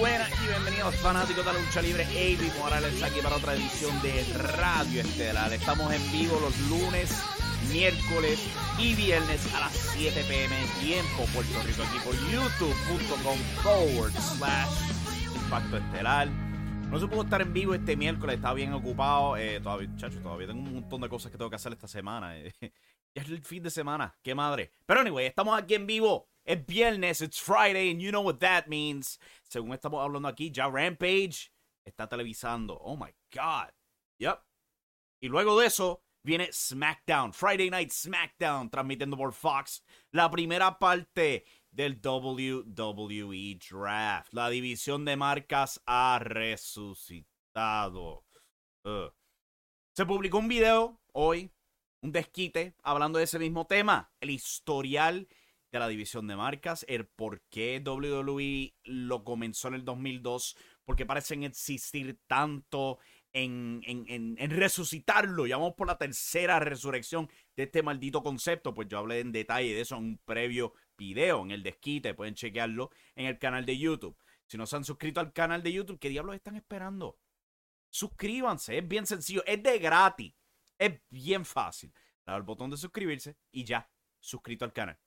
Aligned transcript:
Buenas 0.00 0.30
y 0.42 0.46
bienvenidos 0.46 0.96
fanáticos 0.96 1.44
de 1.44 1.52
la 1.52 1.60
lucha 1.60 1.82
libre. 1.82 2.04
Avi 2.04 2.50
Morales 2.58 3.02
aquí 3.02 3.20
para 3.22 3.36
otra 3.36 3.52
edición 3.52 4.00
de 4.00 4.24
Radio 4.34 5.02
Estelar. 5.02 5.52
Estamos 5.52 5.92
en 5.92 6.10
vivo 6.10 6.40
los 6.40 6.58
lunes, 6.70 7.22
miércoles 7.70 8.40
y 8.78 8.94
viernes 8.94 9.54
a 9.54 9.60
las 9.60 9.72
7 9.74 10.24
pm 10.26 10.56
tiempo 10.80 11.26
Puerto 11.34 11.62
Rico 11.66 11.82
aquí 11.82 11.98
por 12.02 12.14
youtube.com 12.32 13.36
forward 13.62 14.12
slash 14.14 15.34
Impacto 15.44 15.76
Estelar. 15.76 16.28
No 16.28 16.98
se 16.98 17.06
pudo 17.06 17.24
estar 17.24 17.42
en 17.42 17.52
vivo 17.52 17.74
este 17.74 17.94
miércoles, 17.94 18.36
estaba 18.36 18.54
bien 18.54 18.72
ocupado. 18.72 19.36
Eh, 19.36 19.60
todavía, 19.60 19.90
chacho, 19.96 20.18
todavía 20.22 20.46
tengo 20.46 20.62
un 20.62 20.76
montón 20.76 21.02
de 21.02 21.10
cosas 21.10 21.30
que 21.30 21.36
tengo 21.36 21.50
que 21.50 21.56
hacer 21.56 21.72
esta 21.74 21.88
semana. 21.88 22.38
eh. 22.38 22.54
ya 23.14 23.20
es 23.20 23.28
el 23.28 23.42
fin 23.44 23.62
de 23.62 23.70
semana, 23.70 24.16
qué 24.22 24.34
madre. 24.34 24.72
Pero 24.86 25.00
anyway, 25.00 25.26
estamos 25.26 25.58
aquí 25.60 25.74
en 25.74 25.86
vivo. 25.86 26.29
Es 26.44 26.64
viernes, 26.66 27.20
it's 27.20 27.38
Friday, 27.38 27.90
and 27.90 28.00
you 28.00 28.10
know 28.10 28.22
what 28.22 28.40
that 28.40 28.66
means. 28.68 29.18
Según 29.48 29.72
estamos 29.72 30.02
hablando 30.02 30.28
aquí, 30.28 30.50
ya 30.50 30.68
Rampage 30.68 31.50
está 31.84 32.08
televisando. 32.08 32.78
Oh 32.80 32.96
my 32.96 33.12
God. 33.32 33.70
Yep. 34.18 34.40
Y 35.22 35.28
luego 35.28 35.58
de 35.60 35.66
eso 35.66 36.02
viene 36.22 36.52
SmackDown, 36.52 37.32
Friday 37.32 37.70
Night 37.70 37.90
SmackDown, 37.90 38.70
transmitiendo 38.70 39.16
por 39.16 39.32
Fox 39.32 39.82
la 40.12 40.30
primera 40.30 40.78
parte 40.78 41.44
del 41.70 42.00
WWE 42.02 43.58
Draft. 43.58 44.32
La 44.32 44.48
división 44.50 45.04
de 45.04 45.16
marcas 45.16 45.80
ha 45.86 46.18
resucitado. 46.22 47.26
Se 49.94 50.06
publicó 50.06 50.38
un 50.38 50.48
video 50.48 51.00
hoy, 51.12 51.52
un 52.02 52.12
desquite, 52.12 52.74
hablando 52.82 53.18
de 53.18 53.24
ese 53.24 53.38
mismo 53.38 53.66
tema, 53.66 54.10
el 54.20 54.30
historial 54.30 55.28
de 55.70 55.78
la 55.78 55.88
división 55.88 56.26
de 56.26 56.36
marcas, 56.36 56.84
el 56.88 57.06
por 57.06 57.42
qué 57.48 57.82
WWE 57.84 58.74
lo 58.84 59.24
comenzó 59.24 59.68
en 59.68 59.74
el 59.74 59.84
2002, 59.84 60.56
porque 60.84 61.06
parecen 61.06 61.44
existir 61.44 62.18
tanto 62.26 62.98
en, 63.32 63.80
en, 63.84 64.36
en, 64.38 64.50
resucitarlo. 64.50 65.46
Ya 65.46 65.56
vamos 65.56 65.74
por 65.76 65.86
la 65.86 65.98
tercera 65.98 66.58
resurrección 66.58 67.28
de 67.56 67.64
este 67.64 67.82
maldito 67.82 68.22
concepto. 68.22 68.74
Pues 68.74 68.88
yo 68.88 68.98
hablé 68.98 69.20
en 69.20 69.32
detalle 69.32 69.74
de 69.74 69.80
eso 69.80 69.96
en 69.96 70.04
un 70.04 70.18
previo 70.24 70.74
video, 70.96 71.42
en 71.44 71.52
el 71.52 71.62
desquite. 71.62 72.14
Pueden 72.14 72.34
chequearlo 72.34 72.90
en 73.14 73.26
el 73.26 73.38
canal 73.38 73.64
de 73.64 73.78
YouTube. 73.78 74.16
Si 74.46 74.58
no 74.58 74.66
se 74.66 74.76
han 74.76 74.84
suscrito 74.84 75.20
al 75.20 75.32
canal 75.32 75.62
de 75.62 75.72
YouTube, 75.72 76.00
¿qué 76.00 76.08
diablos 76.08 76.34
están 76.34 76.56
esperando? 76.56 77.20
Suscríbanse, 77.88 78.78
es 78.78 78.86
bien 78.86 79.06
sencillo, 79.06 79.44
es 79.46 79.62
de 79.62 79.78
gratis, 79.78 80.34
es 80.78 81.00
bien 81.08 81.44
fácil. 81.44 81.92
Dar 82.24 82.36
el 82.36 82.42
botón 82.42 82.70
de 82.70 82.76
suscribirse 82.76 83.36
y 83.52 83.64
ya, 83.64 83.88
suscrito 84.18 84.64
al 84.64 84.72
canal. 84.72 84.98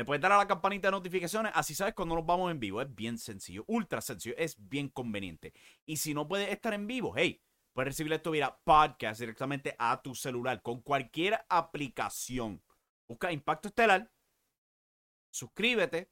Le 0.00 0.06
puedes 0.06 0.22
dar 0.22 0.32
a 0.32 0.38
la 0.38 0.48
campanita 0.48 0.88
de 0.88 0.92
notificaciones, 0.92 1.52
así 1.54 1.74
sabes 1.74 1.92
cuando 1.92 2.14
nos 2.14 2.24
vamos 2.24 2.50
en 2.50 2.58
vivo. 2.58 2.80
Es 2.80 2.94
bien 2.94 3.18
sencillo, 3.18 3.64
ultra 3.66 4.00
sencillo, 4.00 4.34
es 4.38 4.56
bien 4.58 4.88
conveniente. 4.88 5.52
Y 5.84 5.98
si 5.98 6.14
no 6.14 6.26
puedes 6.26 6.48
estar 6.48 6.72
en 6.72 6.86
vivo, 6.86 7.12
hey, 7.14 7.38
puedes 7.74 7.88
recibir 7.88 8.10
esto 8.14 8.30
vía 8.30 8.58
podcast 8.64 9.20
directamente 9.20 9.76
a 9.78 10.00
tu 10.00 10.14
celular 10.14 10.62
con 10.62 10.80
cualquier 10.80 11.44
aplicación. 11.50 12.62
Busca 13.06 13.30
Impacto 13.30 13.68
Estelar, 13.68 14.10
suscríbete 15.30 16.10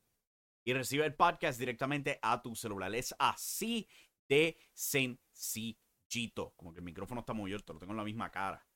y 0.67 0.75
recibe 0.75 1.07
el 1.07 1.15
podcast 1.15 1.59
directamente 1.59 2.19
a 2.21 2.43
tu 2.43 2.55
celular. 2.55 2.95
Es 2.95 3.15
así 3.19 3.89
de 4.29 4.59
sencillito. 4.75 6.53
Como 6.57 6.75
que 6.75 6.81
el 6.81 6.85
micrófono 6.85 7.21
está 7.21 7.33
muy 7.33 7.55
alto, 7.55 7.73
lo 7.73 7.79
tengo 7.79 7.95
en 7.95 7.97
la 7.97 8.05
misma 8.05 8.31
cara. 8.31 8.69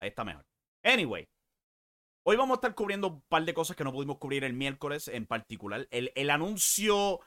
Ahí 0.00 0.08
está 0.08 0.24
mejor. 0.24 0.44
Anyway, 0.82 1.28
Hoy 2.28 2.36
vamos 2.36 2.56
a 2.56 2.58
estar 2.58 2.74
cubriendo 2.74 3.06
un 3.06 3.20
par 3.20 3.44
de 3.44 3.54
cosas 3.54 3.76
que 3.76 3.84
no 3.84 3.92
pudimos 3.92 4.18
cubrir 4.18 4.42
el 4.42 4.52
miércoles 4.52 5.06
en 5.06 5.26
particular. 5.26 5.86
El, 5.92 6.10
el 6.16 6.30
anuncio 6.30 7.20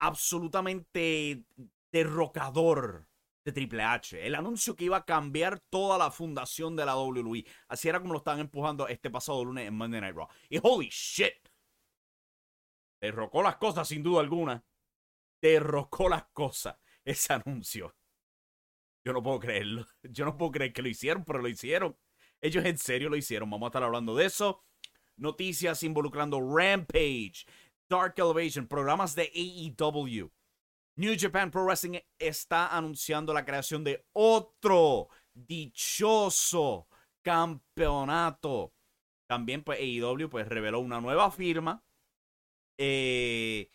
absolutamente 0.00 1.44
derrocador 1.92 3.06
de 3.44 3.52
Triple 3.52 3.82
H. 3.82 4.26
El 4.26 4.34
anuncio 4.34 4.76
que 4.76 4.86
iba 4.86 4.96
a 4.96 5.04
cambiar 5.04 5.60
toda 5.68 5.98
la 5.98 6.10
fundación 6.10 6.74
de 6.74 6.86
la 6.86 6.96
WWE. 6.96 7.44
Así 7.68 7.90
era 7.90 8.00
como 8.00 8.14
lo 8.14 8.20
estaban 8.20 8.40
empujando 8.40 8.88
este 8.88 9.10
pasado 9.10 9.44
lunes 9.44 9.68
en 9.68 9.76
Monday 9.76 10.00
Night 10.00 10.16
Raw. 10.16 10.28
Y 10.48 10.58
holy 10.62 10.88
shit. 10.88 11.50
Derrocó 13.02 13.42
las 13.42 13.56
cosas 13.56 13.86
sin 13.86 14.02
duda 14.02 14.22
alguna. 14.22 14.64
Derrocó 15.42 16.08
las 16.08 16.24
cosas. 16.32 16.78
Ese 17.04 17.34
anuncio. 17.34 17.94
Yo 19.04 19.12
no 19.12 19.22
puedo 19.22 19.38
creerlo. 19.38 19.86
Yo 20.02 20.24
no 20.24 20.38
puedo 20.38 20.52
creer 20.52 20.72
que 20.72 20.80
lo 20.80 20.88
hicieron, 20.88 21.26
pero 21.26 21.40
lo 21.40 21.48
hicieron. 21.48 21.94
Ellos 22.44 22.62
en 22.66 22.76
serio 22.76 23.08
lo 23.08 23.16
hicieron. 23.16 23.48
Vamos 23.48 23.66
a 23.66 23.70
estar 23.70 23.82
hablando 23.82 24.14
de 24.14 24.26
eso. 24.26 24.62
Noticias 25.16 25.82
involucrando 25.82 26.38
Rampage, 26.42 27.46
Dark 27.88 28.12
Elevation, 28.18 28.66
programas 28.66 29.14
de 29.14 29.32
AEW. 29.34 30.30
New 30.96 31.16
Japan 31.18 31.50
Pro 31.50 31.64
Wrestling 31.64 32.00
está 32.18 32.76
anunciando 32.76 33.32
la 33.32 33.46
creación 33.46 33.82
de 33.82 34.04
otro 34.12 35.08
dichoso 35.32 36.86
campeonato. 37.22 38.74
También 39.26 39.64
pues 39.64 39.78
AEW 39.80 40.28
pues 40.28 40.46
reveló 40.46 40.80
una 40.80 41.00
nueva 41.00 41.30
firma. 41.30 41.82
Eh, 42.76 43.70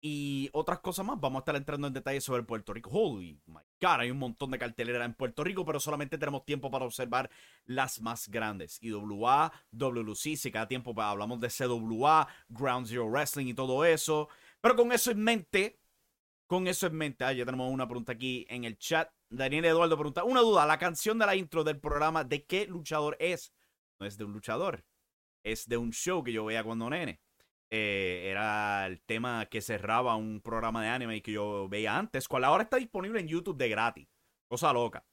y 0.00 0.48
otras 0.52 0.80
cosas 0.80 1.04
más. 1.06 1.18
Vamos 1.20 1.40
a 1.40 1.40
estar 1.40 1.56
entrando 1.56 1.86
en 1.86 1.92
detalles 1.92 2.24
sobre 2.24 2.42
Puerto 2.42 2.72
Rico. 2.72 2.90
Holy 2.90 3.40
my 3.46 3.60
God, 3.80 4.00
hay 4.00 4.10
un 4.10 4.18
montón 4.18 4.50
de 4.50 4.58
cartelera 4.58 5.04
en 5.04 5.14
Puerto 5.14 5.42
Rico, 5.42 5.64
pero 5.64 5.80
solamente 5.80 6.18
tenemos 6.18 6.44
tiempo 6.44 6.70
para 6.70 6.84
observar 6.84 7.30
las 7.64 8.00
más 8.00 8.28
grandes. 8.28 8.78
IWA, 8.82 9.52
WLC, 9.70 10.36
si 10.36 10.50
cada 10.50 10.68
tiempo 10.68 10.94
pues, 10.94 11.06
hablamos 11.06 11.40
de 11.40 11.48
CWA, 11.48 12.28
Ground 12.48 12.86
Zero 12.86 13.08
Wrestling 13.08 13.46
y 13.46 13.54
todo 13.54 13.84
eso. 13.84 14.28
Pero 14.60 14.76
con 14.76 14.92
eso 14.92 15.10
en 15.10 15.22
mente, 15.22 15.80
con 16.46 16.66
eso 16.68 16.86
en 16.86 16.94
mente, 16.94 17.24
ah, 17.24 17.32
ya 17.32 17.44
tenemos 17.44 17.72
una 17.72 17.86
pregunta 17.88 18.12
aquí 18.12 18.46
en 18.48 18.64
el 18.64 18.78
chat. 18.78 19.10
Daniel 19.28 19.64
Eduardo 19.64 19.96
pregunta, 19.96 20.24
una 20.24 20.40
duda, 20.40 20.66
la 20.66 20.78
canción 20.78 21.18
de 21.18 21.26
la 21.26 21.34
intro 21.34 21.64
del 21.64 21.80
programa, 21.80 22.22
¿de 22.22 22.44
qué 22.44 22.66
luchador 22.66 23.16
es? 23.18 23.52
No 23.98 24.06
es 24.06 24.16
de 24.16 24.24
un 24.24 24.32
luchador, 24.32 24.84
es 25.42 25.66
de 25.66 25.76
un 25.76 25.90
show 25.92 26.22
que 26.22 26.32
yo 26.32 26.44
veía 26.44 26.62
cuando 26.62 26.88
nene. 26.90 27.20
Eh, 27.70 28.28
era 28.30 28.86
el 28.86 29.00
tema 29.00 29.46
que 29.46 29.60
cerraba 29.60 30.14
un 30.16 30.40
programa 30.40 30.82
de 30.82 30.88
anime 30.88 31.22
que 31.22 31.32
yo 31.32 31.68
veía 31.68 31.96
antes, 31.98 32.28
cual 32.28 32.44
ahora 32.44 32.64
está 32.64 32.76
disponible 32.76 33.20
en 33.20 33.28
YouTube 33.28 33.56
de 33.56 33.68
gratis. 33.68 34.08
Cosa 34.48 34.72
loca. 34.72 35.04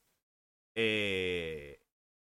Eh, 0.75 1.79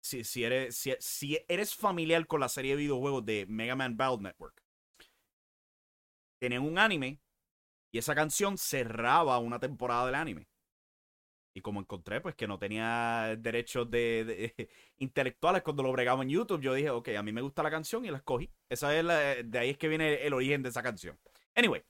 si, 0.01 0.25
si, 0.25 0.45
eres, 0.45 0.77
si, 0.77 0.95
si, 1.01 1.39
eres 1.49 1.75
familiar 1.75 2.27
con 2.27 2.41
la 2.41 2.49
serie 2.49 2.73
de 2.73 2.83
videojuegos 2.83 3.25
de 3.25 3.47
Mega 3.49 3.77
Man 3.77 3.97
Battle 3.97 4.23
Network, 4.23 4.63
tenían 6.41 6.63
un 6.63 6.79
anime 6.79 7.21
y 7.93 7.99
esa 7.99 8.15
canción 8.15 8.59
cerraba 8.59 9.39
una 9.39 9.61
temporada 9.61 10.07
del 10.07 10.15
anime. 10.15 10.49
Y 11.55 11.61
como 11.61 11.81
encontré, 11.81 12.21
pues 12.21 12.35
que 12.35 12.47
no 12.47 12.59
tenía 12.59 13.37
derechos 13.39 13.91
de, 13.91 14.55
intelectuales 14.99 15.63
cuando 15.63 15.83
lo 15.83 15.93
bregaba 15.93 16.23
en 16.23 16.31
YouTube, 16.31 16.61
yo 16.61 16.75
dije, 16.75 16.91
ok, 16.91 17.11
a 17.11 17.23
mí 17.23 17.33
me 17.33 17.43
gusta 17.43 17.63
la 17.63 17.71
canción 17.71 18.05
y 18.05 18.11
la 18.11 18.19
escogí. 18.19 18.51
Esa 18.69 18.97
es 18.97 19.05
la, 19.05 19.19
de 19.43 19.59
ahí 19.59 19.71
es 19.71 19.79
que 19.79 19.89
viene 19.89 20.15
el 20.27 20.33
origen 20.33 20.63
de 20.63 20.71
esa 20.71 20.83
canción. 20.83 21.19
Anyway, 21.55 21.83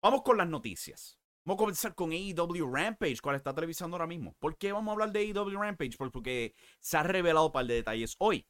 vamos 0.00 0.22
con 0.22 0.38
las 0.38 0.48
noticias. 0.48 1.18
Vamos 1.44 1.58
a 1.58 1.64
comenzar 1.64 1.94
con 1.94 2.10
AEW 2.10 2.74
Rampage, 2.74 3.20
cual 3.20 3.36
está 3.36 3.54
televisando 3.54 3.96
ahora 3.96 4.06
mismo. 4.06 4.34
¿Por 4.38 4.56
qué 4.56 4.72
vamos 4.72 4.88
a 4.88 4.92
hablar 4.92 5.12
de 5.12 5.20
AEW 5.20 5.60
Rampage? 5.60 5.98
Porque 5.98 6.54
se 6.80 6.96
ha 6.96 7.02
revelado 7.02 7.46
un 7.46 7.52
par 7.52 7.66
de 7.66 7.74
detalles 7.74 8.16
hoy. 8.18 8.46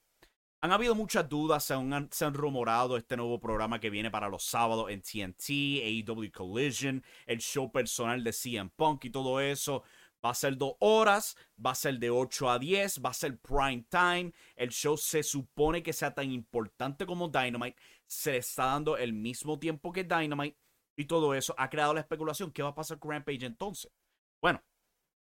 Han 0.60 0.72
habido 0.72 0.94
muchas 0.94 1.28
dudas, 1.28 1.64
se 1.64 1.74
han, 1.74 2.08
se 2.10 2.24
han, 2.24 2.32
rumorado 2.32 2.96
este 2.96 3.18
nuevo 3.18 3.38
programa 3.38 3.80
que 3.80 3.90
viene 3.90 4.10
para 4.10 4.30
los 4.30 4.44
sábados 4.44 4.90
en 4.90 5.02
TNT, 5.02 5.50
AEW 5.82 6.30
Collision, 6.32 7.04
el 7.26 7.38
show 7.40 7.70
personal 7.70 8.24
de 8.24 8.32
CM 8.32 8.70
Punk 8.74 9.04
y 9.04 9.10
todo 9.10 9.40
eso. 9.40 9.82
Va 10.24 10.30
a 10.30 10.34
ser 10.34 10.56
dos 10.56 10.74
horas, 10.80 11.36
va 11.64 11.72
a 11.72 11.74
ser 11.74 11.98
de 11.98 12.08
8 12.08 12.50
a 12.50 12.58
10, 12.58 13.02
va 13.04 13.10
a 13.10 13.14
ser 13.14 13.38
prime 13.38 13.84
time. 13.90 14.32
El 14.56 14.70
show 14.70 14.96
se 14.96 15.22
supone 15.22 15.82
que 15.82 15.92
sea 15.92 16.14
tan 16.14 16.30
importante 16.30 17.04
como 17.04 17.28
Dynamite. 17.28 17.76
Se 18.06 18.32
le 18.32 18.38
está 18.38 18.66
dando 18.66 18.96
el 18.96 19.12
mismo 19.12 19.58
tiempo 19.58 19.92
que 19.92 20.04
Dynamite. 20.04 20.56
Y 20.96 21.04
todo 21.04 21.34
eso 21.34 21.54
ha 21.58 21.68
creado 21.68 21.92
la 21.92 22.00
especulación. 22.00 22.52
¿Qué 22.52 22.62
va 22.62 22.70
a 22.70 22.74
pasar 22.74 22.98
con 22.98 23.10
Rampage 23.10 23.44
entonces? 23.44 23.92
Bueno, 24.40 24.62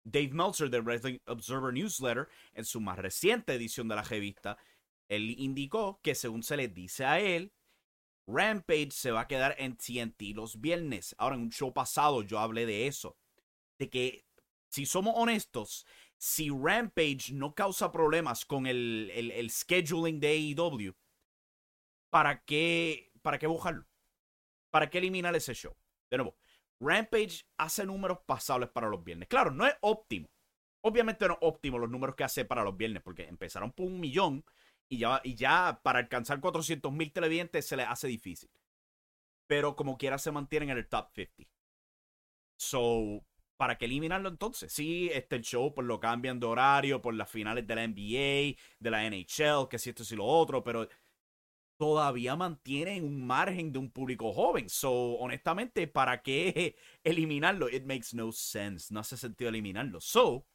Dave 0.04 0.30
Meltzer 0.30 0.70
de 0.70 0.80
Wrestling 0.80 1.18
Observer 1.26 1.72
Newsletter, 1.72 2.28
en 2.52 2.64
su 2.64 2.80
más 2.80 2.98
reciente 2.98 3.54
edición 3.54 3.88
de 3.88 3.96
la 3.96 4.02
revista, 4.02 4.56
él 5.08 5.34
indicó 5.38 6.00
que 6.00 6.14
según 6.14 6.44
se 6.44 6.56
le 6.56 6.68
dice 6.68 7.04
a 7.04 7.18
él, 7.18 7.52
Rampage 8.28 8.90
se 8.92 9.10
va 9.10 9.22
a 9.22 9.28
quedar 9.28 9.56
en 9.58 9.76
TNT 9.76 10.34
los 10.34 10.60
viernes. 10.60 11.14
Ahora, 11.18 11.36
en 11.36 11.42
un 11.42 11.50
show 11.50 11.72
pasado 11.72 12.22
yo 12.22 12.38
hablé 12.38 12.66
de 12.66 12.86
eso. 12.86 13.16
De 13.78 13.90
que 13.90 14.25
si 14.76 14.84
somos 14.84 15.14
honestos, 15.16 15.86
si 16.18 16.50
Rampage 16.50 17.32
no 17.32 17.54
causa 17.54 17.90
problemas 17.90 18.44
con 18.44 18.66
el, 18.66 19.10
el, 19.10 19.50
scheduling 19.50 20.20
de 20.20 20.28
AEW, 20.28 20.94
¿para 22.10 22.44
qué, 22.44 23.10
¿para 23.22 23.38
qué 23.38 23.46
buscarlo? 23.46 23.86
¿Para 24.70 24.90
qué 24.90 24.98
eliminar 24.98 25.34
ese 25.34 25.54
show? 25.54 25.74
De 26.10 26.18
nuevo, 26.18 26.36
Rampage 26.78 27.46
hace 27.56 27.86
números 27.86 28.18
pasables 28.26 28.68
para 28.68 28.90
los 28.90 29.02
viernes. 29.02 29.28
Claro, 29.28 29.50
no 29.50 29.66
es 29.66 29.74
óptimo. 29.80 30.28
Obviamente 30.82 31.26
no 31.26 31.32
es 31.34 31.38
óptimo 31.40 31.78
los 31.78 31.88
números 31.88 32.14
que 32.14 32.24
hace 32.24 32.44
para 32.44 32.62
los 32.62 32.76
viernes, 32.76 33.02
porque 33.02 33.26
empezaron 33.26 33.72
por 33.72 33.86
un 33.86 33.98
millón 33.98 34.44
y 34.90 34.98
ya, 34.98 35.22
y 35.24 35.36
ya 35.36 35.80
para 35.82 36.00
alcanzar 36.00 36.38
400 36.38 36.92
mil 36.92 37.10
televidentes 37.14 37.66
se 37.66 37.78
le 37.78 37.84
hace 37.84 38.08
difícil. 38.08 38.50
Pero 39.46 39.74
como 39.74 39.96
quiera 39.96 40.18
se 40.18 40.32
mantienen 40.32 40.68
en 40.68 40.76
el 40.76 40.86
top 40.86 41.08
50. 41.14 41.50
So, 42.58 43.24
¿para 43.56 43.78
qué 43.78 43.86
eliminarlo 43.86 44.28
entonces? 44.28 44.72
Sí, 44.72 45.10
este 45.12 45.40
show 45.40 45.74
pues 45.74 45.86
lo 45.86 46.00
cambian 46.00 46.40
de 46.40 46.46
horario 46.46 47.00
por 47.00 47.14
las 47.14 47.30
finales 47.30 47.66
de 47.66 47.74
la 47.74 47.86
NBA, 47.86 48.56
de 48.78 48.90
la 48.90 49.04
NHL, 49.08 49.68
que 49.68 49.78
si 49.78 49.90
esto 49.90 50.02
y 50.10 50.16
lo 50.16 50.24
otro, 50.24 50.62
pero 50.62 50.88
todavía 51.76 52.36
mantienen 52.36 53.04
un 53.04 53.26
margen 53.26 53.72
de 53.72 53.78
un 53.78 53.90
público 53.90 54.32
joven. 54.32 54.68
So, 54.68 54.92
honestamente, 55.16 55.86
¿para 55.86 56.22
qué 56.22 56.76
eliminarlo? 57.04 57.68
It 57.68 57.84
makes 57.84 58.08
no 58.12 58.32
sense. 58.32 58.92
No 58.92 59.00
hace 59.00 59.16
sentido 59.16 59.50
eliminarlo. 59.50 60.00
So, 60.00 60.46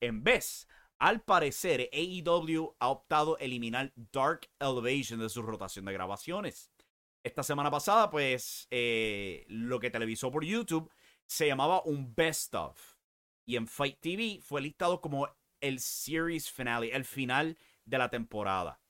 en 0.00 0.22
vez, 0.22 0.68
al 0.98 1.22
parecer, 1.22 1.88
AEW 1.92 2.76
ha 2.78 2.88
optado 2.88 3.38
eliminar 3.38 3.92
Dark 3.94 4.48
Elevation 4.58 5.20
de 5.20 5.28
su 5.28 5.42
rotación 5.42 5.84
de 5.84 5.92
grabaciones. 5.92 6.70
Esta 7.22 7.42
semana 7.42 7.70
pasada, 7.70 8.10
pues, 8.10 8.68
eh, 8.70 9.44
lo 9.48 9.80
que 9.80 9.90
televisó 9.90 10.30
por 10.30 10.44
YouTube 10.44 10.90
se 11.28 11.46
llamaba 11.46 11.82
un 11.82 12.14
Best 12.14 12.54
of. 12.54 12.96
Y 13.44 13.56
en 13.56 13.66
Fight 13.68 14.00
TV 14.00 14.40
fue 14.42 14.60
listado 14.60 15.00
como 15.00 15.28
el 15.60 15.78
series 15.78 16.50
finale, 16.50 16.94
el 16.94 17.04
final 17.04 17.56
de 17.84 17.98
la 17.98 18.10
temporada. 18.10 18.80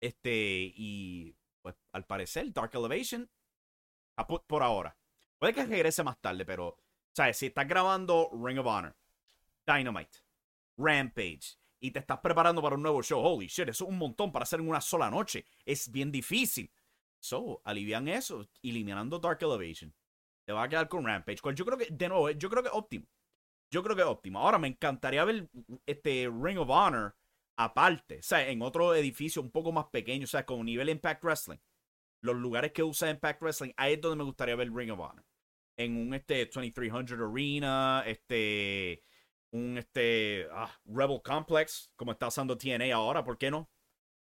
Este, 0.00 0.72
y 0.74 1.34
pues 1.62 1.74
al 1.92 2.06
parecer, 2.06 2.52
Dark 2.52 2.70
Elevation, 2.74 3.28
por 4.46 4.62
ahora. 4.62 4.96
Puede 5.38 5.54
que 5.54 5.64
regrese 5.64 6.02
más 6.02 6.20
tarde, 6.20 6.44
pero, 6.44 6.76
¿sabes? 7.12 7.38
Si 7.38 7.46
estás 7.46 7.66
grabando 7.66 8.30
Ring 8.32 8.58
of 8.58 8.66
Honor, 8.66 8.96
Dynamite, 9.66 10.18
Rampage, 10.76 11.58
y 11.80 11.90
te 11.90 11.98
estás 11.98 12.18
preparando 12.20 12.62
para 12.62 12.76
un 12.76 12.82
nuevo 12.82 13.02
show, 13.02 13.20
holy 13.20 13.46
shit, 13.46 13.68
eso 13.68 13.84
es 13.84 13.90
un 13.90 13.98
montón 13.98 14.32
para 14.32 14.44
hacer 14.44 14.60
en 14.60 14.68
una 14.68 14.80
sola 14.80 15.10
noche. 15.10 15.46
Es 15.64 15.90
bien 15.90 16.10
difícil. 16.12 16.70
So, 17.20 17.62
alivian 17.64 18.08
eso, 18.08 18.46
eliminando 18.62 19.18
Dark 19.18 19.38
Elevation. 19.42 19.94
Te 20.44 20.52
va 20.52 20.64
a 20.64 20.68
quedar 20.68 20.88
con 20.88 21.04
Rampage. 21.04 21.40
yo 21.54 21.64
creo 21.64 21.78
que, 21.78 21.86
de 21.90 22.08
nuevo, 22.08 22.30
yo 22.30 22.50
creo 22.50 22.62
que 22.62 22.68
es 22.68 22.74
óptimo. 22.74 23.06
Yo 23.70 23.82
creo 23.82 23.96
que 23.96 24.02
es 24.02 24.08
óptimo. 24.08 24.40
Ahora 24.40 24.58
me 24.58 24.68
encantaría 24.68 25.24
ver 25.24 25.48
este 25.86 26.30
Ring 26.30 26.58
of 26.58 26.68
Honor 26.70 27.14
aparte, 27.56 28.18
o 28.18 28.22
sea, 28.22 28.48
en 28.48 28.62
otro 28.62 28.94
edificio 28.94 29.40
un 29.40 29.50
poco 29.50 29.72
más 29.72 29.86
pequeño, 29.86 30.24
o 30.24 30.28
sea, 30.28 30.44
con 30.44 30.64
nivel 30.64 30.88
Impact 30.88 31.22
Wrestling. 31.22 31.58
Los 32.20 32.36
lugares 32.36 32.72
que 32.72 32.82
usa 32.82 33.10
Impact 33.10 33.40
Wrestling, 33.42 33.72
ahí 33.76 33.94
es 33.94 34.00
donde 34.00 34.16
me 34.16 34.24
gustaría 34.24 34.56
ver 34.56 34.72
Ring 34.72 34.90
of 34.90 35.00
Honor. 35.00 35.24
En 35.76 35.96
un 35.96 36.14
este 36.14 36.46
2300 36.46 37.18
Arena, 37.18 38.02
este 38.06 39.02
un 39.50 39.78
este 39.78 40.48
ah, 40.52 40.70
Rebel 40.84 41.20
Complex, 41.22 41.90
como 41.96 42.12
está 42.12 42.28
usando 42.28 42.56
TNA 42.56 42.94
ahora, 42.94 43.24
¿por 43.24 43.38
qué 43.38 43.50
no? 43.50 43.68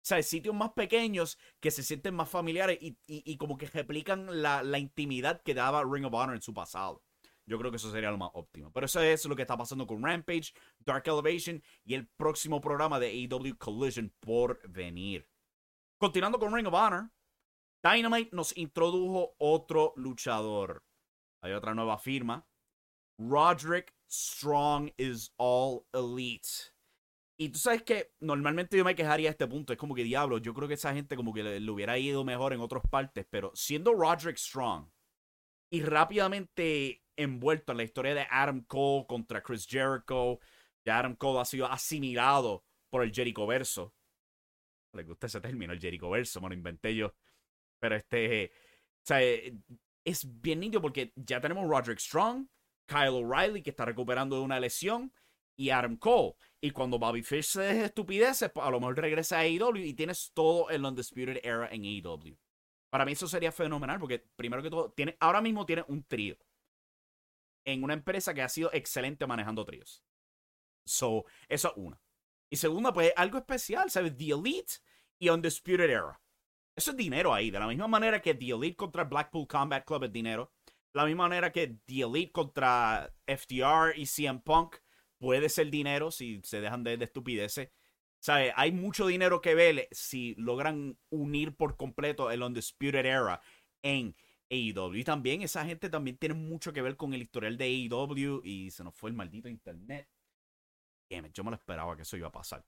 O 0.01 0.03
sea, 0.03 0.21
sitios 0.23 0.55
más 0.55 0.71
pequeños 0.71 1.37
que 1.59 1.69
se 1.69 1.83
sienten 1.83 2.15
más 2.15 2.27
familiares 2.27 2.79
y, 2.81 3.37
como 3.37 3.55
que 3.55 3.67
replican 3.67 4.41
la, 4.41 4.63
la, 4.63 4.79
intimidad 4.79 5.43
que 5.43 5.53
daba 5.53 5.83
Ring 5.83 6.05
of 6.05 6.13
Honor 6.13 6.35
en 6.35 6.41
su 6.41 6.55
pasado. 6.55 7.03
Yo 7.45 7.59
creo 7.59 7.69
que 7.69 7.77
eso 7.77 7.91
sería 7.91 8.09
lo 8.09 8.17
más 8.17 8.31
óptimo. 8.33 8.71
Pero 8.71 8.87
eso 8.87 9.01
es 9.01 9.25
lo 9.25 9.35
que 9.35 9.43
está 9.43 9.57
pasando 9.57 9.85
con 9.85 10.03
Rampage, 10.03 10.53
Dark 10.79 11.03
Elevation 11.05 11.61
y 11.83 11.93
el 11.93 12.07
próximo 12.07 12.61
programa 12.61 12.99
de 12.99 13.07
AEW 13.07 13.57
Collision 13.57 14.11
por 14.19 14.67
venir. 14.67 15.27
Continuando 15.99 16.39
con 16.39 16.53
Ring 16.53 16.65
of 16.65 16.73
Honor, 16.73 17.11
Dynamite 17.83 18.35
nos 18.35 18.57
introdujo 18.57 19.35
otro 19.37 19.93
luchador. 19.97 20.83
Hay 21.41 21.51
otra 21.53 21.75
nueva 21.75 21.99
firma. 21.99 22.47
Roderick 23.19 23.93
Strong 24.09 24.91
is 24.97 25.31
all 25.37 25.85
elite. 25.93 26.70
Y 27.41 27.49
tú 27.49 27.57
sabes 27.57 27.81
que 27.81 28.13
normalmente 28.19 28.77
yo 28.77 28.85
me 28.85 28.93
quejaría 28.93 29.27
a 29.27 29.31
este 29.31 29.47
punto. 29.47 29.73
Es 29.73 29.79
como 29.79 29.95
que 29.95 30.03
diablo, 30.03 30.37
yo 30.37 30.53
creo 30.53 30.67
que 30.67 30.75
esa 30.75 30.93
gente 30.93 31.15
como 31.15 31.33
que 31.33 31.41
le, 31.41 31.71
hubiera 31.71 31.97
ido 31.97 32.23
mejor 32.23 32.53
en 32.53 32.61
otras 32.61 32.83
partes. 32.87 33.25
Pero 33.31 33.51
siendo 33.55 33.95
Roderick 33.95 34.37
Strong 34.37 34.87
y 35.71 35.81
rápidamente 35.81 37.03
envuelto 37.15 37.71
en 37.71 37.79
la 37.79 37.83
historia 37.83 38.13
de 38.13 38.27
Adam 38.29 38.63
Cole 38.65 39.07
contra 39.07 39.41
Chris 39.41 39.65
Jericho, 39.67 40.39
ya 40.85 40.99
Adam 40.99 41.15
Cole 41.15 41.39
ha 41.39 41.45
sido 41.45 41.65
asimilado 41.65 42.63
por 42.91 43.01
el 43.01 43.11
Jericho 43.11 43.47
Verso. 43.47 43.95
Le 44.93 45.01
gusta 45.01 45.25
ese 45.25 45.41
término, 45.41 45.73
el 45.73 45.79
Jericho 45.79 46.11
Verso, 46.11 46.41
me 46.41 46.49
lo 46.49 46.53
inventé 46.53 46.95
yo. 46.95 47.15
Pero 47.79 47.95
este, 47.95 48.51
o 48.53 49.01
sea, 49.03 49.19
es 49.19 50.41
bien 50.41 50.59
nítido 50.59 50.79
porque 50.79 51.11
ya 51.15 51.41
tenemos 51.41 51.67
Roderick 51.67 51.97
Strong, 51.97 52.45
Kyle 52.85 53.09
O'Reilly 53.09 53.63
que 53.63 53.71
está 53.71 53.83
recuperando 53.83 54.35
de 54.35 54.43
una 54.43 54.59
lesión 54.59 55.11
y 55.55 55.71
Adam 55.71 55.97
Cole. 55.97 56.35
Y 56.63 56.71
cuando 56.71 56.99
Bobby 56.99 57.23
Fish 57.23 57.45
se 57.45 57.61
deje 57.61 57.85
estupideces, 57.85 58.51
pues, 58.51 58.65
a 58.65 58.69
lo 58.69 58.79
mejor 58.79 58.97
regresa 58.97 59.37
a 59.37 59.41
AEW 59.41 59.77
y 59.77 59.95
tienes 59.95 60.31
todo 60.33 60.69
el 60.69 60.85
Undisputed 60.85 61.39
Era 61.43 61.67
en 61.71 61.83
AEW. 61.83 62.37
Para 62.91 63.03
mí 63.03 63.13
eso 63.13 63.27
sería 63.27 63.51
fenomenal 63.51 63.99
porque 63.99 64.19
primero 64.35 64.61
que 64.61 64.69
todo, 64.69 64.91
tiene, 64.91 65.17
ahora 65.19 65.41
mismo 65.41 65.65
tiene 65.65 65.83
un 65.87 66.03
trío. 66.03 66.37
En 67.65 67.83
una 67.83 67.93
empresa 67.93 68.33
que 68.33 68.41
ha 68.43 68.49
sido 68.49 68.69
excelente 68.73 69.25
manejando 69.25 69.65
tríos. 69.65 70.03
So, 70.85 71.25
eso 71.47 71.69
es 71.69 71.73
una. 71.77 71.99
Y 72.51 72.57
segunda, 72.57 72.93
pues 72.93 73.13
algo 73.15 73.37
especial, 73.39 73.89
¿sabes? 73.89 74.15
The 74.17 74.31
Elite 74.31 74.73
y 75.19 75.29
Undisputed 75.29 75.89
Era. 75.89 76.21
Eso 76.75 76.91
es 76.91 76.97
dinero 76.97 77.33
ahí. 77.33 77.49
De 77.49 77.59
la 77.59 77.67
misma 77.67 77.87
manera 77.87 78.21
que 78.21 78.35
The 78.35 78.51
Elite 78.51 78.75
contra 78.75 79.05
Blackpool 79.05 79.47
Combat 79.47 79.85
Club 79.85 80.03
es 80.03 80.11
dinero. 80.11 80.51
De 80.65 80.99
la 80.99 81.05
misma 81.05 81.29
manera 81.29 81.51
que 81.51 81.79
The 81.85 82.01
Elite 82.01 82.31
contra 82.31 83.11
FTR 83.25 83.93
y 83.95 84.05
CM 84.05 84.41
Punk 84.41 84.77
puede 85.21 85.49
ser 85.49 85.69
dinero 85.69 86.09
si 86.09 86.41
se 86.43 86.61
dejan 86.61 86.83
de, 86.83 86.97
de 86.97 87.05
estupideces. 87.05 87.69
¿Sabe? 88.19 88.53
Hay 88.55 88.71
mucho 88.71 89.07
dinero 89.07 89.39
que 89.39 89.55
ver 89.55 89.87
si 89.91 90.35
logran 90.35 90.97
unir 91.09 91.55
por 91.55 91.77
completo 91.77 92.31
el 92.31 92.41
Undisputed 92.41 93.05
Era 93.05 93.41
en 93.83 94.15
AEW. 94.49 94.95
Y 94.95 95.03
también 95.03 95.43
esa 95.43 95.63
gente 95.63 95.89
también 95.89 96.17
tiene 96.17 96.35
mucho 96.35 96.73
que 96.73 96.81
ver 96.81 96.97
con 96.97 97.13
el 97.13 97.21
historial 97.21 97.57
de 97.57 97.65
AEW 97.65 98.41
y 98.43 98.71
se 98.71 98.83
nos 98.83 98.95
fue 98.95 99.11
el 99.11 99.15
maldito 99.15 99.47
internet. 99.47 100.09
yo 101.33 101.43
me 101.43 101.51
lo 101.51 101.55
esperaba 101.55 101.95
que 101.95 102.01
eso 102.01 102.17
iba 102.17 102.27
a 102.27 102.31
pasar. 102.31 102.65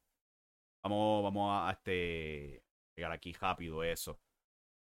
Vamos, 0.83 1.23
vamos 1.23 1.51
a, 1.51 1.71
este 1.71 2.63
llegar 2.95 3.11
aquí 3.11 3.33
rápido 3.33 3.83
eso. 3.83 4.19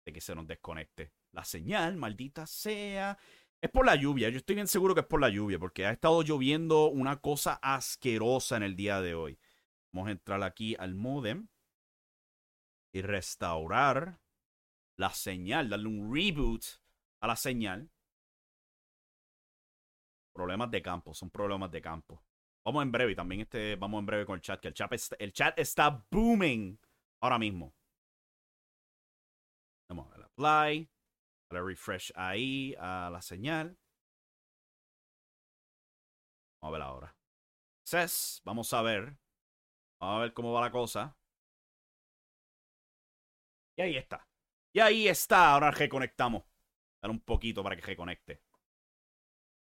De 0.05 0.13
que 0.13 0.21
se 0.21 0.35
nos 0.35 0.45
desconecte. 0.45 1.11
La 1.31 1.43
señal, 1.43 1.97
maldita 1.97 2.45
sea. 2.45 3.17
Es 3.63 3.71
por 3.71 3.85
la 3.85 3.95
lluvia. 3.95 4.27
Yo 4.27 4.39
estoy 4.39 4.55
bien 4.55 4.67
seguro 4.67 4.93
que 4.93 4.99
es 4.99 5.07
por 5.07 5.21
la 5.21 5.29
lluvia. 5.29 5.57
Porque 5.57 5.85
ha 5.85 5.91
estado 5.91 6.21
lloviendo 6.21 6.89
una 6.89 7.21
cosa 7.21 7.59
asquerosa 7.61 8.57
en 8.57 8.63
el 8.63 8.75
día 8.75 8.99
de 8.99 9.15
hoy. 9.15 9.39
Vamos 9.93 10.09
a 10.09 10.11
entrar 10.11 10.43
aquí 10.43 10.75
al 10.77 10.95
modem. 10.95 11.47
Y 12.91 13.01
restaurar 13.01 14.19
la 14.97 15.11
señal. 15.11 15.69
Darle 15.69 15.87
un 15.87 16.13
reboot 16.13 16.61
a 17.21 17.27
la 17.27 17.37
señal. 17.37 17.89
Problemas 20.33 20.69
de 20.69 20.81
campo. 20.81 21.13
Son 21.13 21.29
problemas 21.29 21.71
de 21.71 21.81
campo. 21.81 22.21
Vamos 22.65 22.83
en 22.83 22.91
breve, 22.91 23.15
también 23.15 23.41
este, 23.41 23.77
vamos 23.77 23.99
en 23.99 24.05
breve 24.05 24.25
con 24.25 24.35
el 24.35 24.41
chat, 24.41 24.59
que 24.59 24.69
el 24.69 24.73
chat, 24.73 24.91
está, 24.93 25.15
el 25.19 25.33
chat 25.33 25.59
está 25.59 26.05
booming 26.09 26.79
ahora 27.21 27.37
mismo. 27.37 27.73
Vamos 29.89 30.11
a 30.13 30.25
apply, 30.25 30.89
a 31.57 31.61
refresh 31.61 32.11
ahí 32.15 32.75
a 32.79 33.09
la 33.11 33.21
señal. 33.21 33.77
Vamos 36.61 36.75
a 36.75 36.77
ver 36.77 36.81
ahora. 36.81 37.15
Ses, 37.83 38.41
vamos 38.45 38.71
a 38.73 38.81
ver. 38.81 39.17
Vamos 39.99 40.17
a 40.17 40.21
ver 40.21 40.33
cómo 40.33 40.53
va 40.53 40.61
la 40.61 40.71
cosa. 40.71 41.17
Y 43.77 43.81
ahí 43.81 43.97
está. 43.97 44.27
Y 44.73 44.79
ahí 44.79 45.07
está. 45.07 45.53
Ahora 45.53 45.71
reconectamos. 45.71 46.43
Dale 47.01 47.11
un 47.11 47.21
poquito 47.21 47.63
para 47.63 47.75
que 47.75 47.81
reconecte. 47.81 48.41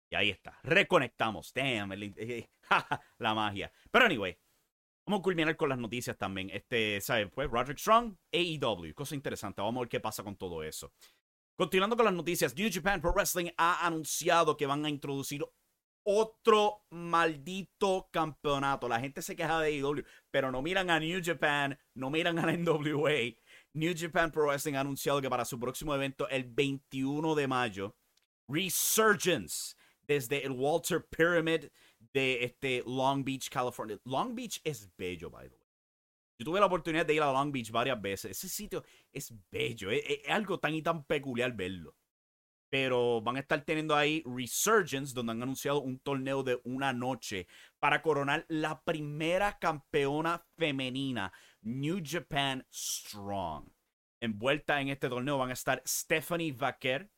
Y 0.09 0.15
ahí 0.15 0.29
está. 0.29 0.57
Reconectamos. 0.63 1.53
Damn. 1.53 1.91
la 3.19 3.33
magia. 3.33 3.71
Pero 3.91 4.05
anyway. 4.05 4.37
Vamos 5.07 5.21
a 5.21 5.23
culminar 5.23 5.55
con 5.55 5.69
las 5.69 5.77
noticias 5.77 6.17
también. 6.17 6.49
Este, 6.49 6.99
¿sabes? 6.99 7.29
Pues 7.33 7.49
Roderick 7.49 7.77
Strong, 7.77 8.17
AEW. 8.33 8.93
Cosa 8.93 9.15
interesante. 9.15 9.61
Vamos 9.61 9.79
a 9.79 9.83
ver 9.83 9.89
qué 9.89 10.01
pasa 10.01 10.21
con 10.21 10.35
todo 10.35 10.63
eso. 10.63 10.91
Continuando 11.57 11.95
con 11.95 12.05
las 12.05 12.13
noticias, 12.13 12.55
New 12.55 12.69
Japan 12.71 13.01
Pro 13.01 13.11
Wrestling 13.13 13.49
ha 13.57 13.83
anunciado 13.83 14.55
que 14.55 14.67
van 14.67 14.85
a 14.85 14.91
introducir 14.91 15.43
otro 16.03 16.83
maldito 16.91 18.07
campeonato. 18.11 18.87
La 18.87 18.99
gente 18.99 19.23
se 19.23 19.35
queja 19.35 19.59
de 19.61 19.69
AEW, 19.69 20.03
pero 20.29 20.51
no 20.51 20.61
miran 20.61 20.91
a 20.91 20.99
New 20.99 21.19
Japan, 21.23 21.75
no 21.95 22.11
miran 22.11 22.37
a 22.37 22.51
NWA. 22.55 23.33
New 23.73 23.93
Japan 23.97 24.31
Pro 24.31 24.45
Wrestling 24.45 24.75
ha 24.75 24.81
anunciado 24.81 25.19
que 25.19 25.31
para 25.31 25.45
su 25.45 25.59
próximo 25.59 25.95
evento, 25.95 26.29
el 26.29 26.43
21 26.43 27.33
de 27.33 27.47
mayo, 27.47 27.95
Resurgence 28.47 29.75
desde 30.03 30.45
el 30.45 30.51
Walter 30.51 31.07
Pyramid 31.09 31.69
de 32.13 32.43
este 32.43 32.83
Long 32.85 33.25
Beach, 33.25 33.49
California. 33.49 33.97
Long 34.05 34.35
Beach 34.35 34.61
es 34.63 34.87
bello, 34.95 35.31
by 35.31 35.49
the 35.49 35.55
way. 35.55 35.66
Yo 36.39 36.45
tuve 36.45 36.59
la 36.59 36.67
oportunidad 36.67 37.05
de 37.05 37.15
ir 37.15 37.21
a 37.21 37.31
Long 37.31 37.51
Beach 37.51 37.71
varias 37.71 37.99
veces. 37.99 38.31
Ese 38.31 38.47
sitio 38.47 38.83
es 39.11 39.33
bello. 39.51 39.89
Es, 39.89 40.03
algo 40.29 40.59
tan 40.59 40.75
y 40.75 40.81
tan 40.81 41.03
peculiar 41.03 41.53
verlo. 41.53 41.95
Pero 42.69 43.21
van 43.21 43.37
a 43.37 43.39
estar 43.39 43.63
teniendo 43.63 43.95
ahí 43.95 44.23
Resurgence, 44.25 45.13
donde 45.13 45.31
han 45.31 45.41
anunciado 45.41 45.81
un 45.81 45.99
torneo 45.99 46.43
de 46.43 46.59
una 46.65 46.93
noche 46.93 47.47
para 47.79 48.01
coronar 48.01 48.45
la 48.49 48.83
primera 48.83 49.57
campeona 49.57 50.45
femenina, 50.57 51.31
New 51.61 52.01
Japan 52.03 52.67
Strong. 52.71 53.69
Envuelta 54.19 54.81
en 54.81 54.89
este 54.89 55.09
torneo 55.09 55.37
van 55.37 55.51
a 55.51 55.53
estar 55.53 55.81
Stephanie 55.87 56.51
Vaquer, 56.51 57.09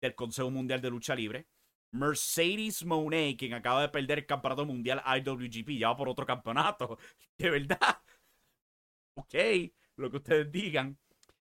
del 0.00 0.14
Consejo 0.14 0.50
Mundial 0.50 0.80
de 0.80 0.90
Lucha 0.90 1.14
Libre, 1.14 1.48
Mercedes 1.92 2.84
Monet, 2.84 3.38
quien 3.38 3.54
acaba 3.54 3.82
de 3.82 3.88
perder 3.88 4.18
el 4.18 4.26
campeonato 4.26 4.66
mundial 4.66 5.02
IWGP, 5.06 5.78
ya 5.78 5.88
va 5.88 5.96
por 5.96 6.08
otro 6.08 6.26
campeonato. 6.26 6.98
De 7.38 7.50
verdad. 7.50 7.98
Ok, 9.14 9.34
lo 9.96 10.10
que 10.10 10.16
ustedes 10.16 10.50
digan. 10.50 10.98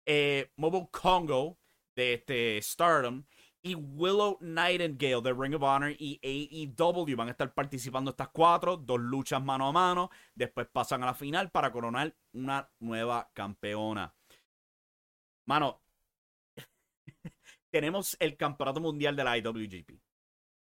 Eh, 0.05 0.51
Mobile 0.58 0.89
Congo, 0.91 1.60
de 1.96 2.13
este 2.15 2.62
Stardom. 2.62 3.24
Y 3.62 3.75
Willow 3.75 4.38
Nightingale 4.41 5.22
de 5.22 5.34
Ring 5.34 5.55
of 5.55 5.63
Honor 5.63 5.96
y 5.98 6.20
AEW 6.22 7.15
van 7.15 7.29
a 7.29 7.32
estar 7.32 7.53
participando 7.53 8.12
estas 8.12 8.27
cuatro, 8.27 8.75
dos 8.75 9.00
luchas 9.00 9.41
mano 9.41 9.67
a 9.67 9.72
mano. 9.72 10.10
Después 10.36 10.67
pasan 10.67 11.01
a 11.03 11.05
la 11.05 11.13
final 11.13 11.50
para 11.50 11.72
coronar 11.72 12.13
una 12.34 12.70
nueva 12.79 13.32
campeona. 13.34 14.13
Mano, 15.46 15.82
tenemos 17.72 18.17
el 18.20 18.36
campeonato 18.36 18.82
mundial 18.82 19.15
de 19.15 19.24
la 19.24 19.38
IWGP 19.38 20.01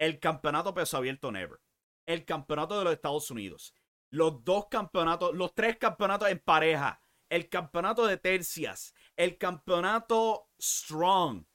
el 0.01 0.19
campeonato 0.19 0.73
peso 0.73 0.97
abierto 0.97 1.31
Never, 1.31 1.59
el 2.07 2.25
campeonato 2.25 2.75
de 2.79 2.85
los 2.85 2.93
Estados 2.93 3.29
Unidos, 3.29 3.75
los 4.11 4.43
dos 4.43 4.67
campeonatos, 4.69 5.33
los 5.33 5.53
tres 5.55 5.77
campeonatos 5.77 6.29
en 6.29 6.39
pareja, 6.39 7.01
el 7.29 7.49
campeonato 7.49 8.05
de 8.05 8.17
tercias, 8.17 8.93
el 9.15 9.37
campeonato 9.37 10.49
Strong. 10.61 11.45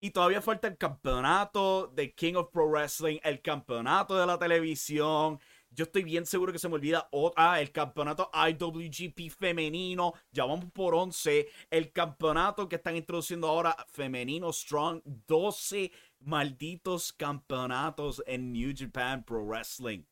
Y 0.00 0.10
todavía 0.10 0.42
falta 0.42 0.68
el 0.68 0.76
campeonato 0.76 1.88
de 1.88 2.14
King 2.14 2.34
of 2.34 2.50
Pro 2.50 2.68
Wrestling, 2.68 3.18
el 3.22 3.40
campeonato 3.40 4.14
de 4.14 4.26
la 4.26 4.38
televisión, 4.38 5.40
yo 5.74 5.84
estoy 5.84 6.04
bien 6.04 6.24
seguro 6.24 6.52
que 6.52 6.58
se 6.60 6.68
me 6.68 6.76
olvida 6.76 7.08
ah, 7.34 7.60
el 7.60 7.72
campeonato 7.72 8.30
IWGP 8.32 9.28
femenino. 9.36 10.14
Ya 10.30 10.44
vamos 10.44 10.66
por 10.72 10.94
11. 10.94 11.48
El 11.68 11.90
campeonato 11.92 12.68
que 12.68 12.76
están 12.76 12.94
introduciendo 12.94 13.48
ahora 13.48 13.76
femenino 13.90 14.52
Strong. 14.52 15.02
12 15.26 15.90
malditos 16.20 17.12
campeonatos 17.12 18.22
en 18.26 18.52
New 18.52 18.72
Japan 18.76 19.24
Pro 19.24 19.44
Wrestling. 19.44 20.04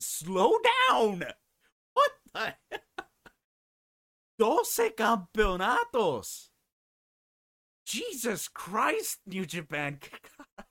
Slow 0.00 0.52
down. 0.90 1.24
What 1.94 2.12
the 2.34 2.54
12 4.38 4.94
campeonatos. 4.94 6.50
Jesus 7.84 8.48
Christ, 8.48 9.20
New 9.26 9.46
Japan. 9.46 10.00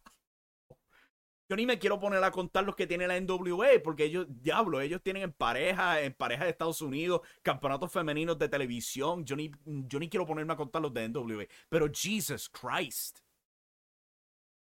Yo 1.47 1.55
ni 1.55 1.65
me 1.65 1.77
quiero 1.77 1.99
poner 1.99 2.23
a 2.23 2.31
contar 2.31 2.63
los 2.65 2.75
que 2.75 2.87
tiene 2.87 3.07
la 3.07 3.19
NWA, 3.19 3.79
porque 3.83 4.05
ellos, 4.05 4.25
diablo, 4.27 4.81
ellos 4.81 5.01
tienen 5.03 5.23
en 5.23 5.31
pareja, 5.31 6.01
en 6.01 6.13
pareja 6.13 6.43
de 6.43 6.49
Estados 6.49 6.81
Unidos, 6.81 7.21
campeonatos 7.43 7.91
femeninos 7.91 8.39
de 8.39 8.49
televisión. 8.49 9.23
Yo 9.23 9.35
ni, 9.35 9.51
yo 9.63 9.99
ni 9.99 10.09
quiero 10.09 10.25
ponerme 10.25 10.53
a 10.53 10.57
contar 10.57 10.81
los 10.81 10.93
de 10.93 11.07
NWA. 11.07 11.45
Pero 11.69 11.87
Jesus 11.93 12.49
Christ. 12.49 13.19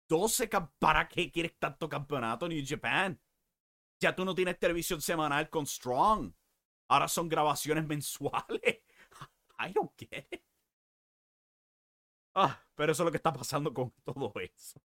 12 0.10 0.50
¿Para 0.80 1.08
qué 1.08 1.32
quieres 1.32 1.58
tanto 1.58 1.88
campeonato 1.88 2.48
New 2.48 2.64
Japan? 2.66 3.20
Ya 4.00 4.16
tú 4.16 4.26
no 4.26 4.36
tienes 4.36 4.60
televisión 4.60 5.02
semanal 5.02 5.50
con 5.50 5.66
Strong. 5.66 6.34
Ahora 6.90 7.08
son 7.08 7.28
grabaciones 7.28 7.86
mensuales. 7.88 8.82
I 9.60 9.74
don't 9.74 9.92
get 9.98 10.28
it. 10.32 10.44
Ah, 12.36 12.64
pero 12.76 12.92
eso 12.92 13.04
es 13.04 13.06
lo 13.06 13.12
que 13.12 13.18
está 13.18 13.34
pasando 13.34 13.74
con 13.74 13.92
todo 14.04 14.32
eso. 14.40 14.80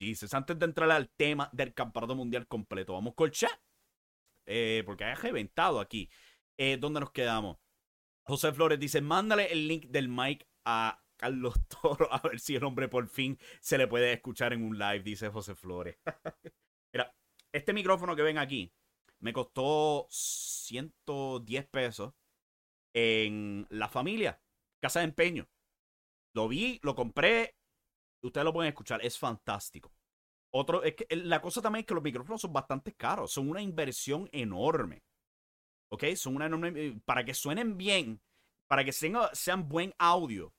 Dices, 0.00 0.34
antes 0.34 0.58
de 0.58 0.64
entrar 0.64 0.90
al 0.90 1.08
tema 1.10 1.48
del 1.52 1.72
campeonato 1.72 2.16
mundial 2.16 2.48
completo, 2.48 2.94
vamos 2.94 3.14
con 3.14 3.26
el 3.26 3.32
chat. 3.32 3.60
Eh, 4.46 4.82
porque 4.84 5.04
hay 5.04 5.14
reventado 5.14 5.80
aquí. 5.80 6.10
Eh, 6.58 6.76
¿Dónde 6.76 7.00
nos 7.00 7.12
quedamos? 7.12 7.58
José 8.24 8.52
Flores 8.52 8.80
dice: 8.80 9.00
Mándale 9.00 9.52
el 9.52 9.68
link 9.68 9.86
del 9.86 10.08
mic 10.08 10.46
a 10.64 11.02
Carlos 11.16 11.54
Toro 11.68 12.12
a 12.12 12.20
ver 12.20 12.40
si 12.40 12.56
el 12.56 12.64
hombre 12.64 12.88
por 12.88 13.08
fin 13.08 13.38
se 13.60 13.78
le 13.78 13.86
puede 13.86 14.12
escuchar 14.12 14.52
en 14.52 14.64
un 14.64 14.78
live, 14.78 15.02
dice 15.02 15.28
José 15.28 15.54
Flores. 15.54 15.96
Este 17.54 17.72
micrófono 17.72 18.16
que 18.16 18.22
ven 18.22 18.38
aquí 18.38 18.72
me 19.20 19.32
costó 19.32 20.08
110 20.10 21.68
pesos 21.68 22.12
en 22.92 23.64
la 23.70 23.88
familia, 23.88 24.40
casa 24.82 24.98
de 24.98 25.04
empeño. 25.04 25.48
Lo 26.34 26.48
vi, 26.48 26.80
lo 26.82 26.96
compré 26.96 27.54
Ustedes 28.22 28.44
lo 28.44 28.54
pueden 28.54 28.70
escuchar, 28.70 29.04
es 29.04 29.18
fantástico. 29.18 29.92
Otro, 30.50 30.82
es 30.82 30.94
que 30.94 31.06
la 31.14 31.42
cosa 31.42 31.60
también 31.60 31.80
es 31.80 31.86
que 31.86 31.94
los 31.94 32.02
micrófonos 32.02 32.40
son 32.40 32.54
bastante 32.54 32.94
caros, 32.94 33.30
son 33.30 33.50
una 33.50 33.60
inversión 33.60 34.30
enorme. 34.32 35.02
¿Ok? 35.92 36.04
Son 36.16 36.34
una 36.34 36.46
enorme. 36.46 36.72
Eh, 36.74 37.00
para 37.04 37.24
que 37.24 37.34
suenen 37.34 37.76
bien, 37.76 38.22
para 38.66 38.82
que 38.82 38.92
sean, 38.92 39.14
sean 39.32 39.68
buen 39.68 39.92
audio. 39.98 40.54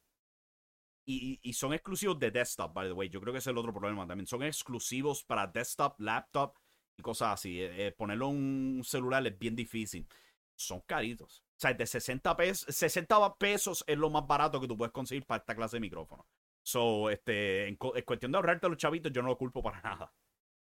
Y, 1.07 1.39
y, 1.41 1.53
son 1.53 1.73
exclusivos 1.73 2.19
de 2.19 2.31
desktop, 2.31 2.73
by 2.73 2.87
the 2.87 2.93
way. 2.93 3.09
Yo 3.09 3.19
creo 3.21 3.33
que 3.33 3.39
ese 3.39 3.49
es 3.49 3.53
el 3.53 3.57
otro 3.57 3.73
problema 3.73 4.07
también. 4.07 4.27
Son 4.27 4.43
exclusivos 4.43 5.23
para 5.23 5.47
desktop, 5.47 5.99
laptop 5.99 6.55
cosas 7.03 7.33
así. 7.33 7.61
Eh, 7.61 7.87
eh, 7.87 7.91
ponerlo 7.91 8.29
en 8.29 8.35
un 8.77 8.83
celular 8.83 9.25
es 9.27 9.37
bien 9.37 9.55
difícil. 9.55 10.07
Son 10.55 10.81
caritos. 10.81 11.43
O 11.57 11.59
sea, 11.59 11.73
de 11.73 11.85
60 11.85 12.35
pesos, 12.35 12.75
60 12.75 13.35
pesos 13.35 13.83
es 13.87 13.97
lo 13.97 14.09
más 14.09 14.27
barato 14.27 14.59
que 14.59 14.67
tú 14.67 14.77
puedes 14.77 14.91
conseguir 14.91 15.25
para 15.25 15.39
esta 15.39 15.55
clase 15.55 15.77
de 15.77 15.81
micrófono. 15.81 16.27
So, 16.63 17.09
este, 17.09 17.67
en, 17.67 17.75
cuestión 17.77 18.31
de 18.31 18.37
ahorrarte 18.37 18.65
a 18.65 18.69
los 18.69 18.77
chavitos, 18.77 19.11
yo 19.11 19.21
no 19.21 19.29
lo 19.29 19.37
culpo 19.37 19.61
para 19.61 19.81
nada. 19.83 20.13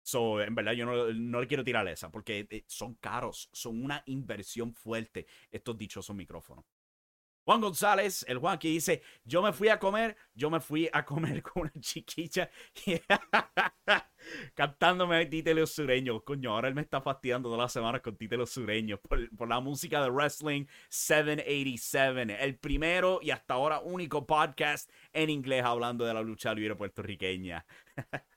So, 0.02 0.42
en 0.42 0.56
verdad, 0.56 0.74
yo 0.74 0.86
no, 0.86 1.14
no 1.14 1.42
le 1.42 1.48
quiero 1.48 1.64
tirar 1.64 1.88
esa, 1.88 2.12
porque 2.12 2.48
eh, 2.50 2.66
son 2.68 2.96
caros, 2.96 3.50
son 3.54 3.84
una 3.84 4.04
inversión 4.08 4.74
fuerte 4.74 5.28
estos 5.52 5.78
dichosos 5.78 6.16
micrófonos. 6.16 6.66
Juan 7.46 7.60
González, 7.60 8.26
el 8.28 8.38
Juan 8.38 8.58
que 8.58 8.70
dice, 8.70 9.02
yo 9.26 9.42
me 9.42 9.52
fui 9.52 9.68
a 9.68 9.78
comer, 9.78 10.16
yo 10.34 10.50
me 10.50 10.60
fui 10.60 10.90
a 10.92 11.04
comer 11.04 11.42
con 11.44 11.64
una 11.64 11.72
chiquilla 11.80 12.50
cantándome 14.56 15.26
títulos 15.26 15.72
sureños. 15.72 16.24
Coño, 16.24 16.54
ahora 16.54 16.70
él 16.70 16.76
me 16.76 16.82
está 16.82 17.02
fastidiando 17.02 17.50
todas 17.50 17.64
las 17.64 17.74
semanas 17.74 18.02
con 18.02 18.16
títulos 18.16 18.50
sureños 18.50 19.00
por, 19.00 19.48
la 19.48 19.60
música 19.60 20.02
de 20.02 20.10
Wrestling 20.10 20.66
787. 20.90 22.44
El 22.44 22.58
primero 22.58 23.20
y 23.22 23.32
hasta 23.32 23.56
ahora 23.56 23.80
único 23.80 24.26
podcast 24.26 24.90
en 25.12 25.30
inglés 25.30 25.64
hablando 25.64 26.06
de 26.06 26.14
la 26.14 26.22
lucha 26.22 26.54
libre 26.54 26.76
puertorriqueña. 26.76 27.66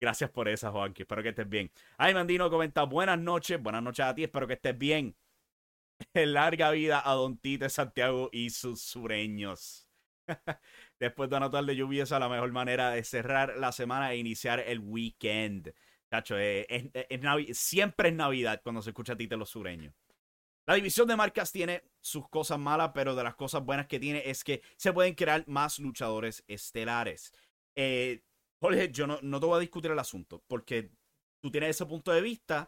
Gracias 0.00 0.30
por 0.30 0.48
esa, 0.48 0.70
Juan, 0.70 0.92
que 0.92 1.02
espero 1.02 1.22
que 1.22 1.30
estés 1.30 1.48
bien. 1.48 1.70
Ay, 1.96 2.14
Mandino 2.14 2.50
comenta, 2.50 2.84
buenas 2.84 3.18
noches, 3.18 3.60
buenas 3.60 3.82
noches 3.82 4.04
a 4.04 4.14
ti, 4.14 4.24
espero 4.24 4.46
que 4.46 4.54
estés 4.54 4.76
bien. 4.76 5.16
Larga 6.12 6.70
vida 6.70 7.02
a 7.04 7.14
Don 7.14 7.38
Tite 7.38 7.68
Santiago 7.68 8.28
y 8.32 8.50
sus 8.50 8.80
sureños. 8.80 9.88
Después 10.98 11.30
de 11.30 11.36
una 11.36 11.50
tarde 11.50 11.76
lluviosa, 11.76 12.18
la 12.18 12.28
mejor 12.28 12.52
manera 12.52 12.90
de 12.90 13.04
cerrar 13.04 13.56
la 13.56 13.72
semana 13.72 14.12
e 14.12 14.16
iniciar 14.16 14.60
el 14.60 14.80
weekend. 14.80 15.74
Tacho, 16.08 16.36
eh, 16.38 16.90
siempre 17.52 18.08
es 18.08 18.14
Navidad 18.14 18.60
cuando 18.62 18.82
se 18.82 18.90
escucha 18.90 19.14
a 19.14 19.16
Tite 19.16 19.36
los 19.36 19.50
sureños. 19.50 19.94
La 20.66 20.74
división 20.74 21.06
de 21.06 21.16
marcas 21.16 21.52
tiene 21.52 21.82
sus 22.00 22.28
cosas 22.28 22.58
malas, 22.58 22.92
pero 22.94 23.14
de 23.14 23.22
las 23.22 23.34
cosas 23.34 23.62
buenas 23.62 23.86
que 23.86 24.00
tiene 24.00 24.22
es 24.24 24.42
que 24.42 24.62
se 24.76 24.92
pueden 24.92 25.14
crear 25.14 25.44
más 25.46 25.78
luchadores 25.78 26.42
estelares. 26.46 27.32
Eh, 27.74 28.22
Jorge, 28.60 28.90
yo 28.90 29.06
no, 29.06 29.18
no 29.20 29.40
te 29.40 29.46
voy 29.46 29.56
a 29.58 29.60
discutir 29.60 29.90
el 29.90 29.98
asunto, 29.98 30.42
porque 30.46 30.90
tú 31.40 31.50
tienes 31.50 31.70
ese 31.70 31.84
punto 31.84 32.12
de 32.12 32.22
vista 32.22 32.66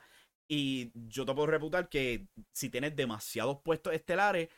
y 0.49 0.93
yo 0.95 1.25
te 1.25 1.35
puedo 1.35 1.47
reputar 1.47 1.88
que 1.88 2.29
si 2.53 2.71
tienes 2.71 2.95
demasiados 2.95 3.61
puestos 3.62 3.93
estelares, 3.93 4.49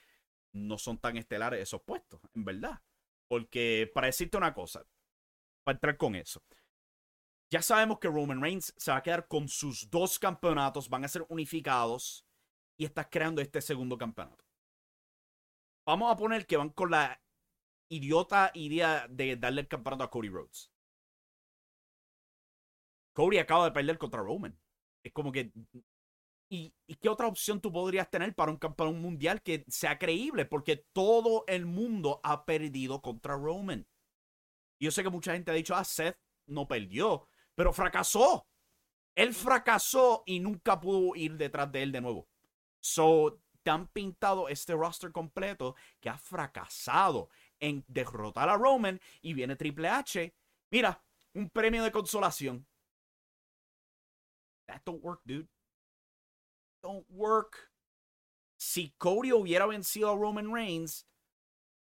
no 0.53 0.79
son 0.79 0.99
tan 0.99 1.17
estelares 1.17 1.61
esos 1.61 1.83
puestos, 1.83 2.21
en 2.35 2.45
verdad. 2.45 2.83
Porque 3.29 3.91
para 3.95 4.07
decirte 4.07 4.37
una 4.37 4.55
cosa, 4.55 4.85
para 5.65 5.77
entrar 5.77 5.97
con 5.97 6.15
eso, 6.15 6.43
ya 7.51 7.63
sabemos 7.63 7.99
que 7.99 8.09
Roman 8.09 8.43
Reigns 8.43 8.75
se 8.77 8.91
va 8.91 8.99
a 8.99 9.03
quedar 9.03 9.27
con 9.27 9.49
sus 9.49 9.91
dos 9.91 10.19
campeonatos, 10.19 10.89
van 10.89 11.05
a 11.05 11.09
ser 11.09 11.25
unificados 11.29 12.27
y 12.77 12.85
estás 12.85 13.09
creando 13.11 13.41
este 13.41 13.61
segundo 13.61 13.97
campeonato. 13.97 14.45
Vamos 15.87 16.13
a 16.13 16.17
poner 16.17 16.47
que 16.47 16.59
van 16.59 16.71
con 16.71 16.91
la 16.91 17.21
idiota 17.89 18.51
idea 18.55 19.07
de 19.09 19.37
darle 19.37 19.63
el 19.63 19.69
campeonato 19.69 20.05
a 20.05 20.11
Cody 20.11 20.29
Rhodes. 20.29 20.71
Cody 23.15 23.39
acaba 23.39 23.65
de 23.65 23.73
perder 23.73 23.99
contra 23.99 24.23
Roman. 24.23 24.59
Es 25.03 25.13
como 25.13 25.33
que. 25.33 25.53
¿y, 26.51 26.73
qué 27.01 27.09
otra 27.09 27.27
opción 27.27 27.61
tú 27.61 27.71
podrías 27.73 28.11
tener 28.11 28.35
para 28.35 28.51
un 28.51 28.59
campeón 28.59 29.01
mundial 29.01 29.43
que 29.43 29.65
sea 29.69 29.99
creíble? 29.99 30.45
Porque 30.45 30.85
todo 30.93 31.45
el 31.47 31.67
mundo 31.67 32.21
ha 32.23 32.45
perdido 32.45 33.03
contra 33.03 33.37
Roman. 33.37 33.87
yo 34.81 34.91
sé 34.91 35.03
que 35.03 35.11
mucha 35.11 35.33
gente 35.33 35.51
ha 35.51 35.55
dicho, 35.55 35.75
ah, 35.75 35.85
Seth 35.85 36.19
no 36.47 36.67
perdió, 36.67 37.29
pero 37.55 37.73
fracasó. 37.73 38.47
Él 39.15 39.35
fracasó 39.35 40.23
y 40.27 40.39
nunca 40.39 40.81
pudo 40.81 41.17
ir 41.17 41.37
detrás 41.37 41.71
de 41.73 41.83
él 41.83 41.93
de 41.93 42.01
nuevo. 42.01 42.29
So, 42.81 43.41
te 43.65 43.71
han 43.71 43.89
pintado 43.89 44.49
este 44.49 44.75
roster 44.75 45.11
completo 45.11 45.75
que 46.01 46.09
ha 46.09 46.17
fracasado 46.17 47.29
en 47.59 47.85
derrotar 47.89 48.49
a 48.49 48.57
Roman 48.57 49.01
y 49.21 49.35
viene 49.35 49.57
Triple 49.57 49.89
H. 49.89 50.33
Mira, 50.71 51.03
un 51.35 51.51
premio 51.51 51.83
de 51.83 51.91
consolación. 51.91 52.68
That 54.69 54.83
don't 54.85 55.03
work, 55.03 55.23
dude. 55.25 55.49
Don't 56.83 57.07
work. 57.11 57.73
Si 58.59 58.95
Cody 58.99 59.33
hubiera 59.33 59.67
vencido 59.67 60.11
a 60.11 60.17
Roman 60.17 60.53
Reigns, 60.53 61.07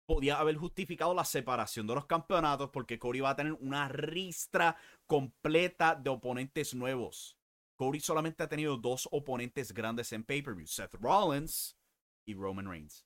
podía 0.05 0.39
haber 0.39 0.55
justificado 0.55 1.13
la 1.13 1.25
separación 1.25 1.87
de 1.87 1.95
los 1.95 2.05
campeonatos 2.05 2.69
porque 2.71 2.99
Cody 2.99 3.19
va 3.19 3.31
a 3.31 3.35
tener 3.35 3.53
una 3.53 3.89
ristra 3.89 4.77
completa 5.05 5.95
de 5.95 6.09
oponentes 6.09 6.73
nuevos. 6.73 7.37
Cody 7.75 7.99
solamente 7.99 8.43
ha 8.43 8.49
tenido 8.49 8.77
dos 8.77 9.07
oponentes 9.11 9.73
grandes 9.73 10.11
en 10.13 10.23
pay-per-view, 10.23 10.67
Seth 10.67 10.95
Rollins 10.95 11.77
y 12.25 12.33
Roman 12.33 12.69
Reigns. 12.69 13.05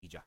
Y 0.00 0.08
ya. 0.08 0.26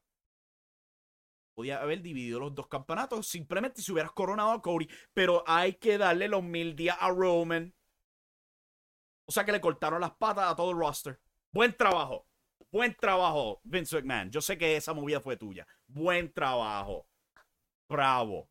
Podía 1.56 1.82
haber 1.82 2.02
dividido 2.02 2.39
los 2.39 2.56
dos 2.56 2.67
campeonatos 2.67 3.28
simplemente 3.28 3.82
si 3.82 3.91
hubieras 3.91 4.13
coronado 4.13 4.52
a 4.52 4.62
Cody, 4.62 4.88
pero 5.13 5.43
hay 5.45 5.74
que 5.74 5.98
darle 5.98 6.28
los 6.28 6.43
mil 6.43 6.76
días 6.76 6.98
a 7.00 7.10
Roman 7.10 7.74
o 9.30 9.32
sea 9.32 9.46
que 9.46 9.52
le 9.52 9.62
cortaron 9.62 10.02
las 10.02 10.10
patas 10.15 10.52
a 10.52 10.56
todo 10.56 10.72
el 10.72 10.78
roster. 10.80 11.20
Buen 11.52 11.72
trabajo. 11.78 12.26
Buen 12.72 12.96
trabajo, 12.96 13.62
Vince 13.63 13.96
McMahon. 13.96 14.32
Yo 14.32 14.42
sé 14.42 14.58
que 14.58 14.76
esa 14.76 14.92
movida 14.92 15.22
fue 15.22 15.38
tuya. 15.38 15.68
Buen 15.86 16.34
trabajo. 16.34 17.08
Bravo. 17.88 18.50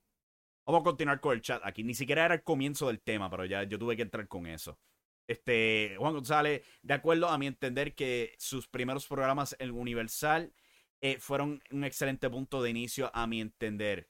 Vamos 0.65 0.83
a 0.83 0.85
continuar 0.85 1.21
con 1.21 1.33
el 1.35 1.43
chat 1.43 1.61
aquí. 1.65 1.83
Ni 1.83 1.95
siquiera 1.95 2.27
era 2.27 2.35
el 2.35 2.45
comienzo 2.45 2.87
del 2.87 3.01
tema, 3.01 3.29
pero 3.29 3.45
ya 3.45 3.65
yo 3.65 3.77
tuve 3.77 3.97
que 3.97 4.03
entrar 4.03 4.29
con 4.29 4.47
eso. 4.47 4.79
Este, 5.27 5.97
Juan 5.99 6.15
González, 6.15 6.65
de 6.83 6.95
acuerdo 6.95 7.27
a 7.27 7.39
mi 7.39 7.49
entender 7.49 7.97
que 7.97 8.37
sus 8.39 8.69
primeros 8.69 9.05
programas 9.09 9.57
en 9.59 9.73
Universal 9.73 10.55
eh, 11.01 11.19
fueron 11.19 11.61
un 11.73 11.83
excelente 11.83 12.31
punto 12.31 12.63
de 12.63 12.71
inicio 12.71 13.11
a 13.13 13.27
mi 13.27 13.41
entender. 13.41 14.09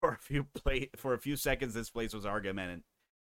For 0.00 0.14
a 1.12 1.18
few, 1.18 1.36
seconds, 1.36 1.74
this 1.74 1.90
place 1.90 2.14
was 2.14 2.24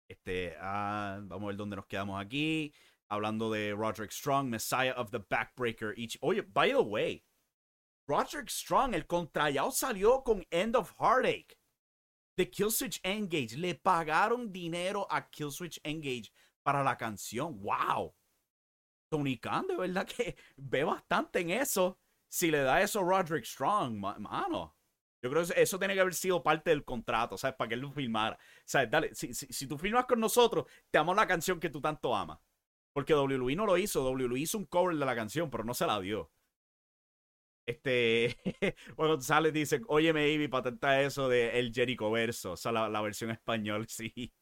este, 0.09 0.57
ah, 0.61 1.21
vamos 1.23 1.45
a 1.45 1.47
ver 1.49 1.57
dónde 1.57 1.77
nos 1.77 1.87
quedamos 1.87 2.21
aquí. 2.21 2.73
Hablando 3.09 3.51
de 3.51 3.75
Roderick 3.75 4.11
Strong, 4.11 4.49
Messiah 4.49 4.95
of 4.97 5.11
the 5.11 5.21
Backbreaker. 5.21 5.95
Oye, 6.23 6.41
by 6.41 6.71
the 6.71 6.83
way, 6.83 7.25
Roderick 8.09 8.51
Strong, 8.51 8.95
el 8.95 9.07
contrallado 9.07 9.71
salió 9.71 10.25
con 10.25 10.45
End 10.51 10.77
of 10.77 10.95
Heartache. 10.99 11.57
De 12.37 12.51
Killswitch 12.51 13.01
Engage. 13.05 13.57
Le 13.57 13.75
pagaron 13.75 14.51
dinero 14.51 15.07
a 15.11 15.23
Killswitch 15.31 15.79
Engage 15.85 16.31
para 16.65 16.83
la 16.83 16.97
canción. 16.97 17.61
¡Wow! 17.61 18.15
Tony 19.11 19.37
Khan, 19.37 19.67
de 19.67 19.77
verdad 19.77 20.07
que 20.07 20.35
ve 20.57 20.85
bastante 20.85 21.41
en 21.41 21.51
eso. 21.51 21.99
Si 22.31 22.51
le 22.51 22.63
da 22.63 22.81
eso 22.81 23.01
a 23.01 23.05
Roderick 23.05 23.45
Strong, 23.45 23.97
mano. 23.99 24.75
Yo 25.23 25.31
creo 25.31 25.47
que 25.47 25.63
eso 25.63 25.79
tiene 25.79 25.95
que 25.95 26.01
haber 26.01 26.15
sido 26.15 26.43
parte 26.43 26.71
del 26.71 26.85
contrato, 26.85 27.39
¿sabes? 27.39 27.57
Para 27.57 27.69
que 27.69 27.75
él 27.75 27.81
lo 27.81 27.93
filmara. 27.93 28.39
¿Sabes? 28.65 28.91
Dale, 28.91 29.15
si, 29.15 29.33
si, 29.33 29.67
tú 29.69 29.79
filmas 29.79 30.07
con 30.07 30.19
nosotros, 30.19 30.67
te 30.91 30.99
damos 30.99 31.15
la 31.15 31.29
canción 31.29 31.61
que 31.61 31.71
tú 31.71 31.81
tanto 31.81 32.15
amas. 32.15 32.41
Porque 32.93 33.15
WWE 33.15 33.55
no 33.57 33.67
lo 33.67 33.79
hizo. 33.79 34.03
WWE 34.11 34.41
hizo 34.41 34.59
un 34.59 34.67
cover 34.67 34.97
de 34.97 35.07
la 35.07 35.15
canción, 35.15 35.49
pero 35.51 35.65
no 35.65 35.75
se 35.75 35.87
la 35.87 36.01
dio. 36.01 36.33
Este. 37.67 38.37
bueno, 38.97 39.21
sale 39.21 39.53
dice: 39.53 39.81
Óyeme, 39.87 40.29
Ivy, 40.29 40.49
patenta 40.49 41.01
eso 41.01 41.29
de 41.29 41.59
El 41.59 41.73
Jericho 41.73 42.11
Verso. 42.11 42.53
O 42.53 42.57
sea, 42.57 42.73
la, 42.73 43.01
versión 43.01 43.31
español, 43.31 43.87
sí. 43.89 44.33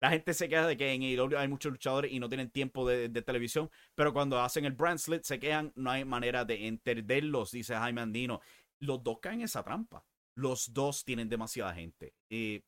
La 0.00 0.10
gente 0.10 0.34
se 0.34 0.48
queja 0.48 0.66
de 0.66 0.76
que 0.76 0.92
en 0.92 1.02
AEW 1.02 1.38
hay 1.38 1.48
muchos 1.48 1.72
luchadores 1.72 2.12
y 2.12 2.20
no 2.20 2.28
tienen 2.28 2.50
tiempo 2.50 2.86
de, 2.88 3.08
de, 3.08 3.22
televisión, 3.22 3.68
pero 3.96 4.12
cuando 4.12 4.40
hacen 4.40 4.64
el 4.64 4.72
brand 4.72 4.98
split 4.98 5.24
se 5.24 5.40
quejan, 5.40 5.72
no 5.74 5.90
hay 5.90 6.04
manera 6.04 6.44
de 6.44 6.68
entenderlos, 6.68 7.50
dice 7.52 7.74
Jaime 7.74 8.02
Andino. 8.02 8.40
Los 8.80 9.02
dos 9.02 9.18
caen 9.20 9.40
en 9.40 9.46
esa 9.46 9.64
trampa 9.64 10.04
los 10.38 10.72
dos 10.72 11.04
tienen 11.04 11.28
demasiada 11.28 11.74
gente. 11.74 12.14
y 12.30 12.64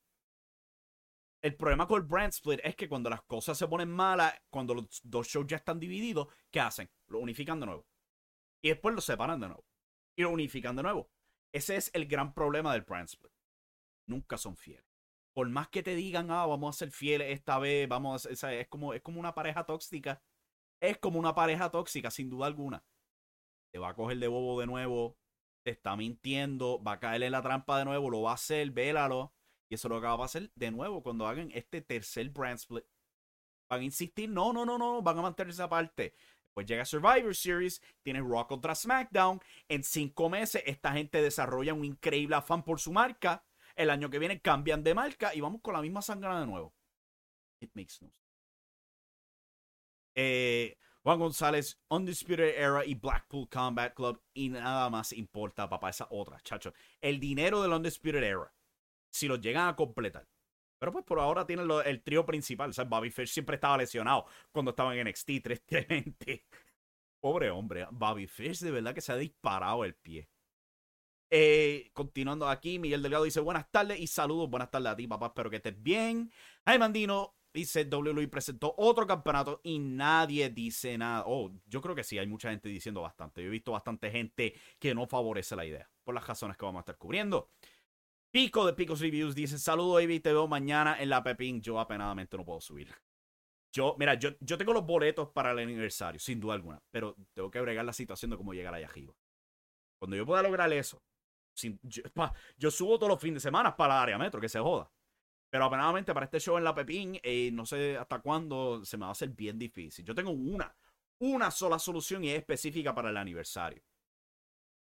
el 1.43 1.57
problema 1.57 1.87
con 1.87 2.03
el 2.03 2.07
brand 2.07 2.35
split 2.35 2.61
es 2.63 2.77
que 2.77 2.87
cuando 2.87 3.09
las 3.09 3.23
cosas 3.23 3.57
se 3.57 3.67
ponen 3.67 3.89
malas, 3.91 4.35
cuando 4.51 4.75
los 4.75 5.01
dos 5.03 5.27
shows 5.27 5.47
ya 5.47 5.57
están 5.57 5.81
divididos, 5.81 6.29
¿qué 6.51 6.61
hacen? 6.61 6.91
Lo 7.07 7.19
unifican 7.19 7.59
de 7.59 7.65
nuevo. 7.65 7.87
Y 8.63 8.69
después 8.69 8.95
lo 8.95 9.01
separan 9.01 9.41
de 9.41 9.47
nuevo. 9.47 9.65
Y 10.17 10.23
lo 10.23 10.31
unifican 10.31 10.77
de 10.77 10.83
nuevo. 10.83 11.09
Ese 11.51 11.77
es 11.77 11.91
el 11.95 12.07
gran 12.07 12.35
problema 12.35 12.75
del 12.75 12.83
brand 12.83 13.09
split. 13.09 13.33
Nunca 14.07 14.37
son 14.37 14.55
fieles. 14.55 14.85
Por 15.33 15.49
más 15.49 15.71
que 15.71 15.83
te 15.83 15.95
digan, 15.95 16.31
ah, 16.31 16.45
vamos 16.45 16.77
a 16.77 16.79
ser 16.79 16.91
fieles 16.91 17.33
esta 17.33 17.59
vez, 17.59 17.89
vamos 17.89 18.27
a 18.27 18.53
es 18.53 18.69
como, 18.69 18.93
es 18.93 19.01
como 19.01 19.19
una 19.19 19.35
pareja 19.35 19.65
tóxica. 19.65 20.23
Es 20.79 20.99
como 20.99 21.19
una 21.19 21.35
pareja 21.35 21.71
tóxica, 21.71 22.11
sin 22.11 22.29
duda 22.29 22.49
alguna. 22.49 22.85
Te 23.73 23.79
va 23.79 23.91
a 23.91 23.95
coger 23.95 24.19
de 24.19 24.29
bobo 24.29 24.61
de 24.61 24.67
nuevo, 24.67 25.17
te 25.63 25.71
está 25.71 25.97
mintiendo, 25.97 26.83
va 26.83 26.93
a 26.93 27.01
caer 27.01 27.23
en 27.23 27.33
la 27.33 27.43
trampa 27.43 27.79
de 27.79 27.85
nuevo, 27.85 28.11
lo 28.11 28.23
va 28.23 28.33
a 28.33 28.35
hacer, 28.35 28.71
vélalo. 28.71 29.33
Y 29.69 29.75
eso 29.75 29.89
es 29.89 29.91
lo 29.91 30.01
que 30.01 30.07
va 30.07 30.15
a 30.15 30.25
hacer 30.25 30.51
de 30.55 30.71
nuevo 30.71 31.03
cuando 31.03 31.27
hagan 31.27 31.51
este 31.53 31.81
tercer 31.81 32.29
brand 32.31 32.59
split. 32.59 32.85
Van 33.69 33.81
a 33.81 33.85
insistir, 33.85 34.29
no, 34.29 34.53
no, 34.53 34.65
no, 34.65 34.79
no, 34.79 35.01
van 35.01 35.19
a 35.19 35.23
mantener 35.23 35.53
esa 35.53 35.69
parte. 35.69 36.15
Pues 36.53 36.67
llega 36.67 36.85
Survivor 36.85 37.35
Series, 37.35 37.81
tiene 38.03 38.21
Raw 38.21 38.47
contra 38.47 38.75
SmackDown. 38.75 39.41
En 39.69 39.85
cinco 39.85 40.29
meses, 40.29 40.63
esta 40.67 40.93
gente 40.93 41.23
desarrolla 41.23 41.75
un 41.75 41.85
increíble 41.85 42.35
afán 42.35 42.65
por 42.65 42.81
su 42.81 42.93
marca. 42.93 43.45
El 43.77 43.91
año 43.91 44.11
que 44.11 44.19
viene 44.19 44.41
cambian 44.41 44.83
de 44.83 44.95
marca 44.95 45.35
y 45.35 45.41
vamos 45.41 45.61
con 45.61 45.75
la 45.75 45.83
misma 45.83 46.03
sangre 46.03 46.35
de 46.35 46.47
nuevo. 46.47 46.75
It 47.61 47.71
makes 47.75 47.99
no 48.01 48.09
sense. 48.09 48.21
Eh, 50.17 50.77
Juan 51.03 51.19
González, 51.19 51.81
Undisputed 51.89 52.59
Era 52.59 52.85
y 52.85 52.95
Blackpool 52.95 53.49
Combat 53.49 53.95
Club. 53.95 54.23
Y 54.35 54.51
nada 54.51 54.91
más 54.91 55.13
importa, 55.13 55.69
papá, 55.69 55.91
esa 55.91 56.07
otra, 56.11 56.41
chacho. 56.41 56.73
El 57.01 57.19
dinero 57.19 57.63
del 57.63 57.73
Undisputed 57.73 58.23
Era. 58.23 58.53
Si 59.11 59.27
lo 59.27 59.37
llegan 59.37 59.69
a 59.69 59.77
completar. 59.77 60.29
Pero 60.79 60.93
pues 60.93 61.05
por 61.05 61.21
ahora 61.21 61.47
tienen 61.47 61.69
el 61.85 62.03
trío 62.03 62.25
principal. 62.25 62.71
O 62.71 62.73
sea, 62.73 62.85
Bobby 62.85 63.11
Fish 63.11 63.31
siempre 63.33 63.57
estaba 63.57 63.77
lesionado 63.77 64.27
cuando 64.51 64.71
estaba 64.71 64.97
en 64.97 65.07
NXT, 65.09 65.31
tristemente. 65.43 66.47
Pobre 67.21 67.51
hombre, 67.51 67.87
Bobby 67.91 68.27
Fish 68.27 68.61
de 68.61 68.71
verdad 68.71 68.95
que 68.95 69.03
se 69.03 69.13
ha 69.13 69.17
disparado 69.17 69.85
el 69.85 69.95
pie. 69.95 70.29
Eh, 71.33 71.91
continuando 71.93 72.49
aquí, 72.49 72.79
Miguel 72.79 73.03
Delgado 73.03 73.25
dice 73.25 73.41
buenas 73.41 73.71
tardes 73.71 74.01
y 74.01 74.07
saludos. 74.07 74.49
Buenas 74.51 74.71
tardes 74.71 74.93
a 74.93 74.97
ti, 74.97 75.07
papá. 75.07 75.27
Espero 75.27 75.51
que 75.51 75.57
estés 75.57 75.81
bien. 75.83 76.33
Jaime 76.65 76.79
Mandino 76.81 77.37
dice 77.53 77.85
WWE 77.85 78.29
presentó 78.29 78.75
otro 78.77 79.07
campeonato 79.07 79.61
y 79.63 79.79
nadie 79.79 80.51
dice 80.51 80.97
nada. 80.99 81.25
Oh, 81.27 81.51
yo 81.67 81.81
creo 81.81 81.95
que 81.95 82.05
sí, 82.05 82.19
hay 82.19 82.27
mucha 82.27 82.51
gente 82.51 82.69
diciendo 82.69 83.03
bastante. 83.03 83.43
Yo 83.43 83.49
he 83.49 83.51
visto 83.51 83.73
bastante 83.73 84.11
gente 84.11 84.55
que 84.79 84.95
no 84.95 85.07
favorece 85.07 85.57
la 85.57 85.65
idea, 85.65 85.91
por 86.05 86.15
las 86.15 86.27
razones 86.27 86.57
que 86.57 86.65
vamos 86.65 86.81
a 86.81 86.83
estar 86.83 86.99
cubriendo. 86.99 87.51
Pico 88.31 88.65
de 88.65 88.75
Picos 88.75 89.01
Reviews 89.01 89.35
dice: 89.35 89.59
Saludos, 89.59 90.03
Avi, 90.03 90.21
te 90.21 90.33
veo 90.33 90.47
mañana 90.47 91.01
en 91.01 91.09
la 91.09 91.23
Pepín. 91.23 91.61
Yo 91.61 91.81
apenadamente 91.81 92.37
no 92.37 92.45
puedo 92.45 92.61
subir. 92.61 92.95
Yo, 93.73 93.95
mira, 93.99 94.15
yo, 94.15 94.31
yo 94.41 94.59
tengo 94.59 94.73
los 94.73 94.85
boletos 94.85 95.29
para 95.29 95.53
el 95.53 95.59
aniversario, 95.61 96.19
sin 96.19 96.41
duda 96.41 96.55
alguna, 96.55 96.83
pero 96.91 97.15
tengo 97.33 97.51
que 97.51 97.61
bregar 97.61 97.85
la 97.85 97.93
situación 97.93 98.31
de 98.31 98.37
cómo 98.37 98.53
llegar 98.53 98.75
allá 98.75 98.87
arriba. 98.87 99.15
Cuando 99.99 100.17
yo 100.17 100.27
pueda 100.27 100.43
lograr 100.43 100.73
eso, 100.73 101.03
sin, 101.55 101.79
yo, 101.83 102.71
subo 102.71 102.99
todos 102.99 103.11
los 103.11 103.21
fines 103.21 103.35
de 103.35 103.49
semana 103.49 103.77
para 103.77 103.95
la 103.95 104.03
área 104.03 104.19
metro, 104.19 104.41
que 104.41 104.49
se 104.49 104.59
joda. 104.59 104.91
Pero 105.51 105.65
apenadamente 105.65 106.15
para 106.15 106.27
este 106.27 106.39
show 106.39 106.57
en 106.57 106.65
la 106.65 106.75
Pepín, 106.75 107.19
eh, 107.23 107.51
no 107.53 107.67
sé 107.67 107.99
hasta 107.99 108.21
cuándo 108.21 108.85
se 108.85 108.97
me 108.97 109.03
va 109.03 109.09
a 109.09 109.13
hacer 109.13 109.31
bien 109.31 109.59
difícil. 109.59 110.05
Yo 110.05 110.15
tengo 110.15 110.31
una, 110.31 110.73
una 111.19 111.51
sola 111.51 111.79
solución 111.79 112.23
y 112.25 112.31
es 112.31 112.39
específica 112.39 112.95
para 112.95 113.11
el 113.11 113.17
aniversario. 113.17 113.83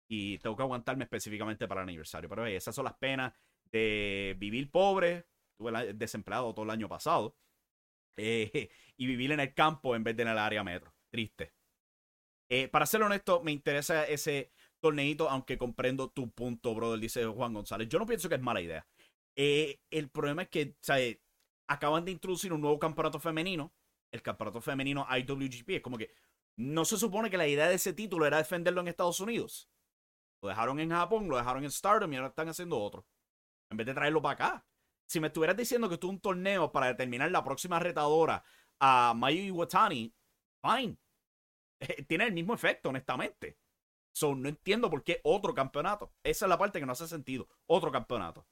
Y 0.09 0.37
tengo 0.39 0.57
que 0.57 0.63
aguantarme 0.63 1.05
específicamente 1.05 1.67
para 1.67 1.81
el 1.81 1.89
aniversario. 1.89 2.29
Pero 2.29 2.45
esas 2.45 2.75
son 2.75 2.85
las 2.85 2.95
penas 2.95 3.33
de 3.71 4.35
vivir 4.37 4.69
pobre. 4.69 5.27
Estuve 5.51 5.93
desempleado 5.93 6.53
todo 6.53 6.65
el 6.65 6.71
año 6.71 6.89
pasado. 6.89 7.35
Eh, 8.17 8.69
y 8.97 9.05
vivir 9.05 9.31
en 9.31 9.39
el 9.39 9.53
campo 9.53 9.95
en 9.95 10.03
vez 10.03 10.17
de 10.17 10.23
en 10.23 10.29
el 10.29 10.37
área 10.37 10.63
metro. 10.63 10.93
Triste. 11.09 11.53
Eh, 12.49 12.67
para 12.67 12.85
ser 12.85 13.03
honesto, 13.03 13.41
me 13.41 13.51
interesa 13.51 14.05
ese 14.05 14.51
torneito, 14.79 15.29
aunque 15.29 15.57
comprendo 15.57 16.09
tu 16.09 16.29
punto, 16.31 16.73
brother, 16.75 16.99
dice 16.99 17.25
Juan 17.25 17.53
González. 17.53 17.89
Yo 17.89 17.99
no 17.99 18.05
pienso 18.05 18.29
que 18.29 18.35
es 18.35 18.41
mala 18.41 18.61
idea. 18.61 18.85
Eh, 19.37 19.79
el 19.91 20.09
problema 20.09 20.41
es 20.41 20.49
que 20.49 20.75
acaban 21.67 22.03
de 22.03 22.11
introducir 22.11 22.51
un 22.51 22.61
nuevo 22.61 22.79
campeonato 22.79 23.19
femenino. 23.19 23.71
El 24.11 24.21
campeonato 24.21 24.59
femenino 24.61 25.07
IWGP. 25.09 25.69
Es 25.69 25.81
como 25.81 25.97
que 25.97 26.11
no 26.57 26.83
se 26.85 26.97
supone 26.97 27.29
que 27.29 27.37
la 27.37 27.47
idea 27.47 27.69
de 27.69 27.75
ese 27.75 27.93
título 27.93 28.25
era 28.25 28.37
defenderlo 28.37 28.81
en 28.81 28.87
Estados 28.87 29.19
Unidos. 29.19 29.69
Lo 30.41 30.49
dejaron 30.49 30.79
en 30.79 30.89
Japón, 30.89 31.29
lo 31.29 31.37
dejaron 31.37 31.63
en 31.63 31.71
Stardom 31.71 32.11
y 32.11 32.15
ahora 32.15 32.29
están 32.29 32.49
haciendo 32.49 32.79
otro. 32.79 33.05
En 33.69 33.77
vez 33.77 33.85
de 33.85 33.93
traerlo 33.93 34.21
para 34.21 34.33
acá. 34.33 34.65
Si 35.05 35.19
me 35.19 35.27
estuvieras 35.27 35.55
diciendo 35.55 35.87
que 35.87 35.95
esto 35.95 36.07
es 36.07 36.13
un 36.13 36.19
torneo 36.19 36.71
para 36.71 36.87
determinar 36.87 37.31
la 37.31 37.43
próxima 37.43 37.79
retadora 37.79 38.43
a 38.79 39.13
Mayu 39.15 39.41
Iwatani, 39.43 40.13
fine. 40.61 40.97
Tiene 42.07 42.25
el 42.25 42.33
mismo 42.33 42.53
efecto, 42.53 42.89
honestamente. 42.89 43.57
So, 44.13 44.35
no 44.35 44.49
entiendo 44.49 44.89
por 44.89 45.03
qué 45.03 45.21
otro 45.23 45.53
campeonato. 45.53 46.11
Esa 46.23 46.45
es 46.45 46.49
la 46.49 46.57
parte 46.57 46.79
que 46.79 46.85
no 46.85 46.93
hace 46.93 47.07
sentido. 47.07 47.47
Otro 47.67 47.91
campeonato. 47.91 48.47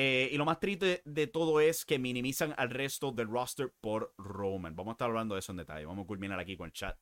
Eh, 0.00 0.28
y 0.30 0.36
lo 0.36 0.44
más 0.44 0.60
triste 0.60 1.02
de 1.04 1.26
todo 1.26 1.58
es 1.58 1.84
que 1.84 1.98
minimizan 1.98 2.54
al 2.56 2.70
resto 2.70 3.10
del 3.10 3.26
roster 3.26 3.74
por 3.80 4.14
Roman. 4.16 4.76
Vamos 4.76 4.92
a 4.92 4.94
estar 4.94 5.08
hablando 5.08 5.34
de 5.34 5.40
eso 5.40 5.50
en 5.50 5.58
detalle. 5.58 5.86
Vamos 5.86 6.04
a 6.04 6.06
culminar 6.06 6.38
aquí 6.38 6.56
con 6.56 6.66
el 6.66 6.72
chat. 6.72 6.96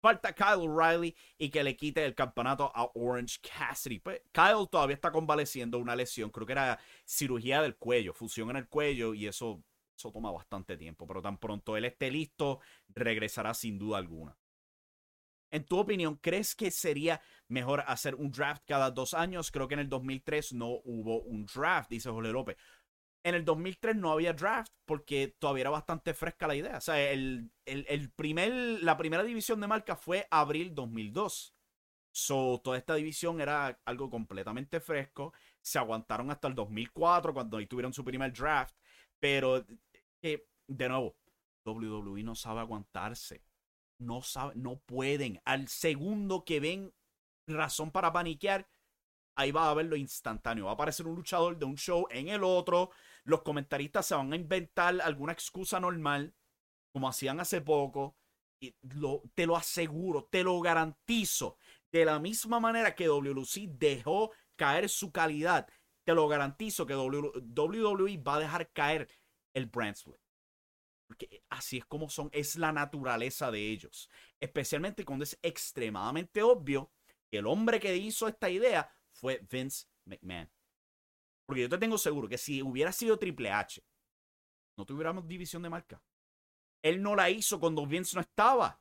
Falta 0.00 0.32
Kyle 0.32 0.66
O'Reilly 0.66 1.14
y 1.36 1.50
que 1.50 1.62
le 1.62 1.76
quite 1.76 2.02
el 2.06 2.14
campeonato 2.14 2.72
a 2.74 2.90
Orange 2.94 3.38
Cassidy. 3.42 3.98
Pues, 3.98 4.22
Kyle 4.32 4.66
todavía 4.70 4.94
está 4.94 5.12
convaleciendo 5.12 5.78
una 5.78 5.94
lesión. 5.94 6.30
Creo 6.30 6.46
que 6.46 6.52
era 6.52 6.78
cirugía 7.04 7.60
del 7.60 7.76
cuello, 7.76 8.14
fusión 8.14 8.48
en 8.48 8.56
el 8.56 8.66
cuello 8.66 9.12
y 9.12 9.26
eso, 9.26 9.62
eso 9.94 10.10
toma 10.10 10.30
bastante 10.30 10.78
tiempo. 10.78 11.06
Pero 11.06 11.20
tan 11.20 11.36
pronto 11.36 11.76
él 11.76 11.84
esté 11.84 12.10
listo, 12.10 12.60
regresará 12.88 13.52
sin 13.52 13.78
duda 13.78 13.98
alguna. 13.98 14.37
En 15.50 15.64
tu 15.64 15.78
opinión, 15.78 16.16
¿crees 16.16 16.54
que 16.54 16.70
sería 16.70 17.20
mejor 17.48 17.82
hacer 17.86 18.14
un 18.14 18.30
draft 18.30 18.64
cada 18.66 18.90
dos 18.90 19.14
años? 19.14 19.50
Creo 19.50 19.66
que 19.66 19.74
en 19.74 19.80
el 19.80 19.88
2003 19.88 20.52
no 20.52 20.68
hubo 20.84 21.22
un 21.22 21.46
draft, 21.46 21.90
dice 21.90 22.10
Jorge 22.10 22.32
López. 22.32 22.56
En 23.24 23.34
el 23.34 23.44
2003 23.44 23.96
no 23.96 24.12
había 24.12 24.32
draft 24.32 24.72
porque 24.84 25.34
todavía 25.38 25.62
era 25.62 25.70
bastante 25.70 26.14
fresca 26.14 26.46
la 26.46 26.54
idea. 26.54 26.76
O 26.76 26.80
sea, 26.80 27.10
el, 27.10 27.50
primer, 28.14 28.82
la 28.82 28.96
primera 28.96 29.22
división 29.22 29.60
de 29.60 29.66
marca 29.66 29.96
fue 29.96 30.26
abril 30.30 30.74
2002. 30.74 31.54
So, 32.10 32.60
toda 32.62 32.78
esta 32.78 32.94
división 32.94 33.40
era 33.40 33.80
algo 33.84 34.10
completamente 34.10 34.80
fresco. 34.80 35.32
Se 35.60 35.78
aguantaron 35.78 36.30
hasta 36.30 36.48
el 36.48 36.54
2004 36.54 37.32
cuando 37.34 37.56
ahí 37.56 37.66
tuvieron 37.66 37.92
su 37.92 38.04
primer 38.04 38.32
draft. 38.32 38.74
Pero, 39.18 39.64
eh, 40.22 40.46
de 40.66 40.88
nuevo, 40.88 41.16
WWE 41.64 42.22
no 42.22 42.34
sabe 42.34 42.60
aguantarse. 42.60 43.42
No 43.98 44.22
sabe, 44.22 44.54
no 44.56 44.78
pueden. 44.78 45.40
Al 45.44 45.68
segundo 45.68 46.44
que 46.44 46.60
ven 46.60 46.94
razón 47.46 47.90
para 47.90 48.12
paniquear, 48.12 48.68
ahí 49.36 49.50
va 49.50 49.66
a 49.66 49.70
haber 49.70 49.86
lo 49.86 49.96
instantáneo. 49.96 50.66
Va 50.66 50.72
a 50.72 50.74
aparecer 50.74 51.06
un 51.06 51.16
luchador 51.16 51.58
de 51.58 51.64
un 51.64 51.76
show 51.76 52.06
en 52.10 52.28
el 52.28 52.44
otro. 52.44 52.90
Los 53.24 53.42
comentaristas 53.42 54.06
se 54.06 54.14
van 54.14 54.32
a 54.32 54.36
inventar 54.36 55.00
alguna 55.00 55.32
excusa 55.32 55.80
normal, 55.80 56.34
como 56.92 57.08
hacían 57.08 57.40
hace 57.40 57.60
poco. 57.60 58.16
Y 58.60 58.74
te 59.34 59.46
lo 59.46 59.56
aseguro, 59.56 60.24
te 60.30 60.42
lo 60.42 60.60
garantizo. 60.60 61.56
De 61.92 62.04
la 62.04 62.18
misma 62.18 62.60
manera 62.60 62.94
que 62.94 63.08
WLC 63.08 63.68
dejó 63.68 64.32
caer 64.56 64.88
su 64.88 65.12
calidad, 65.12 65.68
te 66.04 66.14
lo 66.14 66.26
garantizo 66.26 66.86
que 66.86 66.96
WWE 66.96 68.18
va 68.18 68.34
a 68.34 68.40
dejar 68.40 68.70
caer 68.72 69.08
el 69.54 69.66
brand. 69.66 69.96
Porque 71.08 71.42
así 71.48 71.78
es 71.78 71.86
como 71.86 72.10
son, 72.10 72.28
es 72.32 72.56
la 72.56 72.70
naturaleza 72.70 73.50
de 73.50 73.70
ellos. 73.70 74.10
Especialmente 74.38 75.04
cuando 75.04 75.24
es 75.24 75.38
extremadamente 75.42 76.42
obvio 76.42 76.92
que 77.30 77.38
el 77.38 77.46
hombre 77.46 77.80
que 77.80 77.96
hizo 77.96 78.28
esta 78.28 78.50
idea 78.50 78.88
fue 79.10 79.44
Vince 79.50 79.86
McMahon. 80.04 80.50
Porque 81.46 81.62
yo 81.62 81.68
te 81.70 81.78
tengo 81.78 81.96
seguro 81.96 82.28
que 82.28 82.36
si 82.36 82.62
hubiera 82.62 82.92
sido 82.92 83.18
Triple 83.18 83.50
H, 83.50 83.82
no 84.76 84.84
tuviéramos 84.84 85.26
división 85.26 85.62
de 85.62 85.70
marca. 85.70 86.02
Él 86.82 87.02
no 87.02 87.16
la 87.16 87.30
hizo 87.30 87.58
cuando 87.58 87.86
Vince 87.86 88.14
no 88.14 88.20
estaba. 88.20 88.80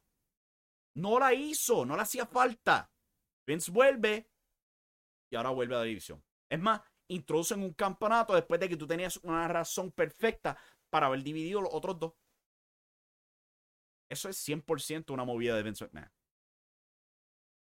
No 0.96 1.18
la 1.18 1.34
hizo, 1.34 1.86
no 1.86 1.96
le 1.96 2.02
hacía 2.02 2.26
falta. 2.26 2.92
Vince 3.48 3.72
vuelve 3.72 4.30
y 5.30 5.36
ahora 5.38 5.52
vuelve 5.52 5.76
a 5.76 5.80
la 5.80 5.84
división. 5.86 6.22
Es 6.50 6.60
más, 6.60 6.82
introducen 7.08 7.62
un 7.62 7.74
campeonato 7.74 8.34
después 8.36 8.60
de 8.60 8.68
que 8.68 8.78
tú 8.78 8.86
tenías 8.86 9.18
una 9.18 9.48
razón 9.48 9.92
perfecta 9.92 10.58
para 10.90 11.08
haber 11.08 11.24
dividido 11.24 11.62
los 11.62 11.74
otros 11.74 12.00
dos. 12.00 12.14
Eso 14.10 14.30
es 14.30 14.38
100% 14.38 15.12
una 15.14 15.26
movida 15.26 15.56
de 15.56 15.64
Vince 15.64 15.86
McMahon. 15.86 16.12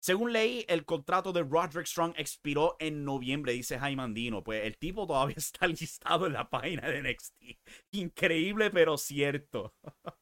Según 0.04 0.34
leí, 0.34 0.66
el 0.68 0.84
contrato 0.84 1.32
de 1.32 1.44
Roderick 1.44 1.86
Strong 1.86 2.16
expiró 2.18 2.76
en 2.80 3.06
noviembre, 3.06 3.54
dice 3.54 3.78
Jaime 3.78 4.02
Andino. 4.02 4.44
Pues 4.44 4.66
el 4.66 4.78
tipo 4.78 5.06
todavía 5.06 5.36
está 5.38 5.68
listado 5.68 6.26
en 6.26 6.34
la 6.34 6.50
página 6.50 6.88
de 6.90 7.04
NXT. 7.04 7.44
Increíble, 7.92 8.72
pero 8.72 8.98
cierto. 8.98 9.76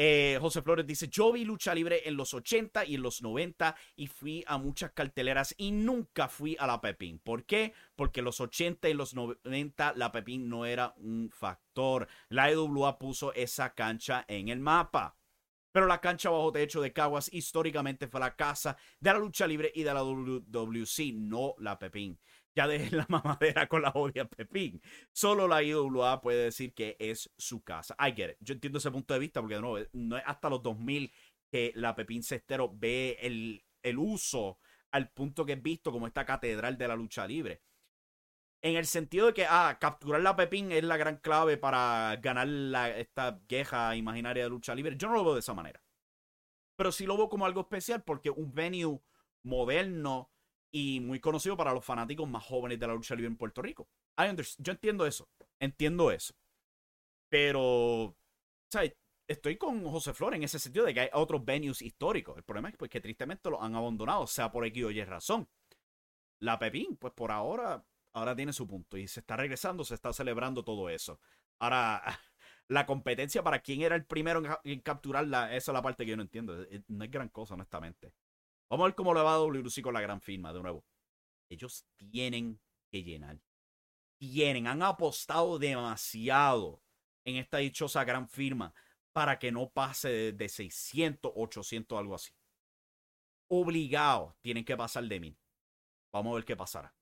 Eh, 0.00 0.38
José 0.40 0.62
Flores 0.62 0.86
dice, 0.86 1.08
yo 1.08 1.32
vi 1.32 1.44
lucha 1.44 1.74
libre 1.74 2.08
en 2.08 2.16
los 2.16 2.32
80 2.32 2.84
y 2.84 2.94
en 2.94 3.02
los 3.02 3.20
90 3.20 3.74
y 3.96 4.06
fui 4.06 4.44
a 4.46 4.56
muchas 4.56 4.92
carteleras 4.92 5.56
y 5.58 5.72
nunca 5.72 6.28
fui 6.28 6.56
a 6.60 6.68
la 6.68 6.80
Pepín. 6.80 7.18
¿Por 7.18 7.44
qué? 7.44 7.72
Porque 7.96 8.20
en 8.20 8.26
los 8.26 8.40
80 8.40 8.88
y 8.88 8.94
los 8.94 9.14
90 9.14 9.94
la 9.96 10.12
Pepín 10.12 10.48
no 10.48 10.66
era 10.66 10.94
un 10.98 11.30
factor. 11.34 12.06
La 12.28 12.48
EWA 12.48 12.96
puso 12.96 13.34
esa 13.34 13.74
cancha 13.74 14.24
en 14.28 14.50
el 14.50 14.60
mapa. 14.60 15.16
Pero 15.72 15.86
la 15.86 16.00
cancha 16.00 16.30
bajo 16.30 16.52
techo 16.52 16.80
de 16.80 16.92
Caguas 16.92 17.32
históricamente 17.32 18.06
fue 18.06 18.20
la 18.20 18.36
casa 18.36 18.76
de 19.00 19.12
la 19.12 19.18
lucha 19.18 19.48
libre 19.48 19.72
y 19.74 19.82
de 19.82 19.94
la 19.94 20.02
WWC, 20.02 21.12
no 21.14 21.56
la 21.58 21.76
Pepín. 21.76 22.20
Ya 22.58 22.66
dejen 22.66 22.96
la 22.98 23.06
mamadera 23.08 23.68
con 23.68 23.82
la 23.82 23.90
odia 23.90 24.24
Pepín. 24.24 24.82
Solo 25.12 25.46
la 25.46 25.62
IWA 25.62 26.20
puede 26.20 26.42
decir 26.42 26.74
que 26.74 26.96
es 26.98 27.30
su 27.38 27.62
casa. 27.62 27.94
I. 28.00 28.34
Yo 28.40 28.54
entiendo 28.54 28.78
ese 28.78 28.90
punto 28.90 29.14
de 29.14 29.20
vista 29.20 29.40
porque 29.40 29.60
no, 29.60 29.76
no 29.92 30.16
es 30.16 30.24
hasta 30.26 30.50
los 30.50 30.60
2000 30.64 31.12
que 31.52 31.70
la 31.76 31.94
Pepín 31.94 32.24
Cestero 32.24 32.68
ve 32.74 33.16
el, 33.20 33.64
el 33.80 33.96
uso 33.96 34.58
al 34.90 35.08
punto 35.12 35.46
que 35.46 35.52
es 35.52 35.62
visto 35.62 35.92
como 35.92 36.08
esta 36.08 36.26
catedral 36.26 36.76
de 36.76 36.88
la 36.88 36.96
lucha 36.96 37.28
libre 37.28 37.62
en 38.60 38.74
el 38.74 38.86
sentido 38.86 39.28
de 39.28 39.34
que, 39.34 39.46
ah, 39.48 39.78
capturar 39.80 40.20
la 40.20 40.34
Pepín 40.34 40.72
es 40.72 40.82
la 40.82 40.96
gran 40.96 41.18
clave 41.18 41.58
para 41.58 42.16
ganar 42.16 42.48
la, 42.48 42.90
esta 42.90 43.40
queja 43.46 43.94
imaginaria 43.94 44.42
de 44.42 44.50
lucha 44.50 44.74
libre. 44.74 44.96
Yo 44.96 45.06
no 45.06 45.14
lo 45.14 45.22
veo 45.22 45.34
de 45.34 45.40
esa 45.40 45.54
manera. 45.54 45.80
Pero 46.74 46.90
sí 46.90 47.06
lo 47.06 47.16
veo 47.16 47.28
como 47.28 47.46
algo 47.46 47.60
especial 47.60 48.02
porque 48.02 48.30
un 48.30 48.52
venue 48.52 49.00
moderno 49.44 50.32
y 50.70 51.00
muy 51.00 51.20
conocido 51.20 51.56
para 51.56 51.72
los 51.72 51.84
fanáticos 51.84 52.28
más 52.28 52.44
jóvenes 52.44 52.78
de 52.78 52.86
la 52.86 52.94
lucha 52.94 53.14
libre 53.14 53.28
en 53.28 53.36
Puerto 53.36 53.62
Rico. 53.62 53.88
Yo 54.58 54.72
entiendo 54.72 55.06
eso. 55.06 55.28
Entiendo 55.60 56.10
eso. 56.10 56.34
Pero, 57.28 58.16
¿sabes? 58.70 58.94
Estoy 59.26 59.56
con 59.56 59.84
José 59.84 60.14
Flores 60.14 60.38
en 60.38 60.44
ese 60.44 60.58
sentido 60.58 60.86
de 60.86 60.94
que 60.94 61.00
hay 61.00 61.10
otros 61.12 61.44
venues 61.44 61.82
históricos. 61.82 62.36
El 62.36 62.44
problema 62.44 62.70
es 62.70 62.76
pues, 62.76 62.90
que 62.90 63.00
tristemente 63.00 63.50
los 63.50 63.60
han 63.60 63.74
abandonado, 63.74 64.26
sea 64.26 64.50
por 64.50 64.64
X 64.66 64.84
o 64.84 64.90
Y 64.90 65.04
razón. 65.04 65.48
La 66.40 66.58
Pepín, 66.58 66.96
pues 66.96 67.12
por 67.12 67.30
ahora 67.30 67.84
ahora 68.12 68.36
tiene 68.36 68.52
su 68.52 68.66
punto 68.66 68.96
y 68.96 69.08
se 69.08 69.20
está 69.20 69.36
regresando, 69.36 69.84
se 69.84 69.94
está 69.94 70.12
celebrando 70.12 70.64
todo 70.64 70.88
eso. 70.88 71.20
Ahora, 71.58 72.02
la 72.68 72.86
competencia 72.86 73.42
para 73.42 73.60
quién 73.60 73.82
era 73.82 73.96
el 73.96 74.04
primero 74.04 74.42
en, 74.64 74.80
capturarla, 74.80 75.54
esa 75.54 75.72
es 75.72 75.74
la 75.74 75.82
parte 75.82 76.04
que 76.04 76.10
yo 76.10 76.16
no 76.16 76.22
entiendo. 76.22 76.56
No 76.88 77.04
es 77.04 77.10
gran 77.10 77.28
cosa, 77.28 77.54
honestamente. 77.54 78.12
Vamos 78.70 78.84
a 78.84 78.88
ver 78.88 78.94
cómo 78.94 79.14
le 79.14 79.22
va 79.22 79.34
a 79.34 79.38
WC 79.38 79.82
con 79.82 79.94
la 79.94 80.00
gran 80.00 80.20
firma, 80.20 80.52
de 80.52 80.60
nuevo. 80.60 80.84
Ellos 81.48 81.86
tienen 81.96 82.60
que 82.90 83.02
llenar. 83.02 83.40
Tienen, 84.18 84.66
han 84.66 84.82
apostado 84.82 85.58
demasiado 85.58 86.82
en 87.24 87.36
esta 87.36 87.58
dichosa 87.58 88.04
gran 88.04 88.28
firma 88.28 88.74
para 89.12 89.38
que 89.38 89.50
no 89.50 89.70
pase 89.70 90.32
de 90.32 90.48
600, 90.48 91.32
800, 91.34 91.98
algo 91.98 92.14
así. 92.14 92.32
Obligados 93.48 94.34
tienen 94.40 94.64
que 94.64 94.76
pasar 94.76 95.04
de 95.04 95.20
mil. 95.20 95.38
Vamos 96.12 96.32
a 96.32 96.34
ver 96.36 96.44
qué 96.44 96.56
pasará. 96.56 96.94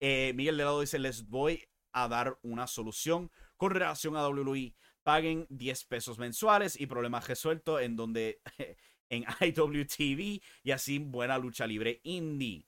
Eh, 0.00 0.32
Miguel 0.34 0.56
Delado 0.56 0.80
dice, 0.80 0.98
les 0.98 1.28
voy 1.28 1.64
a 1.92 2.08
dar 2.08 2.38
una 2.42 2.66
solución 2.66 3.30
con 3.56 3.70
relación 3.70 4.16
a 4.16 4.26
WWE. 4.26 4.74
Paguen 5.02 5.46
10 5.48 5.84
pesos 5.84 6.18
mensuales 6.18 6.78
y 6.80 6.86
problemas 6.86 7.26
resueltos 7.26 7.80
en 7.80 7.96
donde 7.96 8.40
en 9.12 9.24
IWTV 9.40 10.42
y 10.64 10.70
así 10.70 10.98
buena 10.98 11.38
lucha 11.38 11.66
libre 11.66 12.00
indie. 12.02 12.66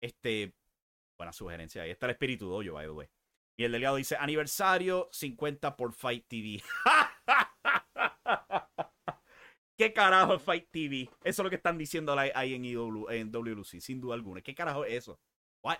Este, 0.00 0.54
buena 1.18 1.32
sugerencia. 1.32 1.82
Ahí 1.82 1.90
está 1.90 2.06
el 2.06 2.12
espíritu 2.12 2.48
doyo, 2.48 2.74
by 2.74 2.86
the 2.86 2.92
way. 2.92 3.08
Y 3.56 3.64
el 3.64 3.72
delegado 3.72 3.96
dice, 3.96 4.16
aniversario 4.16 5.08
50 5.12 5.76
por 5.76 5.92
Fight 5.92 6.26
TV. 6.26 6.62
¿Qué 9.76 9.92
carajo 9.92 10.36
es 10.36 10.42
Fight 10.42 10.70
TV? 10.70 11.10
Eso 11.24 11.42
es 11.42 11.44
lo 11.44 11.50
que 11.50 11.56
están 11.56 11.76
diciendo 11.76 12.16
ahí 12.18 12.54
en, 12.54 12.64
en 12.64 13.32
WLC, 13.32 13.80
sin 13.80 14.00
duda 14.00 14.14
alguna. 14.14 14.40
¿Qué 14.40 14.54
carajo 14.54 14.84
es 14.84 14.94
eso? 14.94 15.20
What? 15.62 15.78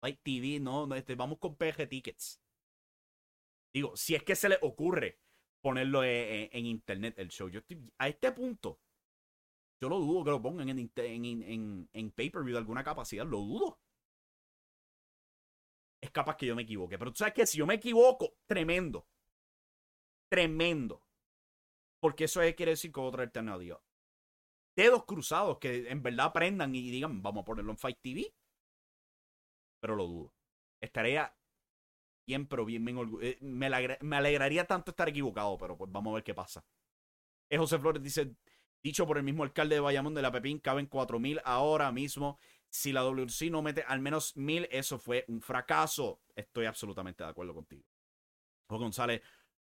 Fight 0.00 0.20
TV, 0.22 0.60
no, 0.60 0.86
no 0.86 0.94
este, 0.94 1.14
vamos 1.14 1.38
con 1.38 1.56
PG 1.56 1.88
Tickets. 1.88 2.40
Digo, 3.72 3.96
si 3.96 4.14
es 4.14 4.22
que 4.22 4.36
se 4.36 4.48
le 4.48 4.58
ocurre 4.62 5.18
ponerlo 5.60 6.04
en, 6.04 6.66
internet 6.66 7.18
el 7.18 7.28
show. 7.28 7.48
Yo 7.48 7.60
estoy, 7.60 7.90
a 7.98 8.08
este 8.08 8.32
punto, 8.32 8.80
yo 9.80 9.88
lo 9.88 9.98
dudo 9.98 10.24
que 10.24 10.30
lo 10.30 10.42
pongan 10.42 10.68
en, 10.68 10.90
en, 10.96 11.88
en 11.92 12.10
pay-per-view 12.10 12.54
de 12.54 12.58
alguna 12.58 12.82
capacidad. 12.84 13.26
Lo 13.26 13.38
dudo. 13.38 13.78
Es 16.00 16.10
capaz 16.10 16.36
que 16.36 16.46
yo 16.46 16.56
me 16.56 16.62
equivoque. 16.62 16.98
Pero 16.98 17.12
tú 17.12 17.18
sabes 17.18 17.34
que 17.34 17.46
si 17.46 17.58
yo 17.58 17.66
me 17.66 17.74
equivoco, 17.74 18.34
tremendo. 18.46 19.06
Tremendo. 20.30 21.02
Porque 22.00 22.24
eso 22.24 22.40
quiere 22.56 22.72
decir 22.72 22.92
que 22.92 23.00
otra 23.00 23.22
alternativa. 23.24 23.80
Dedos 24.76 25.04
cruzados 25.04 25.58
que 25.58 25.88
en 25.88 26.02
verdad 26.02 26.26
aprendan 26.26 26.74
y 26.74 26.90
digan, 26.90 27.20
vamos 27.22 27.42
a 27.42 27.44
ponerlo 27.44 27.72
en 27.72 27.78
Fight 27.78 27.98
TV. 28.00 28.32
Pero 29.80 29.96
lo 29.96 30.06
dudo. 30.06 30.34
Estaría 30.80 31.34
bien, 32.26 32.46
pero 32.46 32.64
bien, 32.64 32.86
eh, 33.22 33.38
me, 33.40 33.66
alegraría 33.66 34.66
tanto 34.66 34.90
estar 34.90 35.08
equivocado, 35.08 35.56
pero 35.58 35.76
pues 35.76 35.90
vamos 35.90 36.12
a 36.12 36.14
ver 36.16 36.24
qué 36.24 36.34
pasa. 36.34 36.64
Eh, 37.50 37.56
José 37.56 37.78
Flores 37.78 38.02
dice, 38.02 38.36
dicho 38.82 39.06
por 39.06 39.18
el 39.18 39.24
mismo 39.24 39.42
alcalde 39.42 39.76
de 39.76 39.80
Bayamón 39.80 40.14
de 40.14 40.22
la 40.22 40.32
Pepín, 40.32 40.58
caben 40.58 40.86
4000 40.86 41.40
ahora 41.44 41.92
mismo. 41.92 42.38
Si 42.70 42.92
la 42.92 43.02
WC 43.02 43.50
no 43.50 43.62
mete 43.62 43.82
al 43.82 44.00
menos 44.00 44.36
1000, 44.36 44.68
eso 44.70 44.98
fue 44.98 45.24
un 45.28 45.40
fracaso. 45.40 46.20
Estoy 46.36 46.66
absolutamente 46.66 47.24
de 47.24 47.30
acuerdo 47.30 47.54
contigo. 47.54 47.84
José 48.68 48.82
González, 48.82 49.22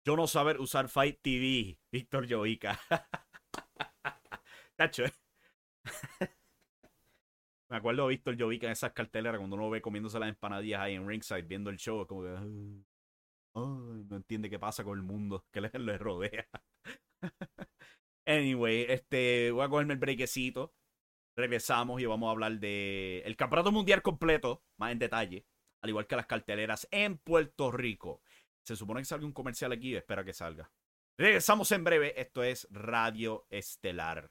yo 0.05 0.17
no 0.17 0.27
saber 0.27 0.61
usar 0.61 0.89
Fight 0.89 1.21
TV, 1.23 1.79
Víctor 1.93 2.29
Joica. 2.29 2.81
Tacho, 4.77 5.05
¿eh? 5.05 5.13
Me 7.69 7.77
acuerdo 7.77 8.05
de 8.05 8.09
Víctor 8.11 8.39
Jovica 8.39 8.67
en 8.67 8.73
esas 8.73 8.93
carteleras 8.93 9.39
cuando 9.39 9.57
uno 9.57 9.69
ve 9.69 9.83
comiéndose 9.83 10.19
las 10.19 10.31
empanadillas 10.31 10.81
ahí 10.81 10.95
en 10.95 11.07
ringside 11.07 11.43
viendo 11.43 11.69
el 11.69 11.77
show, 11.77 12.07
como 12.07 12.23
que 12.23 12.31
no 13.55 14.17
entiende 14.17 14.49
qué 14.49 14.59
pasa 14.59 14.85
con 14.85 14.97
el 14.97 15.05
mundo 15.05 15.45
que 15.51 15.61
le 15.61 15.99
rodea. 15.99 16.49
Anyway, 18.29 18.87
este 18.89 19.51
voy 19.51 19.65
a 19.65 19.69
cogerme 19.69 19.95
el 19.95 19.99
brequecito. 19.99 20.75
Regresamos 21.37 22.01
y 22.01 22.07
vamos 22.07 22.29
a 22.29 22.31
hablar 22.33 22.59
de 22.59 23.23
el 23.25 23.37
campeonato 23.37 23.73
mundial 23.73 24.03
completo, 24.03 24.65
más 24.77 24.93
en 24.93 24.99
detalle, 24.99 25.47
al 25.83 25.91
igual 25.91 26.07
que 26.07 26.17
las 26.17 26.27
carteleras 26.27 26.89
en 26.91 27.19
Puerto 27.19 27.71
Rico. 27.71 28.23
Se 28.65 28.77
supone 28.77 29.01
que 29.01 29.07
salga 29.07 29.25
un 29.25 29.33
comercial 29.33 29.73
aquí, 29.73 29.95
espera 29.95 30.25
que 30.25 30.33
salga. 30.33 30.71
Regresamos 31.17 31.73
en 31.73 31.85
breve. 31.85 32.21
Esto 32.21 32.45
es 32.45 32.69
Radio 32.71 33.47
Estelar. 33.51 34.31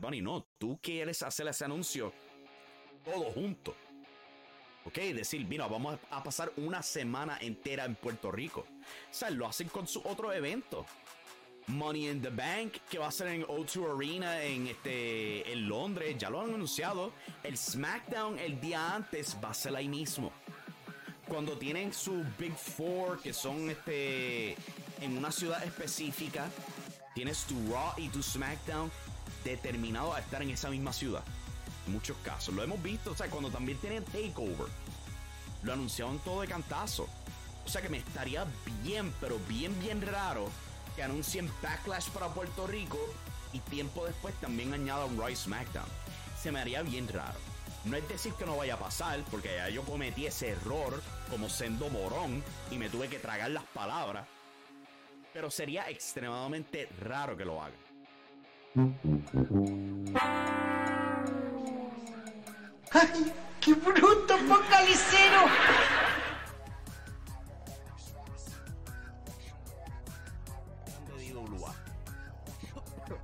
Bunny, 0.00 0.20
no, 0.20 0.46
tú 0.58 0.78
quieres 0.82 1.22
hacer 1.22 1.46
ese 1.48 1.64
anuncio 1.64 2.12
todo 3.04 3.30
junto. 3.32 3.74
Ok, 4.84 4.96
decir, 5.14 5.46
mira, 5.46 5.66
vamos 5.66 5.98
a 6.10 6.22
pasar 6.22 6.52
una 6.56 6.82
semana 6.82 7.38
entera 7.40 7.84
en 7.84 7.94
Puerto 7.96 8.32
Rico. 8.32 8.60
O 8.60 9.14
sea, 9.14 9.30
lo 9.30 9.46
hacen 9.46 9.68
con 9.68 9.86
su 9.86 10.00
otro 10.04 10.32
evento. 10.32 10.86
Money 11.66 12.08
in 12.08 12.22
the 12.22 12.30
Bank, 12.30 12.78
que 12.90 12.98
va 12.98 13.08
a 13.08 13.12
ser 13.12 13.28
en 13.28 13.44
O2 13.44 13.94
Arena 13.94 14.42
en, 14.42 14.66
este, 14.68 15.52
en 15.52 15.68
Londres, 15.68 16.16
ya 16.18 16.30
lo 16.30 16.40
han 16.40 16.54
anunciado. 16.54 17.12
El 17.42 17.56
SmackDown 17.56 18.38
el 18.38 18.60
día 18.60 18.94
antes 18.94 19.36
va 19.44 19.50
a 19.50 19.54
ser 19.54 19.76
ahí 19.76 19.88
mismo. 19.88 20.32
Cuando 21.28 21.56
tienen 21.58 21.92
su 21.92 22.24
Big 22.38 22.56
Four, 22.56 23.20
que 23.20 23.32
son 23.32 23.70
este, 23.70 24.56
en 25.00 25.16
una 25.16 25.30
ciudad 25.30 25.62
específica, 25.62 26.48
tienes 27.14 27.44
tu 27.44 27.54
Raw 27.70 27.92
y 27.98 28.08
tu 28.08 28.22
SmackDown 28.22 28.90
determinado 29.44 30.14
a 30.14 30.20
estar 30.20 30.42
en 30.42 30.50
esa 30.50 30.70
misma 30.70 30.92
ciudad. 30.92 31.22
En 31.86 31.92
muchos 31.92 32.16
casos. 32.18 32.54
Lo 32.54 32.62
hemos 32.62 32.82
visto, 32.82 33.12
o 33.12 33.16
sea, 33.16 33.28
cuando 33.28 33.50
también 33.50 33.78
tienen 33.78 34.04
Takeover. 34.04 34.68
Lo 35.62 35.72
anunciaron 35.72 36.18
todo 36.20 36.40
de 36.40 36.48
cantazo. 36.48 37.08
O 37.64 37.68
sea 37.68 37.82
que 37.82 37.88
me 37.88 37.98
estaría 37.98 38.46
bien, 38.82 39.12
pero 39.20 39.38
bien, 39.48 39.78
bien 39.80 40.00
raro 40.02 40.48
que 40.96 41.02
anuncien 41.02 41.50
Backlash 41.62 42.08
para 42.10 42.28
Puerto 42.28 42.66
Rico 42.66 42.98
y 43.52 43.58
tiempo 43.60 44.06
después 44.06 44.34
también 44.40 44.72
añada 44.72 45.04
un 45.04 45.18
Roy 45.18 45.36
SmackDown. 45.36 45.88
Se 46.40 46.50
me 46.50 46.60
haría 46.60 46.82
bien 46.82 47.08
raro. 47.08 47.38
No 47.84 47.96
es 47.96 48.06
decir 48.08 48.34
que 48.34 48.44
no 48.44 48.56
vaya 48.56 48.74
a 48.74 48.78
pasar, 48.78 49.22
porque 49.30 49.56
ya 49.56 49.68
yo 49.70 49.82
cometí 49.82 50.26
ese 50.26 50.50
error 50.50 51.02
como 51.30 51.48
sendo 51.48 51.88
morón 51.88 52.42
y 52.70 52.76
me 52.76 52.90
tuve 52.90 53.08
que 53.08 53.18
tragar 53.18 53.50
las 53.50 53.64
palabras. 53.64 54.26
Pero 55.32 55.50
sería 55.50 55.88
extremadamente 55.88 56.88
raro 57.00 57.36
que 57.36 57.44
lo 57.44 57.62
haga. 57.62 57.76
¡Ay, 58.76 58.94
qué 63.60 63.74
bruto 63.74 64.38
focalicero! 64.38 65.40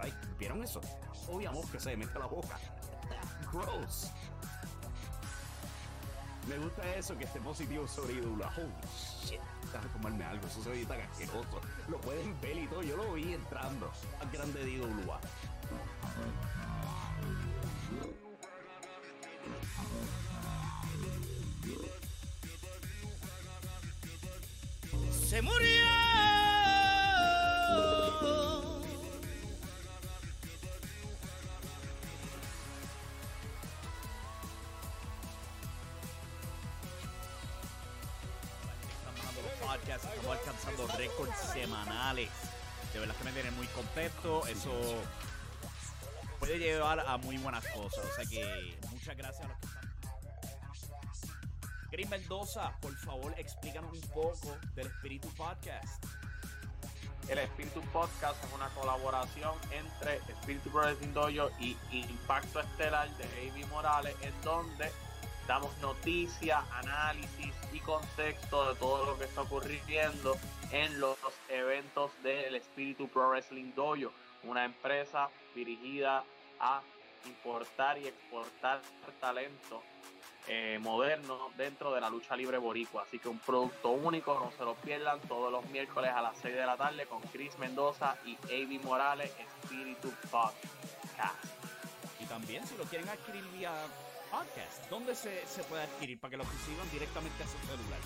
Ay, 0.00 0.12
¿Vieron 0.37 0.64
eso? 0.64 0.80
Obviamente 1.28 1.70
que 1.70 1.78
se 1.78 1.96
mete 1.96 2.18
la 2.18 2.26
boca. 2.26 2.59
Gross. 3.52 4.11
Me 6.48 6.59
gusta 6.59 6.96
eso 6.96 7.16
que 7.16 7.22
esté 7.24 7.40
positivo 7.40 7.87
sobre 7.87 8.14
IWA. 8.14 8.52
Holy 8.56 8.72
shit. 9.24 9.40
Déjame 9.66 9.88
comerme 9.92 10.24
algo, 10.24 10.46
eso 10.46 10.62
se 10.62 10.70
ve 10.70 10.87
tan 10.87 11.00
asqueroso. 11.00 11.61
Lo 11.88 12.00
pueden 12.00 12.40
ver 12.40 12.57
y 12.57 12.66
todo, 12.66 12.83
yo 12.83 12.96
lo 12.96 13.14
vi 13.14 13.35
entrando. 13.35 13.90
Más 14.18 14.33
grande 14.33 14.64
de 14.64 14.70
IWA. 14.70 15.20
¡Se 25.29 25.42
murió! 25.42 25.86
Semanales. 41.66 42.31
De 42.92 43.00
verdad 43.00 43.14
que 43.16 43.24
me 43.24 43.33
tiene 43.33 43.50
muy 43.52 43.66
contento. 43.68 44.46
Eso 44.46 44.70
puede 46.38 46.59
llevar 46.59 47.00
a 47.00 47.16
muy 47.18 47.37
buenas 47.38 47.66
cosas. 47.68 48.05
O 48.05 48.14
sea 48.14 48.24
que 48.24 48.79
muchas 48.90 49.16
gracias 49.16 49.44
a 49.44 49.48
los 49.48 49.59
que 49.59 49.66
están. 49.66 49.87
Chris 51.90 52.09
Mendoza, 52.09 52.72
por 52.81 52.94
favor, 52.96 53.35
explícanos 53.38 53.92
un 53.92 54.09
poco 54.11 54.57
del 54.74 54.87
Espíritu 54.87 55.29
Podcast. 55.35 56.05
El 57.29 57.38
Espíritu 57.38 57.81
Podcast 57.92 58.42
es 58.44 58.52
una 58.52 58.68
colaboración 58.68 59.55
entre 59.72 60.16
Espíritu 60.33 60.70
Wrestling 60.70 61.12
Dojo 61.12 61.50
y 61.59 61.76
Impacto 61.90 62.61
Estelar 62.61 63.09
de 63.16 63.50
Avi 63.50 63.64
Morales, 63.64 64.14
en 64.22 64.40
donde 64.42 64.92
damos 65.46 65.76
noticias, 65.78 66.59
análisis 66.72 67.54
y 67.72 67.78
contexto 67.80 68.72
de 68.72 68.78
todo 68.78 69.06
lo 69.06 69.18
que 69.18 69.24
está 69.24 69.42
ocurriendo 69.42 70.37
en 70.72 70.98
los 70.98 71.16
eventos 71.48 72.11
del 72.22 72.56
Espíritu 72.56 73.09
Pro 73.09 73.30
Wrestling 73.30 73.72
Dojo, 73.74 74.12
una 74.42 74.64
empresa 74.64 75.28
dirigida 75.54 76.24
a 76.59 76.82
importar 77.26 77.98
y 77.98 78.06
exportar 78.06 78.80
talento 79.20 79.82
eh, 80.48 80.78
moderno 80.80 81.50
dentro 81.56 81.92
de 81.92 82.00
la 82.00 82.11
lucha 82.11 82.37
libre 82.37 82.59
boricua. 82.59 83.02
Así 83.02 83.18
que 83.18 83.28
un 83.28 83.38
producto 83.38 83.90
único, 83.90 84.38
no 84.38 84.50
se 84.56 84.64
lo 84.64 84.74
pierdan 84.74 85.20
todos 85.22 85.50
los 85.50 85.64
miércoles 85.66 86.11
a 86.14 86.22
las 86.22 86.37
6 86.38 86.54
de 86.54 86.66
la 86.66 86.76
tarde 86.76 87.06
con 87.06 87.20
Chris 87.22 87.59
Mendoza 87.59 88.16
y 88.24 88.37
Avi 88.44 88.78
Morales, 88.80 89.32
Espíritu 89.38 90.12
Podcast. 90.30 91.35
Y 92.20 92.26
también, 92.26 92.66
si 92.66 92.76
lo 92.76 92.85
quieren 92.85 93.09
adquirir 93.09 93.44
vía 93.56 93.72
podcast, 94.37 94.90
¿dónde 94.90 95.14
se, 95.14 95.46
se 95.46 95.64
puede 95.64 95.85
adquirir 95.85 96.20
para 96.20 96.33
que 96.33 96.37
lo 96.37 96.44
reciban 96.44 96.90
directamente 96.90 97.42
a 97.42 97.46
su 97.46 97.57
celular? 97.66 98.01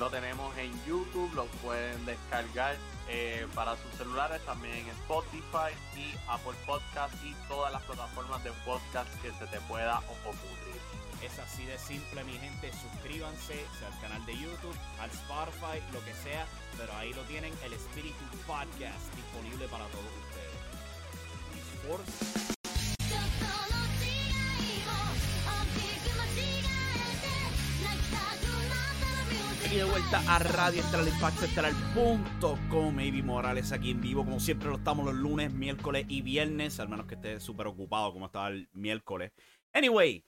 Lo 0.00 0.10
tenemos 0.10 0.56
en 0.58 0.72
YouTube, 0.84 1.32
lo 1.34 1.46
pueden 1.62 2.04
descargar 2.04 2.74
eh, 3.08 3.46
para 3.54 3.76
sus 3.76 3.90
celulares, 3.96 4.44
también 4.44 4.74
en 4.74 4.88
Spotify 4.88 5.70
y 5.94 6.12
Apple 6.28 6.58
Podcast 6.66 7.14
y 7.24 7.32
todas 7.48 7.72
las 7.72 7.82
plataformas 7.84 8.42
de 8.42 8.50
podcast 8.64 9.08
que 9.22 9.30
se 9.30 9.46
te 9.46 9.60
pueda 9.68 9.98
ocurrir. 10.26 10.76
Es 11.22 11.38
así 11.38 11.64
de 11.64 11.78
simple, 11.78 12.24
mi 12.24 12.32
gente. 12.32 12.72
Suscríbanse 12.72 13.64
al 13.86 14.00
canal 14.00 14.26
de 14.26 14.34
YouTube, 14.34 14.76
al 15.00 15.10
Spotify, 15.10 15.80
lo 15.92 16.04
que 16.04 16.14
sea. 16.14 16.46
Pero 16.76 16.92
ahí 16.96 17.14
lo 17.14 17.22
tienen, 17.22 17.54
el 17.64 17.72
Espíritu 17.72 18.24
Podcast, 18.46 19.14
disponible 19.14 19.66
para 19.68 19.86
todos 19.86 20.04
ustedes. 20.04 20.56
De 29.76 29.84
vuelta 29.84 30.22
a 30.26 30.38
Radio 30.38 30.80
Estelar 30.80 31.06
Impacto 31.06 31.44
Estelar.com. 31.44 32.94
Maybe 32.94 33.22
Morales 33.22 33.72
aquí 33.72 33.90
en 33.90 34.00
vivo. 34.00 34.24
Como 34.24 34.40
siempre 34.40 34.70
lo 34.70 34.76
estamos 34.76 35.04
los 35.04 35.14
lunes, 35.14 35.52
miércoles 35.52 36.06
y 36.08 36.22
viernes. 36.22 36.80
Al 36.80 36.88
menos 36.88 37.04
que 37.04 37.16
esté 37.16 37.40
súper 37.40 37.66
ocupado 37.66 38.10
como 38.10 38.24
estaba 38.24 38.48
el 38.48 38.70
miércoles. 38.72 39.32
Anyway, 39.74 40.24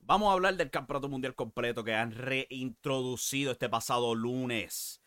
vamos 0.00 0.28
a 0.28 0.34
hablar 0.34 0.58
del 0.58 0.70
Campeonato 0.70 1.08
Mundial 1.08 1.34
completo 1.34 1.82
que 1.82 1.94
han 1.94 2.12
reintroducido 2.12 3.52
este 3.52 3.70
pasado 3.70 4.14
lunes. 4.14 5.02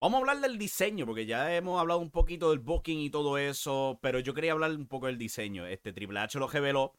Vamos 0.00 0.16
a 0.16 0.20
hablar 0.20 0.40
del 0.40 0.56
diseño, 0.56 1.04
porque 1.04 1.26
ya 1.26 1.54
hemos 1.54 1.78
hablado 1.78 2.00
un 2.00 2.10
poquito 2.10 2.48
del 2.48 2.60
booking 2.60 3.00
y 3.00 3.10
todo 3.10 3.36
eso, 3.36 3.98
pero 4.00 4.18
yo 4.18 4.32
quería 4.32 4.52
hablar 4.52 4.70
un 4.70 4.86
poco 4.86 5.08
del 5.08 5.18
diseño. 5.18 5.66
Este 5.66 5.92
Triple 5.92 6.20
H 6.20 6.38
lo 6.38 6.48
reveló. 6.48 6.94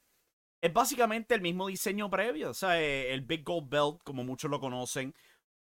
Es 0.61 0.71
básicamente 0.71 1.33
el 1.33 1.41
mismo 1.41 1.65
diseño 1.65 2.11
previo, 2.11 2.51
o 2.51 2.53
sea, 2.53 2.79
eh, 2.79 3.11
el 3.11 3.21
Big 3.21 3.43
Gold 3.43 3.69
Belt, 3.69 4.03
como 4.03 4.23
muchos 4.23 4.51
lo 4.51 4.59
conocen, 4.59 5.15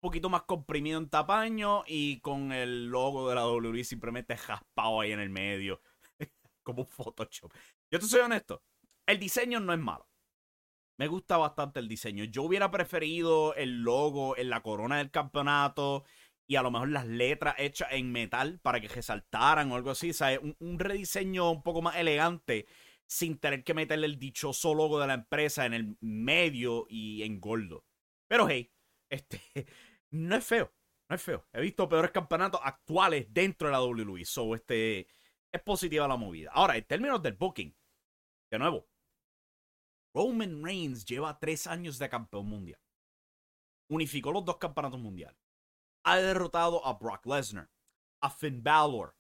poquito 0.06 0.30
más 0.30 0.44
comprimido 0.44 1.00
en 1.00 1.10
tamaño 1.10 1.84
y 1.88 2.20
con 2.20 2.52
el 2.52 2.86
logo 2.86 3.28
de 3.28 3.34
la 3.34 3.48
WWE 3.48 3.84
simplemente 3.84 4.38
jaspado 4.38 5.02
ahí 5.02 5.12
en 5.12 5.20
el 5.20 5.32
medio, 5.32 5.82
como 6.64 6.84
un 6.84 6.88
Photoshop. 6.88 7.52
Yo 7.90 8.00
te 8.00 8.06
soy 8.06 8.20
honesto, 8.20 8.62
el 9.08 9.20
diseño 9.20 9.60
no 9.60 9.74
es 9.74 9.80
malo. 9.80 10.08
Me 11.00 11.08
gusta 11.08 11.38
bastante 11.38 11.80
el 11.80 11.88
diseño. 11.88 12.24
Yo 12.26 12.44
hubiera 12.44 12.70
preferido 12.70 13.56
el 13.56 13.82
logo 13.82 14.38
en 14.38 14.52
la 14.52 14.62
corona 14.62 15.00
del 15.00 15.10
campeonato 15.10 16.04
y 16.48 16.56
a 16.56 16.62
lo 16.62 16.70
mejor 16.70 16.90
las 16.90 17.08
letras 17.08 17.56
hechas 17.58 17.90
en 17.92 18.12
metal 18.12 18.60
para 18.60 18.80
que 18.80 18.88
resaltaran 18.88 19.72
o 19.72 19.76
algo 19.76 19.90
así. 19.90 20.14
¿sabes? 20.14 20.40
Un, 20.42 20.56
un 20.60 20.78
rediseño 20.78 21.50
un 21.50 21.64
poco 21.64 21.82
más 21.82 21.96
elegante 21.96 22.68
sin 23.08 23.40
tener 23.40 23.64
que 23.64 23.74
meterle 23.74 24.06
el 24.06 24.20
dichoso 24.20 24.76
logo 24.76 25.00
de 25.00 25.08
la 25.08 25.16
empresa 25.16 25.66
en 25.66 25.74
el 25.74 25.98
medio 26.00 26.86
y 26.90 27.24
en 27.24 27.40
gordo. 27.40 27.84
Pero 28.28 28.48
hey, 28.48 28.72
este 29.10 29.42
no 30.16 30.36
es 30.36 30.46
feo, 30.46 30.74
no 31.10 31.16
es 31.16 31.22
feo. 31.22 31.46
He 31.54 31.62
visto 31.62 31.90
peores 31.90 32.12
campeonatos 32.12 32.62
actuales 32.64 33.28
dentro 33.30 33.68
de 33.68 33.74
la 33.74 33.84
WWE. 33.84 34.26
So, 34.26 34.56
este 34.56 35.08
es 35.52 35.62
positiva 35.62 36.08
la 36.08 36.18
movida. 36.18 36.52
Ahora, 36.54 36.78
en 36.78 36.86
términos 36.86 37.22
del 37.22 37.34
booking, 37.34 37.76
de 38.52 38.60
nuevo, 38.60 38.88
Roman 40.14 40.64
Reigns 40.64 41.06
lleva 41.06 41.38
tres 41.40 41.68
años 41.68 42.00
de 42.00 42.10
campeón 42.10 42.48
mundial. 42.48 42.80
Unificó 43.90 44.32
los 44.32 44.46
dos 44.46 44.58
campeonatos 44.58 45.00
mundiales. 45.00 45.38
Ha 46.04 46.18
derrotado 46.18 46.86
a 46.86 46.94
Brock 46.94 47.26
Lesnar, 47.26 47.70
a 48.22 48.30
Finn 48.30 48.64
Balor, 48.64 49.16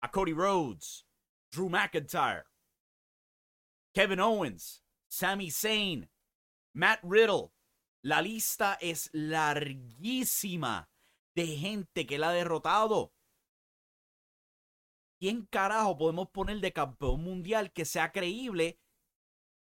a 0.00 0.10
Cody 0.10 0.32
Rhodes, 0.32 1.06
Drew 1.50 1.68
McIntyre, 1.68 2.44
Kevin 3.92 4.20
Owens, 4.20 4.82
Sami 5.08 5.50
Zayn, 5.50 6.08
Matt 6.72 7.00
Riddle. 7.02 7.52
La 8.04 8.20
lista 8.20 8.76
es 8.80 9.10
larguísima 9.12 10.90
de 11.36 11.46
gente 11.46 12.04
que 12.04 12.18
la 12.18 12.30
ha 12.30 12.32
derrotado. 12.32 13.14
¿Quién 15.20 15.46
carajo 15.46 15.96
podemos 15.96 16.28
poner 16.30 16.58
de 16.58 16.72
campeón 16.72 17.22
mundial 17.22 17.72
que 17.72 17.84
sea 17.84 18.10
creíble 18.10 18.80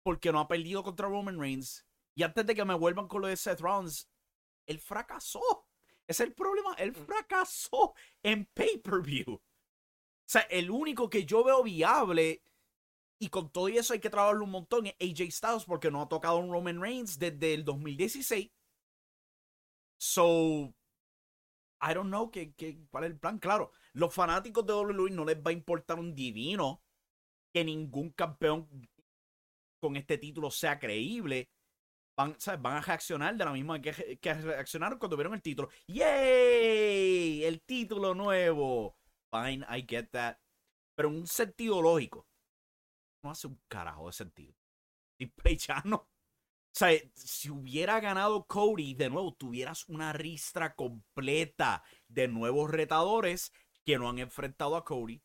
porque 0.03 0.33
no 0.33 0.41
ha 0.41 0.49
perdido 0.49 0.83
contra 0.83 1.07
Roman 1.07 1.39
Reigns? 1.39 1.85
Y 2.13 2.23
antes 2.23 2.45
de 2.45 2.55
que 2.55 2.65
me 2.65 2.73
vuelvan 2.73 3.07
con 3.07 3.21
lo 3.21 3.27
de 3.27 3.37
Seth 3.37 3.61
Rollins, 3.61 4.09
él 4.65 4.79
fracasó. 4.79 5.69
Es 6.05 6.19
el 6.19 6.33
problema. 6.33 6.73
Él 6.73 6.93
fracasó 6.93 7.93
en 8.21 8.45
pay-per-view. 8.47 9.33
O 9.33 9.41
sea, 10.27 10.41
el 10.41 10.71
único 10.71 11.09
que 11.09 11.25
yo 11.25 11.41
veo 11.41 11.63
viable 11.63 12.43
y 13.19 13.29
con 13.29 13.49
todo 13.51 13.67
eso 13.69 13.93
hay 13.93 13.99
que 13.99 14.09
trabajarlo 14.09 14.43
un 14.43 14.51
montón 14.51 14.87
es 14.87 14.95
AJ 14.99 15.31
Styles 15.31 15.65
porque 15.65 15.89
no 15.89 16.01
ha 16.01 16.09
tocado 16.09 16.37
un 16.37 16.51
Roman 16.51 16.81
Reigns 16.81 17.17
desde 17.17 17.53
el 17.53 17.63
2016. 17.63 18.51
So, 19.97 20.73
I 21.81 21.93
don't 21.93 22.09
know 22.09 22.29
qué, 22.29 22.53
qué, 22.53 22.77
cuál 22.89 23.05
es 23.05 23.11
el 23.11 23.19
plan. 23.19 23.39
Claro, 23.39 23.71
los 23.93 24.13
fanáticos 24.13 24.65
de 24.65 24.73
WWE 24.73 25.11
no 25.11 25.25
les 25.25 25.37
va 25.37 25.51
a 25.51 25.53
importar 25.53 25.99
un 25.99 26.13
divino 26.13 26.83
que 27.53 27.63
ningún 27.63 28.11
campeón 28.11 28.67
con 29.79 29.95
este 29.95 30.17
título 30.17 30.51
sea 30.51 30.77
creíble. 30.79 31.49
Van, 32.17 32.35
¿sabes? 32.39 32.61
van 32.61 32.77
a 32.77 32.81
reaccionar 32.81 33.35
de 33.35 33.45
la 33.45 33.51
misma 33.51 33.81
que, 33.81 34.17
que 34.19 34.33
reaccionaron 34.33 34.99
cuando 34.99 35.17
vieron 35.17 35.33
el 35.33 35.41
título. 35.41 35.69
¡Yay! 35.87 37.43
El 37.43 37.61
título 37.61 38.13
nuevo. 38.13 38.97
Fine, 39.31 39.65
I 39.69 39.85
get 39.87 40.09
that. 40.11 40.37
Pero 40.95 41.09
en 41.09 41.15
un 41.17 41.27
sentido 41.27 41.81
lógico. 41.81 42.27
No 43.25 43.31
hace 43.31 43.47
un 43.47 43.59
carajo 43.67 44.07
de 44.07 44.13
sentido. 44.13 44.55
Triple 45.17 45.53
H 45.53 45.67
ya 45.67 45.81
no. 45.83 45.97
O 45.97 46.77
sea, 46.77 46.91
si 47.15 47.49
hubiera 47.49 47.99
ganado 47.99 48.45
Cody, 48.45 48.93
de 48.93 49.09
nuevo, 49.09 49.33
tuvieras 49.33 49.87
una 49.87 50.13
ristra 50.13 50.75
completa 50.75 51.83
de 52.07 52.27
nuevos 52.27 52.69
retadores 52.69 53.51
que 53.85 53.97
no 53.97 54.09
han 54.09 54.19
enfrentado 54.19 54.75
a 54.75 54.83
Cody. 54.83 55.23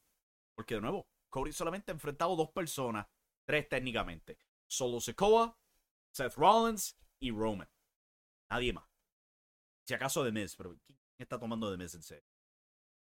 Porque, 0.54 0.76
de 0.76 0.80
nuevo, 0.80 1.08
Cody 1.28 1.52
solamente 1.52 1.90
ha 1.90 1.94
enfrentado 1.94 2.36
dos 2.36 2.50
personas, 2.50 3.06
tres 3.44 3.68
técnicamente. 3.68 4.38
Solo 4.68 5.00
Sikoa, 5.00 5.58
Seth 6.14 6.34
Rollins 6.34 6.96
y 7.20 7.32
Roman. 7.32 7.68
Nadie 8.48 8.72
más. 8.72 8.88
Si 9.86 9.94
acaso 9.94 10.22
de 10.22 10.32
Miz, 10.32 10.54
pero 10.56 10.78
¿quién 10.86 10.98
está 11.18 11.38
tomando 11.38 11.70
de 11.70 11.76
Miz 11.76 11.94
en 11.94 12.02
serio? 12.02 12.28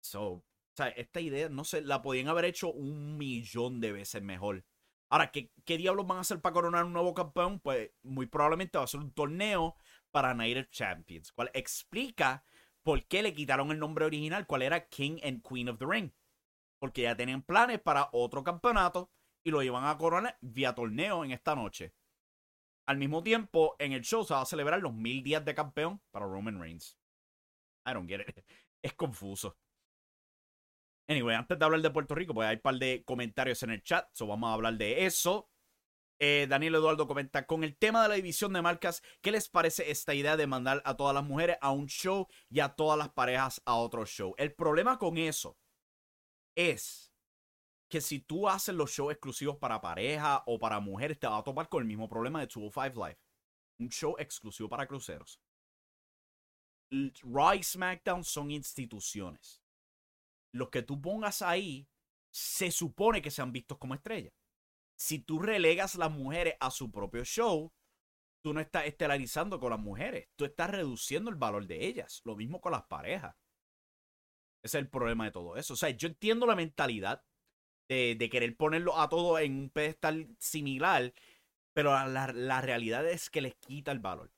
So, 0.03 0.23
o 0.31 0.45
sea, 0.75 0.87
esta 0.89 1.21
idea, 1.21 1.47
no 1.47 1.63
sé, 1.63 1.81
la 1.81 2.01
podían 2.01 2.27
haber 2.27 2.45
hecho 2.45 2.71
un 2.71 3.17
millón 3.17 3.79
de 3.79 3.91
veces 3.91 4.23
mejor. 4.23 4.65
Ahora, 5.11 5.29
¿qué, 5.29 5.51
¿qué 5.65 5.77
diablos 5.77 6.07
van 6.07 6.19
a 6.19 6.21
hacer 6.21 6.39
para 6.39 6.53
coronar 6.53 6.85
un 6.85 6.93
nuevo 6.93 7.13
campeón? 7.13 7.59
Pues 7.59 7.91
muy 8.01 8.27
probablemente 8.27 8.77
va 8.77 8.85
a 8.85 8.87
ser 8.87 9.01
un 9.01 9.11
torneo 9.11 9.75
para 10.09 10.33
Night 10.33 10.69
Champions, 10.71 11.33
cual 11.33 11.51
explica 11.53 12.45
por 12.81 13.05
qué 13.07 13.21
le 13.21 13.33
quitaron 13.33 13.71
el 13.71 13.79
nombre 13.79 14.05
original, 14.05 14.47
cuál 14.47 14.61
era 14.61 14.87
King 14.87 15.19
and 15.21 15.45
Queen 15.45 15.67
of 15.67 15.79
the 15.79 15.85
Ring. 15.85 16.11
Porque 16.79 17.01
ya 17.01 17.15
tenían 17.17 17.41
planes 17.41 17.81
para 17.81 18.07
otro 18.13 18.41
campeonato 18.41 19.11
y 19.43 19.51
lo 19.51 19.61
iban 19.61 19.83
a 19.83 19.97
coronar 19.97 20.37
vía 20.39 20.73
torneo 20.73 21.25
en 21.25 21.31
esta 21.31 21.55
noche. 21.55 21.93
Al 22.85 22.97
mismo 22.97 23.21
tiempo, 23.21 23.75
en 23.79 23.91
el 23.91 24.03
show 24.03 24.23
se 24.23 24.33
va 24.33 24.41
a 24.41 24.45
celebrar 24.45 24.81
los 24.81 24.93
mil 24.93 25.23
días 25.23 25.43
de 25.43 25.53
campeón 25.53 26.01
para 26.11 26.25
Roman 26.25 26.57
Reigns. 26.57 26.97
I 27.85 27.93
don't 27.93 28.07
get 28.07 28.21
it. 28.21 28.45
Es 28.81 28.93
confuso. 28.93 29.57
Anyway, 31.07 31.35
antes 31.35 31.57
de 31.59 31.65
hablar 31.65 31.81
de 31.81 31.89
Puerto 31.89 32.15
Rico, 32.15 32.33
pues 32.33 32.47
hay 32.47 32.55
un 32.55 32.61
par 32.61 32.75
de 32.75 33.03
comentarios 33.05 33.63
en 33.63 33.71
el 33.71 33.83
chat, 33.83 34.07
so 34.13 34.27
vamos 34.27 34.49
a 34.49 34.53
hablar 34.53 34.75
de 34.75 35.05
eso. 35.05 35.49
Eh, 36.19 36.45
Daniel 36.47 36.75
Eduardo 36.75 37.07
comenta, 37.07 37.47
con 37.47 37.63
el 37.63 37.75
tema 37.75 38.03
de 38.03 38.09
la 38.09 38.15
división 38.15 38.53
de 38.53 38.61
marcas, 38.61 39.01
¿qué 39.21 39.31
les 39.31 39.49
parece 39.49 39.89
esta 39.89 40.13
idea 40.13 40.37
de 40.37 40.45
mandar 40.45 40.81
a 40.85 40.95
todas 40.95 41.15
las 41.15 41.23
mujeres 41.23 41.57
a 41.61 41.71
un 41.71 41.87
show 41.87 42.27
y 42.47 42.59
a 42.59 42.69
todas 42.69 42.97
las 42.97 43.09
parejas 43.09 43.61
a 43.65 43.73
otro 43.75 44.05
show? 44.05 44.35
El 44.37 44.53
problema 44.53 44.99
con 44.99 45.17
eso 45.17 45.57
es 46.55 47.11
que 47.89 48.01
si 48.01 48.19
tú 48.19 48.47
haces 48.47 48.75
los 48.75 48.91
shows 48.91 49.11
exclusivos 49.11 49.57
para 49.57 49.81
pareja 49.81 50.43
o 50.45 50.59
para 50.59 50.79
mujeres, 50.79 51.19
te 51.19 51.27
va 51.27 51.39
a 51.39 51.43
topar 51.43 51.67
con 51.67 51.81
el 51.81 51.87
mismo 51.87 52.07
problema 52.07 52.39
de 52.39 52.45
205 52.45 53.05
Live. 53.05 53.19
Un 53.79 53.89
show 53.89 54.15
exclusivo 54.19 54.69
para 54.69 54.87
cruceros. 54.87 55.41
Raw 57.23 57.55
y 57.55 57.63
SmackDown 57.63 58.23
son 58.23 58.51
instituciones 58.51 59.61
los 60.51 60.69
que 60.69 60.81
tú 60.81 61.01
pongas 61.01 61.41
ahí 61.41 61.87
se 62.31 62.71
supone 62.71 63.21
que 63.21 63.31
sean 63.31 63.51
vistos 63.51 63.77
como 63.77 63.93
estrellas. 63.93 64.33
Si 64.97 65.19
tú 65.19 65.39
relegas 65.39 65.95
las 65.95 66.11
mujeres 66.11 66.55
a 66.59 66.71
su 66.71 66.91
propio 66.91 67.23
show, 67.23 67.73
tú 68.43 68.53
no 68.53 68.59
estás 68.59 68.85
estelarizando 68.85 69.59
con 69.59 69.71
las 69.71 69.79
mujeres, 69.79 70.29
tú 70.35 70.45
estás 70.45 70.69
reduciendo 70.69 71.29
el 71.29 71.35
valor 71.35 71.67
de 71.67 71.85
ellas. 71.85 72.21
Lo 72.23 72.35
mismo 72.35 72.61
con 72.61 72.71
las 72.71 72.83
parejas. 72.83 73.35
Ese 74.63 74.77
es 74.77 74.83
el 74.83 74.89
problema 74.89 75.25
de 75.25 75.31
todo 75.31 75.57
eso. 75.57 75.73
O 75.73 75.77
sea, 75.77 75.89
yo 75.89 76.07
entiendo 76.07 76.45
la 76.45 76.55
mentalidad 76.55 77.23
de, 77.89 78.29
querer 78.31 78.55
ponerlo 78.55 78.97
a 78.97 79.09
todo 79.09 79.37
en 79.39 79.53
un 79.59 79.69
pedestal 79.69 80.33
similar, 80.39 81.13
pero 81.73 81.91
la, 82.07 82.31
la 82.31 82.61
realidad 82.61 83.05
es 83.05 83.29
que 83.29 83.41
les 83.41 83.55
quita 83.55 83.91
el 83.91 83.99
valor. 83.99 84.31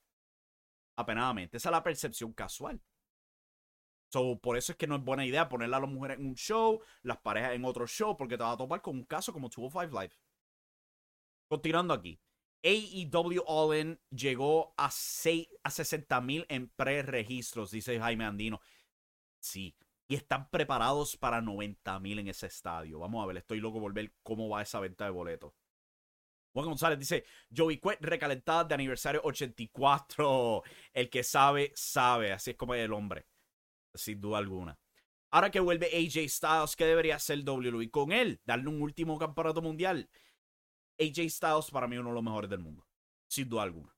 Apenadamente. 0.96 1.58
Esa 1.58 1.68
es 1.68 1.72
la 1.72 1.82
percepción 1.82 2.32
casual 2.32 2.80
por 4.40 4.56
eso 4.56 4.72
es 4.72 4.78
que 4.78 4.86
no 4.86 4.96
es 4.96 5.04
buena 5.04 5.26
idea 5.26 5.48
ponerle 5.48 5.76
a 5.76 5.80
las 5.80 5.90
mujeres 5.90 6.18
en 6.18 6.26
un 6.26 6.34
show, 6.34 6.80
las 7.02 7.18
parejas 7.18 7.52
en 7.52 7.64
otro 7.64 7.86
show, 7.86 8.16
porque 8.16 8.36
te 8.36 8.44
va 8.44 8.52
a 8.52 8.56
topar 8.56 8.80
con 8.82 8.96
un 8.96 9.04
caso 9.04 9.32
como 9.32 9.48
205 9.48 10.00
Live. 10.00 10.14
Continuando 11.48 11.94
aquí. 11.94 12.20
AEW 12.62 13.42
All 13.46 13.76
In 13.76 14.00
llegó 14.10 14.72
a, 14.78 14.90
6, 14.90 15.48
a 15.62 15.70
60 15.70 16.20
mil 16.22 16.46
en 16.48 16.68
pre-registros, 16.68 17.70
dice 17.70 17.98
Jaime 17.98 18.24
Andino. 18.24 18.60
Sí, 19.38 19.76
y 20.08 20.14
están 20.14 20.48
preparados 20.48 21.16
para 21.16 21.42
90 21.42 21.98
mil 22.00 22.18
en 22.20 22.28
ese 22.28 22.46
estadio. 22.46 22.98
Vamos 23.00 23.22
a 23.22 23.26
ver, 23.26 23.36
estoy 23.36 23.60
loco 23.60 23.80
por 23.80 23.92
ver 23.92 24.14
cómo 24.22 24.48
va 24.48 24.62
esa 24.62 24.80
venta 24.80 25.04
de 25.04 25.10
boletos. 25.10 25.52
Juan 26.54 26.66
González 26.66 26.98
dice, 26.98 27.24
Joey 27.54 27.78
Quet 27.78 28.00
recalentada 28.00 28.64
de 28.64 28.74
aniversario 28.74 29.20
84. 29.24 30.62
El 30.94 31.10
que 31.10 31.22
sabe, 31.22 31.72
sabe. 31.74 32.32
Así 32.32 32.52
es 32.52 32.56
como 32.56 32.74
es 32.74 32.84
el 32.84 32.92
hombre 32.92 33.26
sin 33.94 34.20
duda 34.20 34.38
alguna. 34.38 34.78
Ahora 35.30 35.50
que 35.50 35.60
vuelve 35.60 35.86
AJ 35.86 36.28
Styles, 36.28 36.76
¿qué 36.76 36.86
debería 36.86 37.16
hacer 37.16 37.38
WWE 37.48 37.90
con 37.90 38.12
él? 38.12 38.40
Darle 38.44 38.68
un 38.68 38.80
último 38.80 39.18
campeonato 39.18 39.62
mundial. 39.62 40.08
AJ 40.98 41.28
Styles 41.28 41.70
para 41.72 41.88
mí 41.88 41.96
uno 41.96 42.10
de 42.10 42.14
los 42.14 42.22
mejores 42.22 42.48
del 42.50 42.60
mundo, 42.60 42.86
sin 43.26 43.48
duda 43.48 43.62
alguna. 43.62 43.96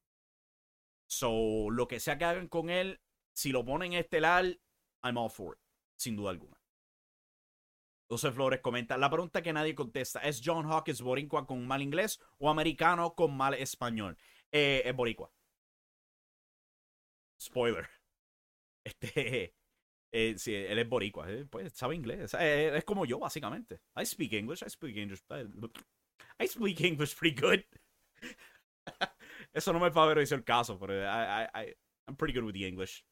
So, 1.06 1.70
lo 1.70 1.86
que 1.86 2.00
sea 2.00 2.18
que 2.18 2.24
hagan 2.24 2.48
con 2.48 2.70
él, 2.70 3.00
si 3.34 3.52
lo 3.52 3.64
ponen 3.64 3.92
estelar, 3.92 4.58
I'm 5.02 5.18
all 5.18 5.30
for 5.30 5.54
it, 5.54 5.60
sin 5.96 6.16
duda 6.16 6.30
alguna. 6.30 6.60
José 8.08 8.30
Flores 8.32 8.60
comenta, 8.60 8.96
la 8.96 9.10
pregunta 9.10 9.42
que 9.42 9.52
nadie 9.52 9.74
contesta, 9.74 10.20
¿es 10.20 10.40
John 10.44 10.64
Hawkins 10.70 11.02
boricua 11.02 11.46
con 11.46 11.66
mal 11.66 11.82
inglés 11.82 12.20
o 12.38 12.48
americano 12.48 13.14
con 13.14 13.36
mal 13.36 13.54
español? 13.54 14.16
Eh, 14.52 14.82
es 14.84 14.94
boricua. 14.94 15.30
Spoiler. 17.40 17.88
Este, 18.86 19.52
eh, 20.18 20.38
sí, 20.38 20.54
él 20.54 20.78
es 20.78 20.88
boricua, 20.88 21.30
eh, 21.30 21.44
pues 21.44 21.74
sabe 21.74 21.94
inglés. 21.94 22.32
Eh, 22.40 22.74
es 22.74 22.84
como 22.84 23.04
yo, 23.04 23.18
básicamente. 23.18 23.80
I 23.94 24.06
speak 24.06 24.32
English, 24.32 24.62
I 24.62 24.70
speak 24.70 24.96
English. 24.96 25.22
I 26.40 26.48
speak 26.48 26.80
English 26.80 27.14
pretty 27.14 27.38
good. 27.38 27.62
Eso 29.52 29.74
no 29.74 29.78
me 29.78 29.90
favoreció 29.90 30.36
el 30.36 30.44
caso, 30.44 30.78
pero 30.78 30.94
I, 30.94 31.48
I, 31.54 31.74
I'm 32.08 32.16
pretty 32.16 32.32
good 32.32 32.44
with 32.44 32.54
the 32.54 32.66
English. 32.66 33.04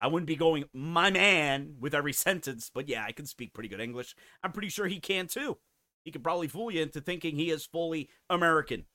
I 0.00 0.06
wouldn't 0.06 0.28
be 0.28 0.36
going, 0.36 0.66
my 0.72 1.10
man, 1.10 1.74
with 1.80 1.92
every 1.92 2.12
sentence, 2.12 2.70
but 2.72 2.88
yeah, 2.88 3.04
I 3.04 3.10
can 3.10 3.26
speak 3.26 3.52
pretty 3.52 3.68
good 3.68 3.80
English. 3.80 4.14
I'm 4.44 4.52
pretty 4.52 4.68
sure 4.68 4.86
he 4.86 5.00
can 5.00 5.26
too. 5.26 5.58
He 6.04 6.12
could 6.12 6.22
probably 6.22 6.46
fool 6.46 6.70
you 6.70 6.82
into 6.82 7.00
thinking 7.00 7.34
he 7.34 7.50
is 7.50 7.66
fully 7.66 8.10
American, 8.30 8.86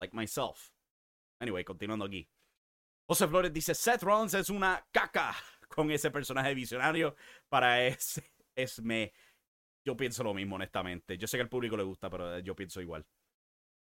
like 0.00 0.14
myself. 0.14 0.70
Anyway, 1.40 1.64
continuando 1.64 2.06
aquí. 2.06 2.28
José 3.10 3.28
Flores 3.28 3.52
dice, 3.52 3.74
Seth 3.74 4.04
Rollins 4.04 4.34
es 4.34 4.48
una 4.48 4.80
caca 4.94 5.34
con 5.74 5.90
ese 5.90 6.10
personaje 6.10 6.54
visionario 6.54 7.16
para 7.48 7.84
ese, 7.84 8.32
es 8.54 8.80
me. 8.80 9.12
Yo 9.84 9.96
pienso 9.96 10.22
lo 10.22 10.32
mismo, 10.32 10.54
honestamente. 10.54 11.18
Yo 11.18 11.26
sé 11.26 11.36
que 11.36 11.42
al 11.42 11.48
público 11.48 11.76
le 11.76 11.82
gusta, 11.82 12.08
pero 12.08 12.38
yo 12.38 12.54
pienso 12.54 12.80
igual. 12.80 13.04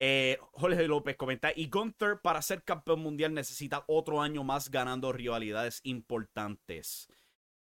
Eh, 0.01 0.39
Jorge 0.53 0.87
López 0.89 1.17
comenta, 1.17 1.53
y 1.55 1.69
Gunther 1.69 2.21
para 2.21 2.41
ser 2.43 2.63
campeón 2.63 3.01
mundial 3.01 3.35
necesita 3.35 3.85
otro 3.87 4.23
año 4.23 4.45
más 4.45 4.71
ganando 4.71 5.13
rivalidades 5.13 5.81
importantes. 5.85 7.09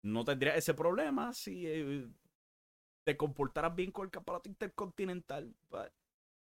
No 0.04 0.26
tendría 0.26 0.56
ese 0.56 0.74
problema 0.74 1.34
si 1.34 1.68
eh, 1.68 2.08
te 3.06 3.16
comportaras 3.16 3.76
bien 3.76 3.92
con 3.92 4.06
el 4.06 4.12
campeonato 4.12 4.50
intercontinental. 4.50 5.56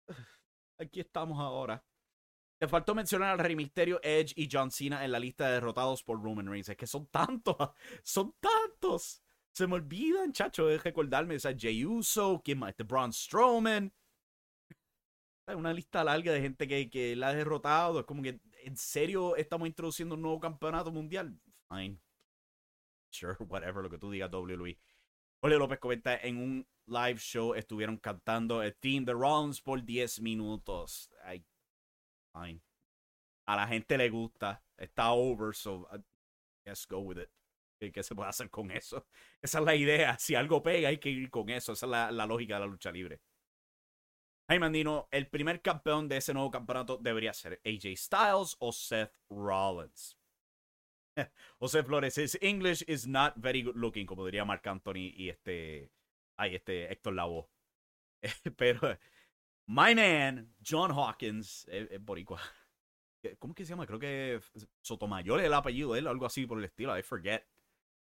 aquí 0.77 0.99
estamos 0.99 1.39
ahora. 1.39 1.83
Te 2.61 2.67
faltó 2.67 2.93
mencionar 2.93 3.31
al 3.31 3.39
Rey 3.39 3.55
Misterio, 3.55 3.99
Edge 4.03 4.33
y 4.35 4.47
John 4.49 4.69
Cena 4.69 5.03
en 5.03 5.11
la 5.11 5.17
lista 5.17 5.47
de 5.47 5.53
derrotados 5.53 6.03
por 6.03 6.21
Roman 6.21 6.45
Reigns. 6.45 6.69
Es 6.69 6.77
que 6.77 6.85
son 6.85 7.07
tantos, 7.07 7.55
son 8.03 8.35
tantos. 8.39 9.23
Se 9.51 9.65
me 9.65 9.73
olvidan, 9.73 10.31
chacho, 10.31 10.67
de 10.67 10.77
recordarme. 10.77 11.37
O 11.37 11.39
sea, 11.39 11.57
Jey 11.57 11.83
Uso, 11.83 12.39
¿quién 12.45 12.59
más? 12.59 12.69
Este 12.69 12.83
Braun 12.83 13.11
Strowman. 13.11 13.91
Una 15.47 15.73
lista 15.73 16.03
larga 16.03 16.31
de 16.33 16.39
gente 16.39 16.67
que, 16.67 16.87
que 16.87 17.15
la 17.15 17.29
ha 17.29 17.33
derrotado. 17.33 18.01
Es 18.01 18.05
como 18.05 18.21
que, 18.21 18.39
¿en 18.63 18.77
serio 18.77 19.35
estamos 19.37 19.67
introduciendo 19.67 20.13
un 20.13 20.21
nuevo 20.21 20.39
campeonato 20.39 20.91
mundial? 20.91 21.35
Fine. 21.67 21.97
Sure, 23.09 23.35
whatever, 23.49 23.81
lo 23.81 23.89
que 23.89 23.97
tú 23.97 24.11
digas, 24.11 24.31
WWE. 24.31 24.77
Ole 25.39 25.57
López 25.57 25.79
comenta, 25.79 26.15
en 26.15 26.37
un 26.37 26.67
live 26.85 27.17
show 27.17 27.55
estuvieron 27.55 27.97
cantando 27.97 28.61
el 28.61 28.75
Team 28.75 29.03
The 29.03 29.13
Rollins 29.13 29.59
por 29.59 29.83
10 29.83 30.21
minutos. 30.21 31.09
Ay, 31.23 31.43
fine. 32.33 32.61
A 33.47 33.55
la 33.55 33.67
gente 33.67 33.97
le 33.97 34.09
gusta. 34.09 34.61
Está 34.77 35.11
over, 35.11 35.53
so 35.53 35.87
uh, 35.91 35.97
let's 36.65 36.85
go 36.85 36.99
with 36.99 37.17
it. 37.17 37.29
¿Qué, 37.89 38.03
se 38.03 38.13
puede 38.13 38.29
hacer 38.29 38.49
con 38.49 38.69
eso? 38.69 39.07
Esa 39.41 39.59
es 39.59 39.65
la 39.65 39.75
idea. 39.75 40.17
Si 40.19 40.35
algo 40.35 40.61
pega, 40.61 40.89
hay 40.89 40.99
que 40.99 41.09
ir 41.09 41.29
con 41.29 41.49
eso. 41.49 41.73
Esa 41.73 41.85
es 41.85 42.13
la, 42.13 42.25
lógica 42.27 42.55
de 42.55 42.59
la 42.59 42.65
lucha 42.67 42.91
libre. 42.91 43.21
Jaime 44.47 44.67
Andino, 44.67 45.07
el 45.11 45.27
primer 45.27 45.61
campeón 45.61 46.07
de 46.07 46.17
ese 46.17 46.33
nuevo 46.33 46.51
campeonato 46.51 46.97
debería 46.97 47.33
ser 47.33 47.61
AJ 47.65 47.95
Styles 47.95 48.55
o 48.59 48.71
Seth 48.71 49.13
Rollins. 49.29 50.17
José 51.59 51.83
Flores, 51.83 52.17
his 52.17 52.37
English 52.41 52.83
is 52.87 53.07
not 53.07 53.35
very 53.37 53.63
good 53.63 53.75
looking, 53.75 54.05
como 54.05 54.25
diría 54.25 54.45
Mark 54.45 54.67
Anthony 54.67 55.13
y 55.15 55.29
este, 55.29 55.91
ay, 56.37 56.55
este 56.55 56.91
Héctor 56.91 57.13
Lavoe. 57.13 57.47
Pero 58.57 58.97
My 59.73 59.95
man, 59.95 60.53
John 60.61 60.91
Hawkins, 60.91 61.65
es, 61.71 62.03
boricua. 62.03 62.41
¿Cómo 63.39 63.53
que 63.53 63.63
se 63.63 63.69
llama? 63.69 63.87
Creo 63.87 63.99
que 63.99 64.41
Sotomayor 64.81 65.39
es 65.39 65.45
el 65.45 65.53
apellido 65.53 65.93
de 65.93 65.99
él, 65.99 66.07
algo 66.07 66.25
así 66.25 66.45
por 66.45 66.57
el 66.57 66.65
estilo, 66.65 66.97
I 66.97 67.03
forget. 67.03 67.47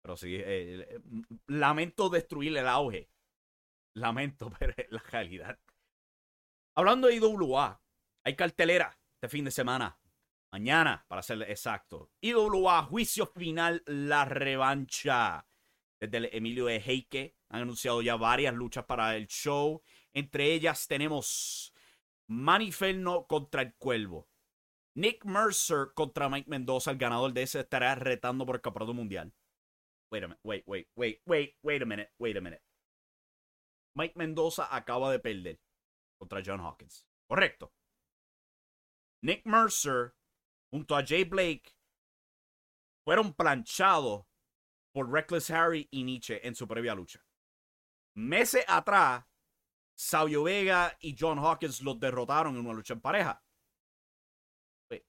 Pero 0.02 0.18
sí, 0.18 0.36
eh, 0.36 0.44
eh, 0.82 1.00
lamento 1.48 2.10
destruir 2.10 2.58
el 2.58 2.68
auge. 2.68 3.10
Lamento, 3.94 4.52
pero 4.60 4.74
es 4.76 4.92
la 4.92 5.00
realidad. 5.00 5.58
Hablando 6.76 7.08
de 7.08 7.16
IWA, 7.16 7.82
hay 8.26 8.36
cartelera 8.36 9.00
este 9.14 9.30
fin 9.30 9.46
de 9.46 9.52
semana. 9.52 9.98
Mañana, 10.52 11.06
para 11.08 11.22
ser 11.22 11.42
exacto. 11.44 12.12
IWA, 12.20 12.84
juicio 12.84 13.28
final, 13.28 13.82
la 13.86 14.26
revancha. 14.26 15.48
Desde 16.02 16.18
el 16.18 16.30
Emilio 16.34 16.66
de 16.66 16.82
Heike 16.82 17.38
han 17.48 17.62
anunciado 17.62 18.02
ya 18.02 18.18
varias 18.18 18.54
luchas 18.54 18.84
para 18.84 19.16
el 19.16 19.28
show. 19.28 19.82
Entre 20.16 20.54
ellas 20.54 20.88
tenemos 20.88 21.74
Maniferno 22.28 23.28
contra 23.28 23.62
el 23.62 23.76
Cuervo. 23.76 24.30
Nick 24.96 25.26
Mercer 25.26 25.90
contra 25.94 26.30
Mike 26.30 26.50
Mendoza. 26.50 26.92
El 26.92 26.98
ganador 26.98 27.34
de 27.34 27.44
ese 27.44 27.60
estará 27.60 27.94
retando 27.96 28.46
por 28.46 28.56
el 28.56 28.62
campeonato 28.62 28.94
mundial. 28.94 29.34
Wait 30.10 30.24
a 30.24 30.28
minute, 30.28 30.42
wait, 30.44 30.64
wait, 30.66 30.88
wait, 30.96 31.22
wait, 31.26 31.56
wait 31.62 31.82
a 31.82 31.86
minute, 31.86 32.12
wait 32.18 32.38
a 32.38 32.42
minute. 32.42 32.64
Mike 33.96 34.14
Mendoza 34.16 34.68
acaba 34.72 35.12
de 35.12 35.20
perder 35.20 35.60
contra 36.18 36.42
John 36.42 36.62
Hawkins. 36.62 37.06
Correcto. 37.28 37.74
Nick 39.22 39.46
Mercer 39.46 40.16
junto 40.72 40.96
a 40.96 41.04
Jay 41.04 41.26
Blake 41.26 41.76
fueron 43.04 43.34
planchados 43.34 44.26
por 44.94 45.12
Reckless 45.12 45.50
Harry 45.50 45.90
y 45.92 46.04
Nietzsche 46.04 46.40
en 46.48 46.56
su 46.56 46.68
previa 46.68 46.96
lucha. 46.96 47.26
Meses 48.16 48.64
atrás, 48.68 49.26
Sabio 49.96 50.44
Vega 50.44 50.96
y 51.00 51.16
John 51.18 51.40
Hawkins 51.40 51.82
los 51.82 52.00
derrotaron 52.00 52.56
en 52.56 52.66
una 52.66 52.74
lucha 52.74 52.94
en 52.94 53.02
pareja. 53.02 53.42
Wait. 54.90 55.06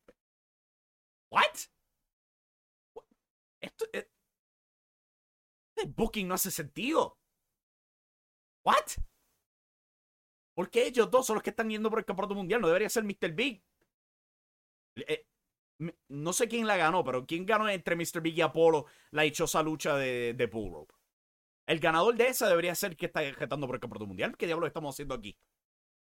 What? 1.30 1.68
Esto, 3.60 3.84
eh, 3.92 4.08
este 5.76 5.90
booking 5.90 6.28
no 6.28 6.34
hace 6.34 6.50
sentido. 6.50 7.18
What? 8.64 8.98
¿Por 10.54 10.70
qué 10.70 10.86
ellos 10.86 11.10
dos 11.10 11.26
son 11.26 11.34
los 11.34 11.42
que 11.42 11.50
están 11.50 11.68
yendo 11.68 11.90
por 11.90 11.98
el 11.98 12.04
campeonato 12.04 12.34
mundial? 12.34 12.60
No 12.60 12.68
debería 12.68 12.88
ser 12.88 13.04
Mr. 13.04 13.32
Big. 13.32 13.62
Eh, 14.96 15.26
no 16.08 16.32
sé 16.32 16.48
quién 16.48 16.66
la 16.66 16.76
ganó, 16.76 17.04
pero 17.04 17.26
¿quién 17.26 17.44
ganó 17.44 17.68
entre 17.68 17.96
Mr. 17.96 18.20
Big 18.22 18.38
y 18.38 18.40
Apolo 18.40 18.86
la 19.10 19.22
dichosa 19.22 19.62
lucha 19.62 19.96
de, 19.96 20.34
de 20.34 20.46
Bull 20.46 20.72
Rope? 20.72 20.94
El 21.66 21.80
ganador 21.80 22.14
de 22.14 22.28
esa 22.28 22.48
debería 22.48 22.74
ser 22.74 22.96
que 22.96 23.06
está 23.06 23.20
retando 23.32 23.66
por 23.66 23.76
el 23.76 23.80
campeonato 23.80 24.06
mundial. 24.06 24.36
¿Qué 24.36 24.46
diablos 24.46 24.68
estamos 24.68 24.94
haciendo 24.94 25.14
aquí? 25.14 25.36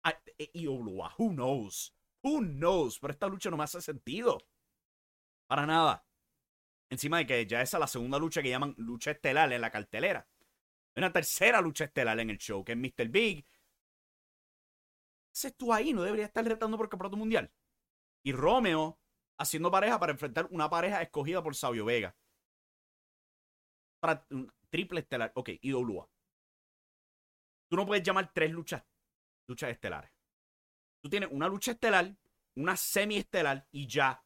Ah, 0.04 0.18
eh, 0.38 0.50
IWA, 0.54 1.14
who 1.18 1.30
knows? 1.32 1.94
Who 2.24 2.40
knows? 2.40 3.00
Pero 3.00 3.12
esta 3.14 3.28
lucha 3.28 3.50
no 3.50 3.58
me 3.58 3.66
hace 3.66 3.82
sentido. 3.82 4.38
Para 5.48 5.66
nada. 5.66 6.06
Encima 6.90 7.18
de 7.18 7.26
que 7.26 7.46
ya 7.46 7.62
esa 7.62 7.78
es 7.78 7.82
la 7.82 7.88
segunda 7.88 8.18
lucha 8.18 8.42
que 8.42 8.50
llaman 8.50 8.74
lucha 8.78 9.12
estelar 9.12 9.52
en 9.52 9.62
la 9.62 9.72
cartelera. 9.72 10.28
Una 10.96 11.12
tercera 11.12 11.62
lucha 11.62 11.86
estelar 11.86 12.20
en 12.20 12.30
el 12.30 12.38
show, 12.38 12.64
que 12.64 12.74
es 12.74 12.78
Mr. 12.78 13.10
Big. 13.10 13.46
Ese 15.34 15.52
tú 15.52 15.74
ahí 15.74 15.94
no 15.94 16.04
debería 16.04 16.26
estar 16.26 16.44
retando 16.46 16.78
por 16.78 16.86
el 16.86 16.90
campeonato 16.90 17.18
mundial. 17.18 17.52
Y 18.24 18.32
Romeo 18.34 19.00
haciendo 19.38 19.72
pareja 19.72 20.00
para 20.00 20.12
enfrentar 20.12 20.48
una 20.52 20.70
pareja 20.70 21.02
escogida 21.02 21.42
por 21.42 21.56
Sabio 21.56 21.86
Vega. 21.86 22.16
Para 24.00 24.26
triple 24.72 25.02
estelar. 25.02 25.32
Ok, 25.36 25.50
IWA. 25.62 26.10
Tú 27.70 27.76
no 27.78 27.86
puedes 27.86 28.04
llamar 28.04 28.32
tres 28.34 28.52
luchas, 28.52 28.84
luchas 29.48 29.70
estelares. 29.70 30.12
Tú 31.02 31.10
tienes 31.10 31.30
una 31.32 31.48
lucha 31.48 31.72
estelar, 31.72 32.16
una 32.56 32.76
semi-estelar 32.76 33.68
y 33.72 33.88
ya. 33.88 34.24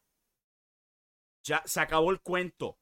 Ya 1.44 1.62
se 1.64 1.80
acabó 1.80 2.10
el 2.10 2.20
cuento. 2.20 2.78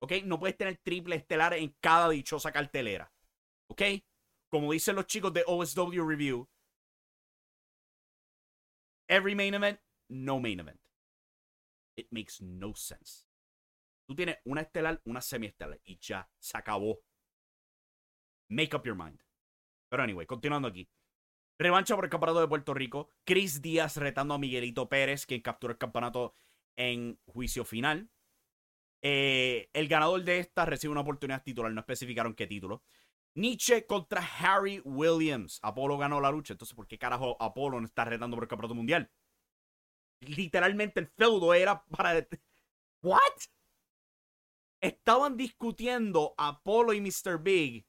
¿Ok? 0.00 0.12
No 0.24 0.38
puedes 0.38 0.56
tener 0.56 0.76
triple 0.78 1.16
estelar 1.16 1.54
en 1.54 1.74
cada 1.80 2.10
dichosa 2.10 2.52
cartelera. 2.52 3.12
¿Ok? 3.68 3.82
Como 4.50 4.72
dicen 4.72 4.94
los 4.94 5.06
chicos 5.06 5.32
de 5.32 5.42
OSW 5.46 6.06
Review. 6.06 6.48
Every 9.08 9.34
main 9.34 9.54
event, 9.54 9.80
no 10.08 10.38
main 10.38 10.60
event. 10.60 10.80
It 11.96 12.08
makes 12.10 12.40
no 12.40 12.74
sense. 12.74 13.25
Tú 14.06 14.14
tienes 14.14 14.38
una 14.44 14.60
estelar, 14.62 15.00
una 15.04 15.20
semi-estelar 15.20 15.80
y 15.84 15.98
ya 15.98 16.28
se 16.38 16.56
acabó. 16.56 17.00
Make 18.48 18.76
up 18.76 18.84
your 18.84 18.96
mind. 18.96 19.20
Pero 19.88 20.02
anyway, 20.02 20.26
continuando 20.26 20.68
aquí. 20.68 20.88
Revancha 21.58 21.94
por 21.96 22.04
el 22.04 22.10
campeonato 22.10 22.40
de 22.40 22.48
Puerto 22.48 22.74
Rico. 22.74 23.10
Chris 23.24 23.62
Díaz 23.62 23.96
retando 23.96 24.34
a 24.34 24.38
Miguelito 24.38 24.88
Pérez, 24.88 25.26
quien 25.26 25.40
capturó 25.40 25.72
el 25.72 25.78
campeonato 25.78 26.34
en 26.76 27.18
juicio 27.26 27.64
final. 27.64 28.10
Eh, 29.02 29.70
el 29.72 29.88
ganador 29.88 30.22
de 30.24 30.38
esta 30.38 30.64
recibe 30.66 30.92
una 30.92 31.00
oportunidad 31.00 31.42
titular, 31.42 31.72
no 31.72 31.80
especificaron 31.80 32.34
qué 32.34 32.46
título. 32.46 32.82
Nietzsche 33.34 33.86
contra 33.86 34.20
Harry 34.20 34.80
Williams. 34.84 35.60
Apolo 35.62 35.98
ganó 35.98 36.20
la 36.20 36.30
lucha, 36.30 36.54
entonces 36.54 36.74
¿por 36.74 36.86
qué 36.86 36.98
carajo 36.98 37.40
Apolo 37.40 37.80
no 37.80 37.86
está 37.86 38.04
retando 38.04 38.36
por 38.36 38.44
el 38.44 38.48
campeonato 38.48 38.74
mundial? 38.74 39.10
Literalmente 40.20 41.00
el 41.00 41.08
feudo 41.08 41.54
era 41.54 41.84
para... 41.84 42.26
¿What? 43.02 43.20
Estaban 44.80 45.36
discutiendo 45.36 46.34
Apolo 46.36 46.92
y 46.92 47.00
Mr. 47.00 47.38
Big 47.42 47.86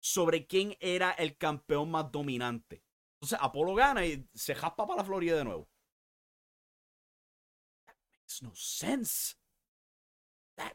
sobre 0.00 0.46
quién 0.46 0.76
era 0.80 1.10
el 1.12 1.36
campeón 1.36 1.90
más 1.90 2.10
dominante. 2.10 2.84
Entonces 3.14 3.38
Apolo 3.40 3.74
gana 3.74 4.06
y 4.06 4.28
se 4.34 4.54
jaspa 4.54 4.86
para 4.86 4.98
la 4.98 5.04
Florida 5.04 5.36
de 5.36 5.44
nuevo. 5.44 5.68
That 7.86 7.96
makes 8.10 8.42
no 8.42 8.54
sense. 8.54 9.34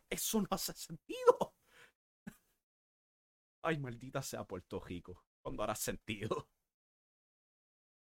Eso 0.10 0.42
no 0.42 0.48
hace 0.52 0.74
sentido. 0.74 1.56
Ay, 3.64 3.78
maldita 3.78 4.22
sea 4.22 4.44
Puerto 4.44 4.80
Rico. 4.80 5.26
Cuando 5.42 5.64
hará 5.64 5.76
sentido. 5.76 6.50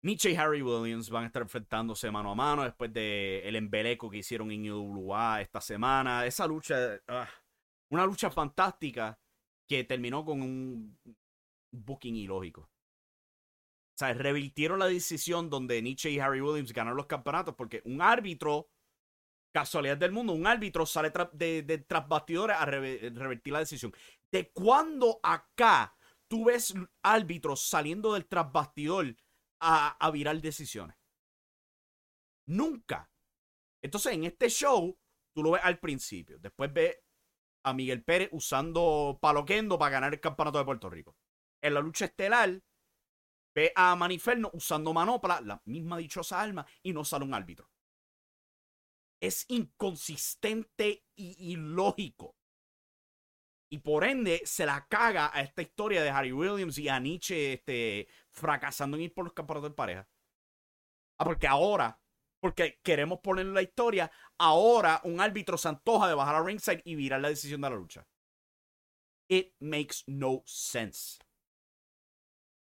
Nietzsche 0.02 0.32
y 0.32 0.36
Harry 0.36 0.62
Williams 0.62 1.10
van 1.10 1.24
a 1.24 1.28
estar 1.28 1.42
enfrentándose 1.42 2.10
mano 2.10 2.32
a 2.32 2.36
mano 2.36 2.64
después 2.64 2.92
de 2.94 3.42
el 3.48 3.56
embeleco 3.56 4.10
que 4.10 4.18
hicieron 4.20 4.50
en 4.52 4.66
IWA 4.66 5.42
esta 5.42 5.60
semana. 5.60 6.26
Esa 6.26 6.48
lucha, 6.48 7.02
ah, 7.08 7.28
una 7.92 8.06
lucha 8.06 8.30
fantástica 8.32 9.20
que 9.68 9.84
terminó 9.84 10.24
con 10.24 10.42
un 10.42 10.98
booking 11.72 12.16
ilógico. 12.16 12.62
O 12.62 13.98
sea, 14.00 14.14
revirtieron 14.14 14.80
la 14.80 14.88
decisión 14.88 15.50
donde 15.50 15.82
Nietzsche 15.82 16.10
y 16.10 16.20
Harry 16.20 16.40
Williams 16.40 16.72
ganaron 16.72 16.96
los 16.96 17.06
campeonatos 17.06 17.56
porque 17.56 17.82
un 17.84 18.02
árbitro, 18.02 18.70
casualidad 19.54 19.98
del 19.98 20.14
mundo, 20.14 20.32
un 20.32 20.48
árbitro 20.48 20.86
sale 20.86 21.12
de, 21.34 21.64
de 21.64 21.78
tras 21.80 22.08
bastidores 22.08 22.56
a 22.58 22.66
reve- 22.66 23.12
revertir 23.14 23.52
la 23.52 23.60
decisión. 23.60 23.94
¿De 24.32 24.50
cuándo 24.52 25.20
acá 25.22 25.94
tú 26.30 26.46
ves 26.46 26.74
árbitros 27.04 27.68
saliendo 27.68 28.14
del 28.14 28.26
tras 28.26 28.50
bastidor 28.50 29.14
a, 29.60 29.98
a 30.00 30.12
virar 30.12 30.40
decisiones? 30.42 30.98
Nunca. 32.48 33.10
Entonces, 33.82 34.14
en 34.14 34.26
este 34.26 34.50
show, 34.50 34.98
tú 35.34 35.44
lo 35.44 35.52
ves 35.52 35.62
al 35.64 35.80
principio. 35.80 36.40
Después 36.40 36.74
ves 36.74 36.98
a 37.64 37.74
Miguel 37.74 38.04
Pérez 38.04 38.30
usando 38.32 39.20
paloquendo 39.22 39.78
para 39.78 39.92
ganar 39.92 40.14
el 40.14 40.20
campeonato 40.20 40.58
de 40.58 40.66
Puerto 40.66 40.90
Rico. 40.90 41.16
En 41.62 41.74
la 41.74 41.82
lucha 41.82 42.06
estelar, 42.06 42.62
ve 43.54 43.72
a 43.76 43.96
Maniferno 43.96 44.50
usando 44.54 44.94
manopla, 44.94 45.42
la 45.42 45.62
misma 45.66 45.98
dichosa 45.98 46.42
arma, 46.42 46.66
y 46.82 46.94
no 46.94 47.04
sale 47.04 47.26
un 47.26 47.34
árbitro. 47.34 47.70
Es 49.22 49.46
inconsistente 49.50 51.06
y 51.16 51.52
ilógico. 51.52 52.39
Y 53.72 53.80
por 53.80 54.04
ende, 54.04 54.42
se 54.46 54.66
la 54.66 54.88
caga 54.88 55.30
a 55.34 55.42
esta 55.42 55.62
historia 55.62 56.02
de 56.04 56.10
Harry 56.10 56.32
Williams 56.32 56.78
y 56.80 56.90
a 56.90 57.00
Nietzsche 57.00 57.54
este, 57.54 58.08
fracasando 58.32 58.98
en 58.98 59.04
ir 59.04 59.14
por 59.14 59.26
los 59.26 59.34
campeonatos 59.34 59.72
de 59.72 59.76
pareja. 59.76 60.10
Ah, 61.18 61.26
porque 61.26 61.48
ahora, 61.48 62.00
porque 62.40 62.80
queremos 62.84 63.20
poner 63.20 63.46
la 63.48 63.62
historia, 63.62 64.12
ahora 64.38 65.02
un 65.04 65.20
árbitro 65.22 65.58
se 65.58 65.68
antoja 65.70 66.08
de 66.08 66.16
bajar 66.16 66.36
a 66.36 66.44
ringside 66.44 66.82
y 66.86 66.96
virar 66.96 67.22
la 67.22 67.30
decisión 67.30 67.62
de 67.62 67.70
la 67.70 67.76
lucha. 67.76 68.08
It 69.30 69.54
makes 69.62 70.04
no 70.08 70.44
sense. 70.46 71.18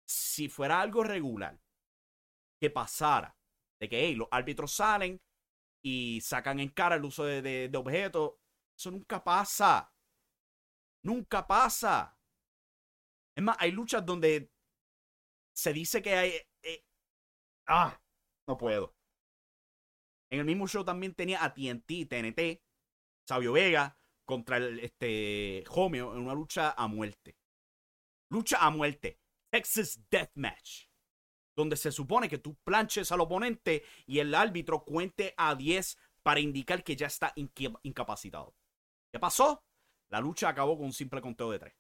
Si 0.06 0.48
fuera 0.48 0.80
algo 0.80 1.04
regular, 1.04 1.56
que 2.60 2.70
pasara, 2.70 3.36
de 3.80 3.88
que 3.88 4.00
hey, 4.04 4.14
los 4.14 4.28
árbitros 4.30 4.72
salen 4.72 5.20
y 5.82 6.20
sacan 6.22 6.60
en 6.60 6.70
cara 6.70 6.96
el 6.96 7.04
uso 7.04 7.24
de- 7.24 7.42
de 7.68 7.78
objetos, 7.78 8.34
eso 8.76 8.90
nunca 8.90 9.22
pasa. 9.22 9.92
Nunca 11.08 11.46
pasa. 11.46 12.18
Es 13.34 13.42
más, 13.42 13.56
hay 13.60 13.70
luchas 13.70 14.04
donde 14.04 14.52
se 15.56 15.72
dice 15.72 16.02
que 16.02 16.14
hay... 16.14 16.32
eh, 16.62 16.84
ah, 17.66 17.98
no 18.46 18.58
puedo. 18.58 18.94
En 20.30 20.40
el 20.40 20.44
mismo 20.44 20.68
show 20.68 20.84
también 20.84 21.14
tenía 21.14 21.42
a 21.42 21.54
TNT, 21.54 22.06
TNT, 22.10 22.60
Sabio 23.26 23.54
Vega 23.54 23.96
contra 24.26 24.58
el 24.58 24.80
este 24.80 25.64
Homeo 25.70 26.12
en 26.14 26.20
una 26.20 26.34
lucha 26.34 26.74
a 26.76 26.86
muerte. 26.88 27.38
Lucha 28.30 28.58
a 28.58 28.68
muerte. 28.68 29.18
Texas 29.50 30.04
Deathmatch. 30.10 30.88
Donde 31.56 31.76
se 31.76 31.90
supone 31.90 32.28
que 32.28 32.36
tú 32.36 32.54
planches 32.64 33.10
al 33.12 33.22
oponente 33.22 33.82
y 34.04 34.18
el 34.18 34.34
árbitro 34.34 34.84
cuente 34.84 35.32
a 35.38 35.54
10 35.54 35.96
para 36.22 36.40
indicar 36.40 36.84
que 36.84 36.96
ya 36.96 37.06
está 37.06 37.32
incapacitado. 37.34 38.54
¿Qué 39.10 39.18
pasó? 39.18 39.64
La 40.10 40.20
lucha 40.20 40.48
acabó 40.48 40.76
con 40.76 40.86
un 40.86 40.92
simple 40.92 41.20
conteo 41.20 41.50
de 41.50 41.58
3. 41.58 41.74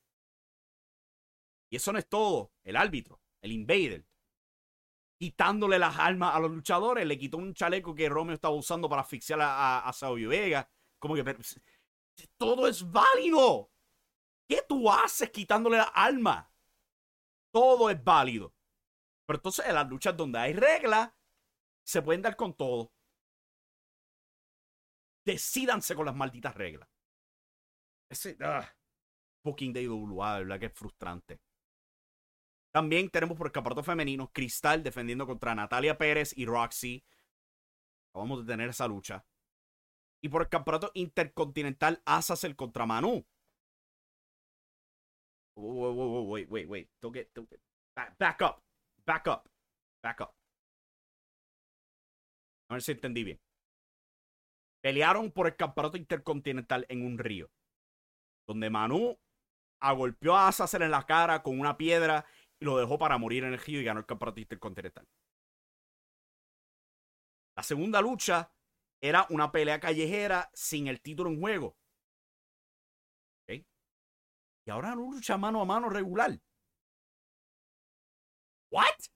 Y 1.70 1.76
eso 1.76 1.92
no 1.92 1.98
es 1.98 2.08
todo. 2.08 2.52
El 2.64 2.76
árbitro, 2.76 3.20
el 3.42 3.52
invader, 3.52 4.06
quitándole 5.18 5.78
las 5.78 5.98
armas 5.98 6.34
a 6.34 6.40
los 6.40 6.50
luchadores. 6.50 7.06
Le 7.06 7.18
quitó 7.18 7.36
un 7.38 7.54
chaleco 7.54 7.94
que 7.94 8.08
Romeo 8.08 8.34
estaba 8.34 8.54
usando 8.54 8.88
para 8.88 9.02
asfixiar 9.02 9.40
a, 9.40 9.80
a, 9.80 9.90
a 9.90 10.10
Vega. 10.12 10.70
Como 10.98 11.14
que 11.14 11.24
todo 12.36 12.66
es 12.66 12.90
válido. 12.90 13.70
¿Qué 14.48 14.62
tú 14.66 14.90
haces 14.90 15.30
quitándole 15.30 15.76
la 15.76 15.84
arma? 15.94 16.50
Todo 17.52 17.90
es 17.90 18.02
válido. 18.02 18.54
Pero 19.26 19.38
entonces 19.38 19.66
en 19.66 19.74
las 19.74 19.88
luchas 19.88 20.16
donde 20.16 20.38
hay 20.38 20.54
reglas, 20.54 21.12
se 21.84 22.02
pueden 22.02 22.22
dar 22.22 22.34
con 22.34 22.54
todo. 22.54 22.92
Decídanse 25.24 25.94
con 25.94 26.06
las 26.06 26.16
malditas 26.16 26.54
reglas. 26.54 26.88
Ese 28.10 28.36
uh, 28.40 28.64
fucking 29.42 29.72
de 29.72 29.82
IWA, 29.82 30.38
verdad 30.38 30.60
que 30.60 30.66
es 30.66 30.72
frustrante. 30.72 31.40
También 32.72 33.10
tenemos 33.10 33.36
por 33.36 33.46
el 33.46 33.52
campeonato 33.52 33.82
femenino 33.82 34.30
Cristal 34.32 34.82
defendiendo 34.82 35.26
contra 35.26 35.54
Natalia 35.54 35.96
Pérez 35.96 36.36
y 36.36 36.46
Roxy. 36.46 37.04
Vamos 38.14 38.42
a 38.42 38.46
tener 38.46 38.68
esa 38.68 38.86
lucha. 38.86 39.24
Y 40.22 40.28
por 40.28 40.42
el 40.42 40.48
campeonato 40.48 40.90
intercontinental 40.94 42.02
Azazel 42.04 42.56
contra 42.56 42.86
Manu. 42.86 43.24
Wait, 45.56 46.48
wait, 46.48 46.68
wait, 46.68 46.90
Don't 47.00 47.14
get, 47.14 47.30
don't 47.34 47.48
get. 47.48 47.60
Back, 48.18 48.42
up. 48.42 48.62
Back 49.04 49.26
up. 49.26 49.50
Back 50.02 50.20
up. 50.20 50.34
A 52.68 52.74
ver 52.74 52.82
si 52.82 52.92
entendí 52.92 53.24
bien. 53.24 53.40
Pelearon 54.80 55.32
por 55.32 55.46
el 55.46 55.56
campeonato 55.56 55.96
intercontinental 55.96 56.86
en 56.88 57.04
un 57.04 57.18
río. 57.18 57.50
Donde 58.48 58.70
Manu 58.70 59.16
agolpeó 59.80 60.34
a 60.36 60.48
Azazel 60.48 60.82
en 60.82 60.90
la 60.90 61.04
cara 61.06 61.42
con 61.42 61.60
una 61.60 61.76
piedra 61.76 62.24
y 62.58 62.64
lo 62.64 62.78
dejó 62.78 62.98
para 62.98 63.18
morir 63.18 63.44
en 63.44 63.52
el 63.52 63.58
río 63.58 63.80
y 63.80 63.84
ganó 63.84 64.00
el 64.00 64.06
campeonato 64.06 64.40
intercontinental. 64.40 65.06
La 67.56 67.62
segunda 67.62 68.00
lucha 68.00 68.50
era 69.00 69.26
una 69.30 69.52
pelea 69.52 69.78
callejera 69.78 70.50
sin 70.54 70.88
el 70.88 71.00
título 71.00 71.30
en 71.30 71.40
juego. 71.40 71.76
Y 74.68 74.70
ahora 74.70 74.92
una 74.92 74.96
lucha 74.96 75.38
mano 75.38 75.62
a 75.62 75.64
mano 75.64 75.88
regular. 75.88 76.38
What? 78.70 79.08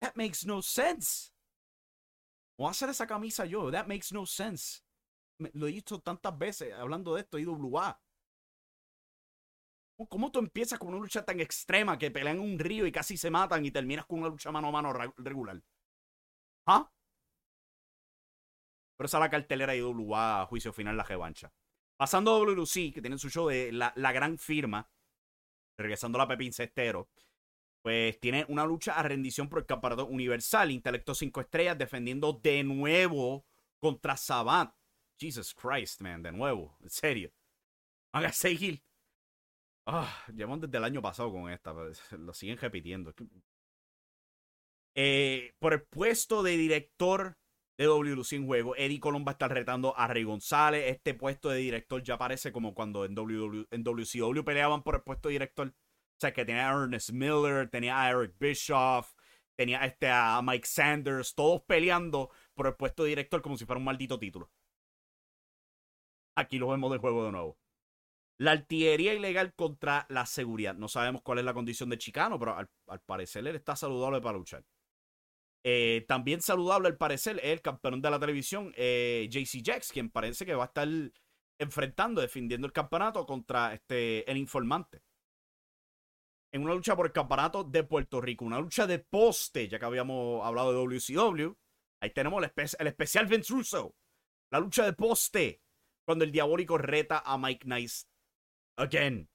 That 0.00 0.14
makes 0.14 0.46
no 0.46 0.62
sense. 0.62 1.32
Voy 2.56 2.70
hacer 2.70 2.88
esa 2.88 3.04
camisa 3.04 3.46
yo. 3.46 3.72
That 3.72 3.88
makes 3.88 4.12
no 4.12 4.24
sense. 4.26 4.85
Lo 5.38 5.66
he 5.66 5.72
visto 5.72 6.00
tantas 6.00 6.36
veces 6.36 6.72
hablando 6.74 7.14
de 7.14 7.22
esto, 7.22 7.38
IWA. 7.38 8.00
¿Cómo 10.08 10.30
tú 10.30 10.40
empiezas 10.40 10.78
con 10.78 10.88
una 10.88 10.98
lucha 10.98 11.24
tan 11.24 11.40
extrema 11.40 11.98
que 11.98 12.10
pelean 12.10 12.38
un 12.38 12.58
río 12.58 12.86
y 12.86 12.92
casi 12.92 13.16
se 13.16 13.30
matan 13.30 13.64
y 13.64 13.70
terminas 13.70 14.04
con 14.04 14.18
una 14.20 14.28
lucha 14.28 14.52
mano 14.52 14.68
a 14.68 14.72
mano 14.72 14.92
regular? 14.92 15.62
¿Ah? 16.66 16.90
Pero 18.96 19.06
esa 19.06 19.18
es 19.18 19.20
la 19.20 19.30
cartelera 19.30 19.72
de 19.72 19.78
IWA, 19.78 20.46
juicio 20.46 20.72
final, 20.72 20.96
la 20.96 21.02
revancha. 21.02 21.52
Pasando 21.98 22.34
a 22.34 22.38
WLC, 22.38 22.92
que 22.92 23.00
tienen 23.00 23.18
su 23.18 23.30
show 23.30 23.48
de 23.48 23.72
la, 23.72 23.92
gran 24.12 24.38
firma, 24.38 24.90
regresando 25.78 26.18
a 26.18 26.22
la 26.22 26.28
Pepín 26.28 26.52
Cestero, 26.52 27.08
pues 27.82 28.18
tiene 28.20 28.44
una 28.48 28.66
lucha 28.66 28.98
a 28.98 29.02
rendición 29.02 29.48
por 29.48 29.60
el 29.60 29.66
campeonato 29.66 30.06
universal. 30.06 30.70
Intelecto 30.70 31.14
5 31.14 31.40
estrellas 31.40 31.78
defendiendo 31.78 32.34
de 32.34 32.64
nuevo 32.64 33.46
contra 33.80 34.16
Savant. 34.16 34.74
Jesus 35.18 35.54
Christ, 35.54 36.00
man, 36.00 36.22
de 36.22 36.32
nuevo, 36.32 36.76
en 36.82 36.90
serio. 36.90 37.32
Van 38.12 38.24
a 38.24 38.32
seguir. 38.32 38.82
Ah, 39.86 40.24
llevamos 40.34 40.62
desde 40.62 40.78
el 40.78 40.84
año 40.84 41.00
pasado 41.00 41.30
con 41.32 41.50
esta, 41.50 41.72
lo 41.72 42.34
siguen 42.34 42.58
repitiendo. 42.58 43.14
Eh, 44.94 45.54
por 45.58 45.74
el 45.74 45.82
puesto 45.82 46.42
de 46.42 46.56
director 46.56 47.36
de 47.76 47.86
WLC 47.86 48.32
en 48.32 48.46
juego. 48.46 48.74
Eddie 48.76 49.00
Colón 49.00 49.24
va 49.26 49.32
a 49.32 49.32
estar 49.32 49.52
retando 49.52 49.96
a 49.96 50.06
Rey 50.06 50.24
González. 50.24 50.90
Este 50.90 51.14
puesto 51.14 51.50
de 51.50 51.58
director 51.58 52.02
ya 52.02 52.16
parece 52.18 52.52
como 52.52 52.74
cuando 52.74 53.04
en, 53.04 53.14
en 53.70 53.84
WCW 53.84 54.42
peleaban 54.44 54.82
por 54.82 54.96
el 54.96 55.02
puesto 55.02 55.28
de 55.28 55.34
director. 55.34 55.68
O 55.68 56.18
sea, 56.18 56.32
que 56.32 56.44
tenía 56.44 56.70
a 56.70 56.82
Ernest 56.82 57.10
Miller, 57.10 57.68
tenía 57.68 58.00
a 58.00 58.10
Eric 58.10 58.34
Bischoff, 58.38 59.12
tenía 59.54 59.84
este, 59.84 60.08
a 60.08 60.40
Mike 60.42 60.66
Sanders, 60.66 61.34
todos 61.34 61.62
peleando 61.62 62.30
por 62.54 62.66
el 62.66 62.74
puesto 62.74 63.02
de 63.02 63.10
director 63.10 63.42
como 63.42 63.58
si 63.58 63.66
fuera 63.66 63.78
un 63.78 63.84
maldito 63.84 64.18
título. 64.18 64.50
Aquí 66.36 66.58
lo 66.58 66.68
vemos 66.68 66.90
del 66.90 67.00
juego 67.00 67.24
de 67.24 67.32
nuevo. 67.32 67.58
La 68.38 68.52
artillería 68.52 69.14
ilegal 69.14 69.54
contra 69.54 70.06
la 70.10 70.26
seguridad. 70.26 70.74
No 70.74 70.88
sabemos 70.88 71.22
cuál 71.22 71.38
es 71.38 71.44
la 71.44 71.54
condición 71.54 71.88
de 71.88 71.96
Chicano, 71.96 72.38
pero 72.38 72.56
al, 72.56 72.68
parecer 73.06 73.46
él 73.46 73.56
está 73.56 73.74
saludable 73.74 74.20
para 74.20 74.36
luchar. 74.36 74.64
Eh, 75.64 76.04
también 76.06 76.42
saludable 76.42 76.88
al 76.88 76.98
parecer 76.98 77.38
es 77.38 77.52
el 77.52 77.62
campeón 77.62 78.00
de 78.02 78.10
la 78.10 78.20
televisión, 78.20 78.72
eh, 78.76 79.26
JC 79.30 79.64
Jax, 79.64 79.90
quien 79.90 80.10
parece 80.10 80.44
que 80.44 80.54
va 80.54 80.64
a 80.64 80.66
estar 80.66 80.86
enfrentando, 81.58 82.20
defendiendo 82.20 82.66
el 82.66 82.72
campeonato 82.72 83.24
contra 83.24 83.72
este, 83.72 84.30
el 84.30 84.36
informante. 84.36 85.02
En 86.52 86.62
una 86.62 86.74
lucha 86.74 86.94
por 86.94 87.06
el 87.06 87.12
campeonato 87.12 87.64
de 87.64 87.82
Puerto 87.82 88.20
Rico, 88.20 88.44
una 88.44 88.60
lucha 88.60 88.86
de 88.86 88.98
poste, 88.98 89.68
ya 89.68 89.78
que 89.78 89.84
habíamos 89.86 90.44
hablado 90.44 90.72
de 90.72 90.78
WCW. 90.78 91.52
Ahí 92.00 92.10
tenemos 92.10 92.42
el, 92.44 92.52
el 92.78 92.86
especial 92.86 93.26
Vince 93.26 93.52
Russo. 93.52 93.96
La 94.52 94.60
lucha 94.60 94.84
de 94.84 94.92
poste, 94.92 95.62
cuando 96.06 96.24
el 96.24 96.32
diabólico 96.32 96.78
reta 96.78 97.22
a 97.26 97.36
Mike 97.36 97.66
Nice. 97.66 98.06
Again. 98.76 99.28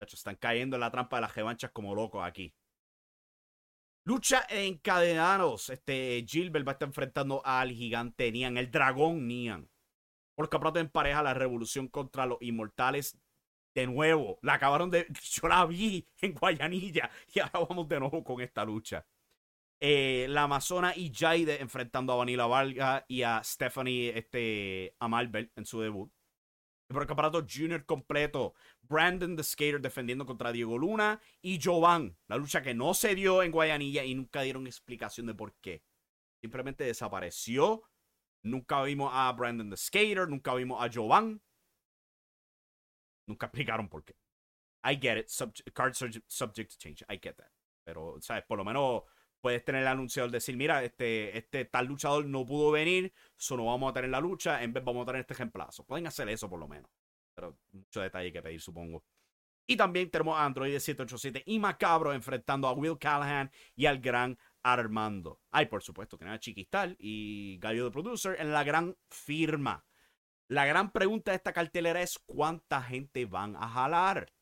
Están 0.00 0.36
cayendo 0.36 0.76
en 0.76 0.80
la 0.80 0.90
trampa 0.90 1.16
de 1.16 1.22
las 1.22 1.34
revanchas 1.34 1.70
como 1.70 1.94
locos 1.94 2.24
aquí. 2.24 2.54
Lucha 4.04 4.46
encadenados. 4.48 5.68
Este 5.70 6.24
Gilbert 6.26 6.66
va 6.66 6.72
a 6.72 6.74
estar 6.74 6.88
enfrentando 6.88 7.42
al 7.44 7.70
gigante 7.70 8.32
Nian, 8.32 8.56
el 8.56 8.70
dragón 8.70 9.28
Nian. 9.28 9.70
Por 10.34 10.48
campeonato 10.48 10.80
en 10.80 10.88
pareja, 10.88 11.22
la 11.22 11.34
revolución 11.34 11.86
contra 11.86 12.26
los 12.26 12.38
inmortales. 12.40 13.16
De 13.74 13.86
nuevo, 13.86 14.38
la 14.42 14.54
acabaron 14.54 14.90
de. 14.90 15.06
Yo 15.22 15.48
la 15.48 15.64
vi 15.66 16.08
en 16.22 16.32
Guayanilla. 16.32 17.10
Y 17.32 17.40
ahora 17.40 17.66
vamos 17.68 17.88
de 17.88 18.00
nuevo 18.00 18.24
con 18.24 18.40
esta 18.40 18.64
lucha. 18.64 19.06
Eh, 19.80 20.26
la 20.28 20.42
Amazona 20.42 20.94
y 20.94 21.10
Jaide 21.14 21.60
enfrentando 21.60 22.12
a 22.12 22.16
Vanilla 22.16 22.46
Vargas 22.46 23.04
y 23.08 23.22
a 23.22 23.42
Stephanie 23.42 24.16
este, 24.16 24.94
Amalbert 24.98 25.56
en 25.56 25.64
su 25.64 25.80
debut 25.80 26.12
por 26.92 27.02
el 27.02 27.08
campeonato 27.08 27.46
junior 27.48 27.84
completo. 27.84 28.54
Brandon 28.82 29.36
the 29.36 29.44
Skater 29.44 29.80
defendiendo 29.80 30.26
contra 30.26 30.52
Diego 30.52 30.76
Luna 30.76 31.20
y 31.40 31.60
Jovan. 31.62 32.16
La 32.26 32.36
lucha 32.36 32.62
que 32.62 32.74
no 32.74 32.94
se 32.94 33.14
dio 33.14 33.42
en 33.42 33.52
Guayanilla 33.52 34.04
y 34.04 34.14
nunca 34.14 34.42
dieron 34.42 34.66
explicación 34.66 35.26
de 35.26 35.34
por 35.34 35.54
qué. 35.60 35.84
Simplemente 36.40 36.84
desapareció. 36.84 37.82
Nunca 38.42 38.82
vimos 38.82 39.10
a 39.14 39.30
Brandon 39.32 39.70
the 39.70 39.76
Skater, 39.76 40.28
nunca 40.28 40.54
vimos 40.54 40.82
a 40.82 40.90
Jovan. 40.92 41.42
Nunca 43.26 43.46
explicaron 43.46 43.88
por 43.88 44.04
qué. 44.04 44.16
I 44.82 44.96
get 45.00 45.18
it. 45.18 45.30
cards 45.74 46.02
are 46.02 46.10
subject 46.26 46.72
to 46.72 46.78
change. 46.78 47.04
I 47.08 47.18
get 47.22 47.36
that. 47.36 47.52
Pero, 47.84 48.16
¿sabes? 48.20 48.44
Por 48.44 48.58
lo 48.58 48.64
menos 48.64 49.02
puedes 49.40 49.64
tener 49.64 49.82
el 49.82 49.88
anunciador 49.88 50.30
decir, 50.30 50.56
mira, 50.56 50.82
este, 50.84 51.36
este 51.36 51.64
tal 51.64 51.86
luchador 51.86 52.26
no 52.26 52.44
pudo 52.44 52.70
venir, 52.70 53.12
solo 53.36 53.64
vamos 53.66 53.90
a 53.90 53.94
tener 53.94 54.10
la 54.10 54.20
lucha, 54.20 54.62
en 54.62 54.72
vez 54.72 54.84
vamos 54.84 55.02
a 55.02 55.06
tener 55.06 55.20
este 55.20 55.34
ejemplazo. 55.34 55.84
Pueden 55.84 56.06
hacer 56.06 56.28
eso 56.28 56.48
por 56.48 56.58
lo 56.58 56.68
menos. 56.68 56.90
Pero 57.34 57.58
mucho 57.72 58.00
detalle 58.00 58.32
que 58.32 58.42
pedir, 58.42 58.60
supongo. 58.60 59.04
Y 59.66 59.76
también 59.76 60.10
tenemos 60.10 60.36
a 60.36 60.44
Android 60.44 60.72
787 60.72 61.44
y 61.46 61.58
Macabro 61.58 62.12
enfrentando 62.12 62.66
a 62.66 62.72
Will 62.72 62.98
Callahan 62.98 63.50
y 63.76 63.86
al 63.86 64.00
gran 64.00 64.36
Armando. 64.62 65.40
Ay, 65.50 65.66
por 65.66 65.82
supuesto, 65.82 66.18
tiene 66.18 66.32
a 66.32 66.40
Chiquistal 66.40 66.96
y 66.98 67.56
Gallo 67.58 67.84
de 67.84 67.90
Producer 67.90 68.36
en 68.40 68.52
la 68.52 68.64
gran 68.64 68.96
firma. 69.08 69.84
La 70.48 70.66
gran 70.66 70.90
pregunta 70.90 71.30
de 71.30 71.36
esta 71.36 71.52
cartelera 71.52 72.02
es 72.02 72.18
cuánta 72.26 72.82
gente 72.82 73.24
van 73.26 73.54
a 73.54 73.68
jalar. 73.68 74.32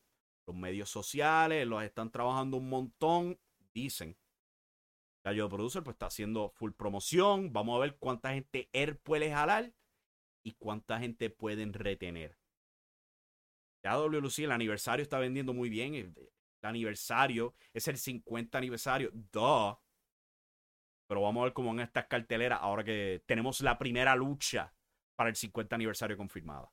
Los 0.47 0.57
medios 0.57 0.89
sociales 0.89 1.67
los 1.67 1.83
están 1.83 2.11
trabajando 2.11 2.57
un 2.57 2.71
montón, 2.71 3.39
dicen. 3.75 4.17
Gallo 5.29 5.51
Producer 5.51 5.83
pues 5.83 5.95
está 5.95 6.07
haciendo 6.07 6.49
full 6.49 6.73
promoción. 6.73 7.53
Vamos 7.53 7.77
a 7.77 7.81
ver 7.81 7.97
cuánta 7.99 8.33
gente 8.33 8.71
él 8.73 8.97
puede 8.97 9.31
jalar 9.31 9.75
y 10.43 10.53
cuánta 10.53 10.99
gente 10.99 11.29
pueden 11.29 11.75
retener. 11.75 12.39
Ya 13.85 13.99
WLC, 13.99 14.41
el 14.41 14.53
aniversario 14.53 15.03
está 15.03 15.19
vendiendo 15.19 15.53
muy 15.53 15.69
bien. 15.69 15.95
El, 15.95 16.15
aniversario 16.63 17.55
es 17.75 17.87
el 17.89 17.99
50 17.99 18.57
aniversario. 18.57 19.11
Duh. 19.13 19.77
Pero 21.07 21.21
vamos 21.21 21.43
a 21.43 21.45
ver 21.45 21.53
cómo 21.53 21.73
en 21.73 21.81
estas 21.81 22.07
carteleras 22.07 22.61
ahora 22.63 22.83
que 22.83 23.23
tenemos 23.27 23.61
la 23.61 23.79
primera 23.79 24.17
lucha 24.17 24.75
para 25.15 25.29
el 25.29 25.37
50 25.37 25.77
aniversario 25.77 26.17
confirmada. 26.17 26.73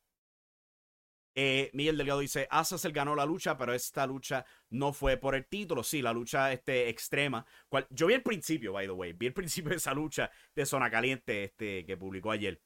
Eh, 1.37 1.69
Miguel 1.73 1.97
Delgado 1.97 2.21
dice, 2.21 2.47
Azazel 2.49 2.93
ganó 2.93 3.13
la 3.13 3.25
lucha, 3.25 3.57
pero 3.57 3.73
esta 3.73 4.07
lucha 4.07 4.45
no 4.69 4.93
fue 4.93 5.17
por 5.17 5.35
el 5.35 5.45
título. 5.45 5.83
Sí, 5.83 6.01
la 6.01 6.13
lucha 6.13 6.53
este, 6.53 6.87
extrema. 6.89 7.45
Yo 7.89 8.07
vi 8.07 8.13
el 8.13 8.23
principio, 8.23 8.71
by 8.71 8.87
the 8.87 8.93
way. 8.93 9.13
Vi 9.13 9.27
el 9.27 9.33
principio 9.41 9.71
de 9.71 9.77
esa 9.77 9.93
lucha 9.93 10.31
de 10.55 10.65
Zona 10.65 10.89
Caliente 10.89 11.43
este, 11.43 11.85
que 11.85 11.97
publicó 11.97 12.31
ayer. 12.31 12.61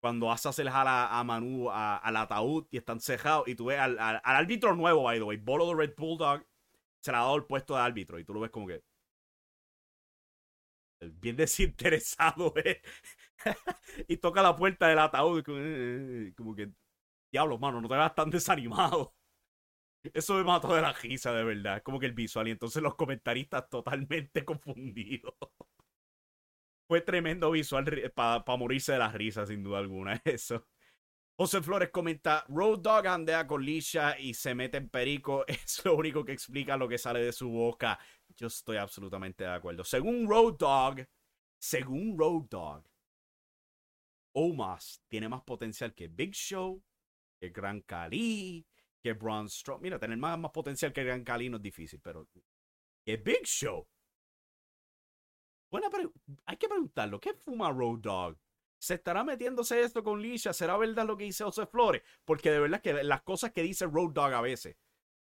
Cuando 0.00 0.30
Azazel 0.30 0.70
jala 0.70 1.18
a 1.18 1.24
Manu 1.24 1.70
al 1.70 2.16
ataúd 2.16 2.66
y 2.70 2.78
están 2.78 3.00
cejados. 3.00 3.48
Y 3.48 3.54
tú 3.54 3.66
ves 3.66 3.78
al, 3.78 3.98
al, 3.98 4.20
árbitro 4.24 4.74
nuevo, 4.74 5.04
by 5.04 5.18
the 5.18 5.24
way. 5.24 5.36
Bolo 5.38 5.66
de 5.68 5.74
Red 5.74 5.94
Bulldog. 5.96 6.44
se 7.00 7.10
le 7.12 7.18
ha 7.18 7.20
dado 7.20 7.36
el 7.36 7.44
puesto 7.44 7.74
de 7.74 7.80
árbitro 7.82 8.18
y 8.18 8.24
tú 8.24 8.34
lo 8.34 8.40
ves 8.40 8.50
como 8.50 8.66
que. 8.68 8.82
Bien 11.00 11.36
desinteresado, 11.36 12.54
¿eh? 12.56 12.80
y 14.08 14.16
toca 14.16 14.42
la 14.42 14.56
puerta 14.56 14.88
del 14.88 14.98
ataúd. 14.98 15.42
Como, 15.44 15.58
eh, 15.60 16.32
como 16.36 16.54
que. 16.54 16.70
Diablo, 17.34 17.58
mano, 17.58 17.80
no 17.80 17.88
te 17.88 17.94
veas 17.96 18.14
tan 18.14 18.30
desanimado. 18.30 19.12
Eso 20.14 20.34
me 20.34 20.44
mató 20.44 20.72
de 20.72 20.80
la 20.80 20.92
risa, 20.92 21.32
de 21.32 21.42
verdad. 21.42 21.82
Como 21.82 21.98
que 21.98 22.06
el 22.06 22.12
visual. 22.12 22.46
Y 22.46 22.52
entonces 22.52 22.80
los 22.80 22.94
comentaristas 22.94 23.68
totalmente 23.68 24.44
confundidos. 24.44 25.34
Fue 26.88 27.00
tremendo 27.00 27.50
visual 27.50 28.12
para 28.14 28.56
morirse 28.56 28.92
de 28.92 28.98
las 28.98 29.12
risas, 29.14 29.48
sin 29.48 29.64
duda 29.64 29.78
alguna. 29.80 30.22
Eso. 30.24 30.64
José 31.36 31.60
Flores 31.60 31.90
comenta: 31.90 32.44
Road 32.46 32.78
Dog 32.78 33.08
andea 33.08 33.48
con 33.48 33.64
Lisha 33.64 34.16
y 34.16 34.32
se 34.32 34.54
mete 34.54 34.76
en 34.76 34.88
perico. 34.88 35.44
Es 35.48 35.84
lo 35.84 35.96
único 35.96 36.24
que 36.24 36.30
explica 36.30 36.76
lo 36.76 36.86
que 36.86 36.98
sale 36.98 37.18
de 37.18 37.32
su 37.32 37.50
boca. 37.50 37.98
Yo 38.36 38.46
estoy 38.46 38.76
absolutamente 38.76 39.42
de 39.42 39.50
acuerdo. 39.50 39.82
Según 39.82 40.28
Road 40.28 40.54
Dog, 40.56 41.04
según 41.58 42.16
Road 42.16 42.44
Dog, 42.48 42.84
Omas 44.34 45.02
tiene 45.08 45.28
más 45.28 45.42
potencial 45.42 45.92
que 45.94 46.06
Big 46.06 46.32
Show, 46.32 46.80
que 47.44 47.50
Gran 47.50 47.82
Cali, 47.82 48.66
que 49.02 49.12
Braun 49.12 49.48
Strowman. 49.48 49.82
Mira, 49.82 49.98
tener 49.98 50.16
más, 50.16 50.38
más 50.38 50.50
potencial 50.50 50.92
que 50.92 51.04
Gran 51.04 51.24
Cali 51.24 51.48
no 51.48 51.58
es 51.58 51.62
difícil, 51.62 52.00
pero 52.00 52.26
que 53.04 53.16
Big 53.16 53.44
Show. 53.44 53.86
Buena 55.70 55.88
Hay 56.46 56.56
que 56.56 56.68
preguntarlo. 56.68 57.20
¿Qué 57.20 57.34
fuma 57.34 57.70
Road 57.70 57.98
Dog? 57.98 58.38
¿Se 58.78 58.94
estará 58.94 59.24
metiéndose 59.24 59.82
esto 59.82 60.02
con 60.02 60.22
Lisha? 60.22 60.52
¿Será 60.52 60.76
verdad 60.76 61.06
lo 61.06 61.16
que 61.16 61.24
dice 61.24 61.44
José 61.44 61.66
Flores? 61.66 62.02
Porque 62.24 62.50
de 62.50 62.60
verdad 62.60 62.80
que 62.80 63.02
las 63.02 63.22
cosas 63.22 63.52
que 63.52 63.62
dice 63.62 63.86
Road 63.86 64.12
Dog 64.12 64.32
a 64.32 64.40
veces 64.40 64.76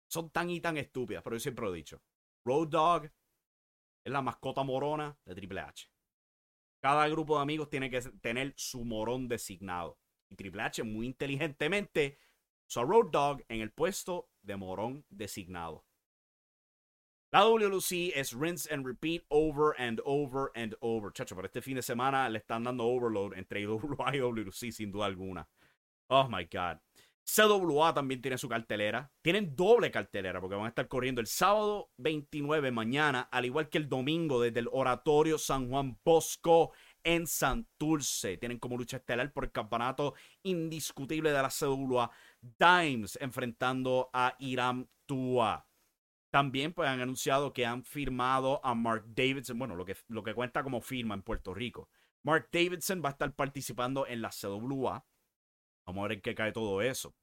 son 0.07 0.29
tan 0.29 0.49
y 0.49 0.61
tan 0.61 0.77
estúpidas, 0.77 1.23
pero 1.23 1.35
yo 1.35 1.39
siempre 1.39 1.65
lo 1.65 1.73
he 1.73 1.77
dicho. 1.77 2.01
Road 2.45 2.67
Dog 2.67 3.05
es 3.05 4.11
la 4.11 4.21
mascota 4.21 4.63
morona 4.63 5.17
de 5.25 5.35
Triple 5.35 5.61
H. 5.61 5.89
Cada 6.81 7.07
grupo 7.07 7.37
de 7.37 7.41
amigos 7.41 7.69
tiene 7.69 7.89
que 7.89 8.01
tener 8.21 8.53
su 8.57 8.83
morón 8.83 9.27
designado. 9.27 9.97
Triple 10.35 10.61
H 10.61 10.83
muy 10.83 11.07
inteligentemente 11.07 12.17
usó 12.67 12.81
a 12.81 12.85
Road 12.85 13.11
Dog 13.11 13.43
en 13.47 13.61
el 13.61 13.71
puesto 13.71 14.29
de 14.41 14.57
morón 14.57 15.05
designado. 15.09 15.85
La 17.31 17.41
WLC 17.45 18.11
es 18.15 18.31
rinse 18.33 18.71
and 18.71 18.85
repeat 18.85 19.23
over 19.29 19.73
and 19.79 19.99
over 20.05 20.51
and 20.53 20.75
over. 20.81 21.11
Chacho, 21.11 21.35
pero 21.35 21.47
este 21.47 21.63
fin 21.63 21.75
de 21.75 21.81
semana 21.81 22.29
le 22.29 22.37
están 22.37 22.63
dando 22.63 22.85
overload 22.85 23.33
entre 23.35 23.61
IWA 23.61 24.15
y 24.15 24.19
WLC 24.19 24.71
sin 24.71 24.91
duda 24.91 25.07
alguna. 25.07 25.49
Oh 26.09 26.27
my 26.29 26.43
God. 26.43 26.77
CWA 27.25 27.93
también 27.93 28.21
tiene 28.21 28.37
su 28.37 28.47
cartelera. 28.47 29.11
Tienen 29.21 29.55
doble 29.55 29.89
cartelera 29.89 30.41
porque 30.41 30.55
van 30.55 30.65
a 30.65 30.69
estar 30.69 30.87
corriendo 30.87 31.21
el 31.21 31.27
sábado 31.27 31.89
29 31.97 32.71
mañana, 32.71 33.29
al 33.31 33.45
igual 33.45 33.69
que 33.69 33.77
el 33.79 33.89
domingo 33.89 34.41
desde 34.41 34.59
el 34.59 34.69
Oratorio 34.71 35.37
San 35.37 35.69
Juan 35.69 35.97
Bosco 36.03 36.73
en 37.03 37.27
Santurce. 37.27 38.37
Tienen 38.37 38.59
como 38.59 38.77
lucha 38.77 38.97
estelar 38.97 39.31
por 39.31 39.45
el 39.45 39.51
campeonato 39.51 40.13
indiscutible 40.43 41.31
de 41.31 41.41
la 41.41 41.49
CWA. 41.49 42.11
Dimes 42.41 43.17
enfrentando 43.21 44.09
a 44.13 44.35
Iram 44.39 44.87
Tua. 45.05 45.67
También 46.31 46.73
pues 46.73 46.89
han 46.89 46.99
anunciado 46.99 47.53
que 47.53 47.65
han 47.65 47.83
firmado 47.83 48.59
a 48.65 48.73
Mark 48.73 49.03
Davidson, 49.07 49.59
bueno, 49.59 49.75
lo 49.75 49.85
que, 49.85 49.95
lo 50.07 50.23
que 50.23 50.33
cuenta 50.33 50.63
como 50.63 50.81
firma 50.81 51.13
en 51.13 51.21
Puerto 51.21 51.53
Rico. 51.53 51.89
Mark 52.23 52.49
Davidson 52.51 53.03
va 53.03 53.09
a 53.09 53.11
estar 53.11 53.35
participando 53.35 54.07
en 54.07 54.21
la 54.21 54.29
CWA. 54.29 55.05
Vamos 55.85 55.99
a 55.99 56.07
ver 56.07 56.11
en 56.13 56.21
qué 56.21 56.33
cae 56.33 56.51
todo 56.51 56.81
eso. 56.81 57.13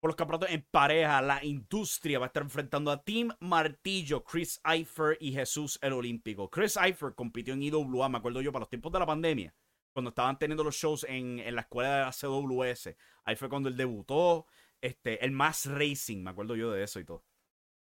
Por 0.00 0.10
los 0.10 0.16
campeonatos 0.16 0.50
en 0.50 0.64
pareja, 0.70 1.20
la 1.20 1.44
industria 1.44 2.20
va 2.20 2.26
a 2.26 2.28
estar 2.28 2.44
enfrentando 2.44 2.92
a 2.92 3.02
Team 3.02 3.30
Martillo, 3.40 4.22
Chris 4.22 4.60
Eifer 4.64 5.18
y 5.20 5.32
Jesús 5.32 5.76
el 5.82 5.92
Olímpico. 5.92 6.48
Chris 6.48 6.76
Eifer 6.76 7.14
compitió 7.16 7.54
en 7.54 7.62
IWA, 7.62 8.08
me 8.08 8.18
acuerdo 8.18 8.40
yo, 8.40 8.52
para 8.52 8.60
los 8.60 8.68
tiempos 8.68 8.92
de 8.92 9.00
la 9.00 9.06
pandemia, 9.06 9.52
cuando 9.92 10.10
estaban 10.10 10.38
teniendo 10.38 10.62
los 10.62 10.76
shows 10.76 11.04
en, 11.08 11.40
en 11.40 11.54
la 11.56 11.62
escuela 11.62 11.96
de 11.96 12.04
la 12.04 12.12
CWS. 12.12 12.96
Ahí 13.24 13.34
fue 13.34 13.48
cuando 13.48 13.68
él 13.68 13.76
debutó. 13.76 14.46
Este, 14.80 15.24
el 15.24 15.32
Mass 15.32 15.66
Racing, 15.66 16.22
me 16.22 16.30
acuerdo 16.30 16.54
yo 16.54 16.70
de 16.70 16.84
eso 16.84 17.00
y 17.00 17.04
todo. 17.04 17.24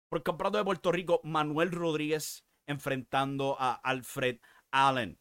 Por 0.09 0.19
el 0.19 0.23
campeonato 0.23 0.57
de 0.57 0.65
Puerto 0.65 0.91
Rico, 0.91 1.21
Manuel 1.23 1.71
Rodríguez 1.71 2.45
enfrentando 2.67 3.55
a 3.57 3.73
Alfred 3.75 4.39
Allen. 4.71 5.17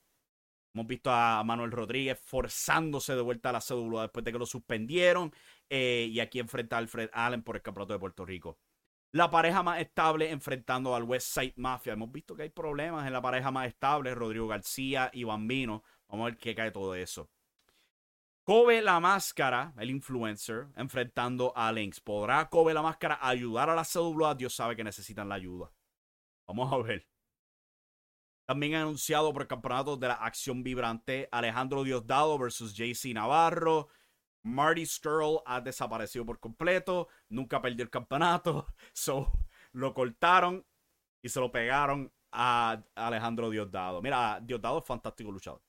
Hemos 0.75 0.87
visto 0.87 1.11
a 1.11 1.43
Manuel 1.45 1.73
Rodríguez 1.73 2.19
forzándose 2.21 3.15
de 3.15 3.23
vuelta 3.23 3.51
a 3.51 3.53
la 3.53 3.61
cédula 3.61 4.03
después 4.03 4.25
de 4.25 4.33
que 4.33 4.39
lo 4.39 4.47
suspendieron. 4.47 5.33
Eh, 5.71 6.09
y 6.11 6.21
aquí 6.21 6.41
enfrenta 6.41 6.77
a 6.77 6.81
Alfred 6.81 7.11
Allen 7.13 7.43
por 7.43 7.57
el 7.57 7.63
campeonato 7.63 7.93
de 7.95 8.01
Puerto 8.01 8.27
Rico. 8.27 8.59
La 9.13 9.31
pareja 9.31 9.63
más 9.63 9.81
estable 9.81 10.31
enfrentando 10.31 10.95
al 10.95 11.05
West 11.05 11.29
Side 11.29 11.55
Mafia. 11.57 11.95
Hemos 11.95 12.13
visto 12.13 12.35
que 12.35 12.43
hay 12.43 12.51
problemas 12.51 13.07
en 13.07 13.13
la 13.13 13.23
pareja 13.23 13.51
más 13.51 13.69
estable. 13.69 14.15
Rodrigo 14.15 14.49
García 14.49 15.11
y 15.13 15.25
Bambino. 15.25 15.83
Vamos 16.09 16.25
a 16.25 16.31
ver 16.31 16.39
qué 16.39 16.55
cae 16.55 16.71
todo 16.71 16.95
eso. 16.95 17.31
Kobe 18.45 18.83
la 18.83 18.99
Máscara, 18.99 19.75
el 19.79 19.91
influencer, 19.91 20.69
enfrentando 20.77 21.53
a 21.57 21.71
Lynx. 21.71 22.01
¿Podrá 22.01 22.49
Kobe 22.49 22.75
la 22.75 22.83
Máscara 22.83 23.19
ayudar 23.21 23.71
a 23.71 23.77
la 23.77 23.85
CWA? 23.85 24.35
Dios 24.35 24.55
sabe 24.55 24.75
que 24.75 24.83
necesitan 24.83 25.29
la 25.29 25.37
ayuda. 25.37 25.73
Vamos 26.49 26.73
a 26.73 26.79
ver. 26.79 27.07
También 28.47 28.75
anunciado 28.75 29.33
por 29.33 29.43
el 29.43 29.49
campeonato 29.49 29.97
de 29.97 30.09
la 30.09 30.15
acción 30.15 30.65
vibrante 30.65 31.29
Alejandro 31.31 31.85
Diosdado 31.85 32.37
versus 32.39 32.75
JC 32.75 33.15
Navarro. 33.15 33.89
Marty 34.43 34.87
Skrull 34.87 35.41
ha 35.47 35.61
desaparecido 35.61 36.25
por 36.27 36.39
completo. 36.41 37.09
Nunca 37.29 37.61
perdió 37.61 37.85
el 37.85 37.91
campeonato. 37.91 38.67
So, 38.93 39.31
lo 39.73 39.95
cortaron 39.95 40.67
y 41.23 41.29
se 41.29 41.41
lo 41.41 41.51
pegaron 41.53 42.13
a 42.33 42.83
Alejandro 42.95 43.51
Diosdado. 43.51 44.03
Mira, 44.03 44.41
Diosdado 44.43 44.79
es 44.79 44.87
fantástico 44.87 45.31
luchador 45.31 45.63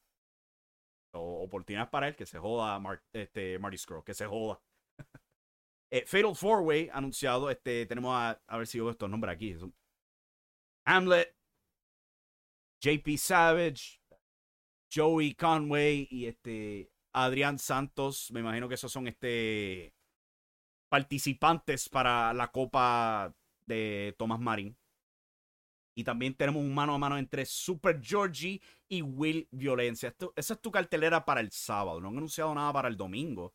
o 1.14 1.44
oportunidades 1.44 1.90
para 1.90 2.08
él, 2.08 2.16
que 2.16 2.26
se 2.26 2.40
joda 2.40 2.82
este, 3.14 3.60
Marty 3.60 3.78
Scroll, 3.78 4.04
que 4.04 4.14
se 4.14 4.26
joda. 4.26 4.62
eh, 5.92 6.06
Fatal 6.06 6.36
Four 6.36 6.62
Way 6.62 6.90
anunciado, 6.92 7.50
este, 7.50 7.86
tenemos 7.86 8.16
a, 8.16 8.42
a 8.48 8.58
ver 8.58 8.68
si 8.68 8.78
yo 8.78 8.86
veo 8.86 8.92
estos 8.92 9.10
nombres 9.10 9.36
aquí. 9.36 9.56
Hamlet, 10.86 11.36
JP 12.82 13.18
Savage, 13.18 14.00
Joey 14.94 15.36
Conway 15.36 16.08
y 16.10 16.26
este 16.26 16.91
Adrián 17.14 17.60
Santos. 17.60 18.32
Me 18.32 18.40
imagino 18.40 18.68
que 18.68 18.76
esos 18.76 18.92
son 18.92 19.08
este 19.08 19.94
participantes 20.90 21.88
para 21.88 22.34
la 22.34 22.52
Copa 22.52 23.34
de 23.66 24.16
Thomas 24.18 24.40
Marin. 24.40 24.78
Y 25.96 26.04
también 26.04 26.34
tenemos 26.36 26.62
un 26.62 26.74
mano 26.74 26.94
a 26.94 26.98
mano 26.98 27.18
entre 27.18 27.46
Super 27.46 28.02
Georgie 28.02 28.62
y 28.88 29.02
Will 29.02 29.48
Violencia. 29.52 30.16
esa 30.36 30.54
es 30.54 30.62
tu 30.62 30.72
cartelera 30.72 31.24
para 31.26 31.42
el 31.42 31.52
sábado. 31.52 32.00
No 32.00 32.10
han 32.10 32.18
anunciado 32.18 32.54
nada 32.56 32.72
para 32.74 32.88
el 32.88 32.98
domingo. 32.98 33.54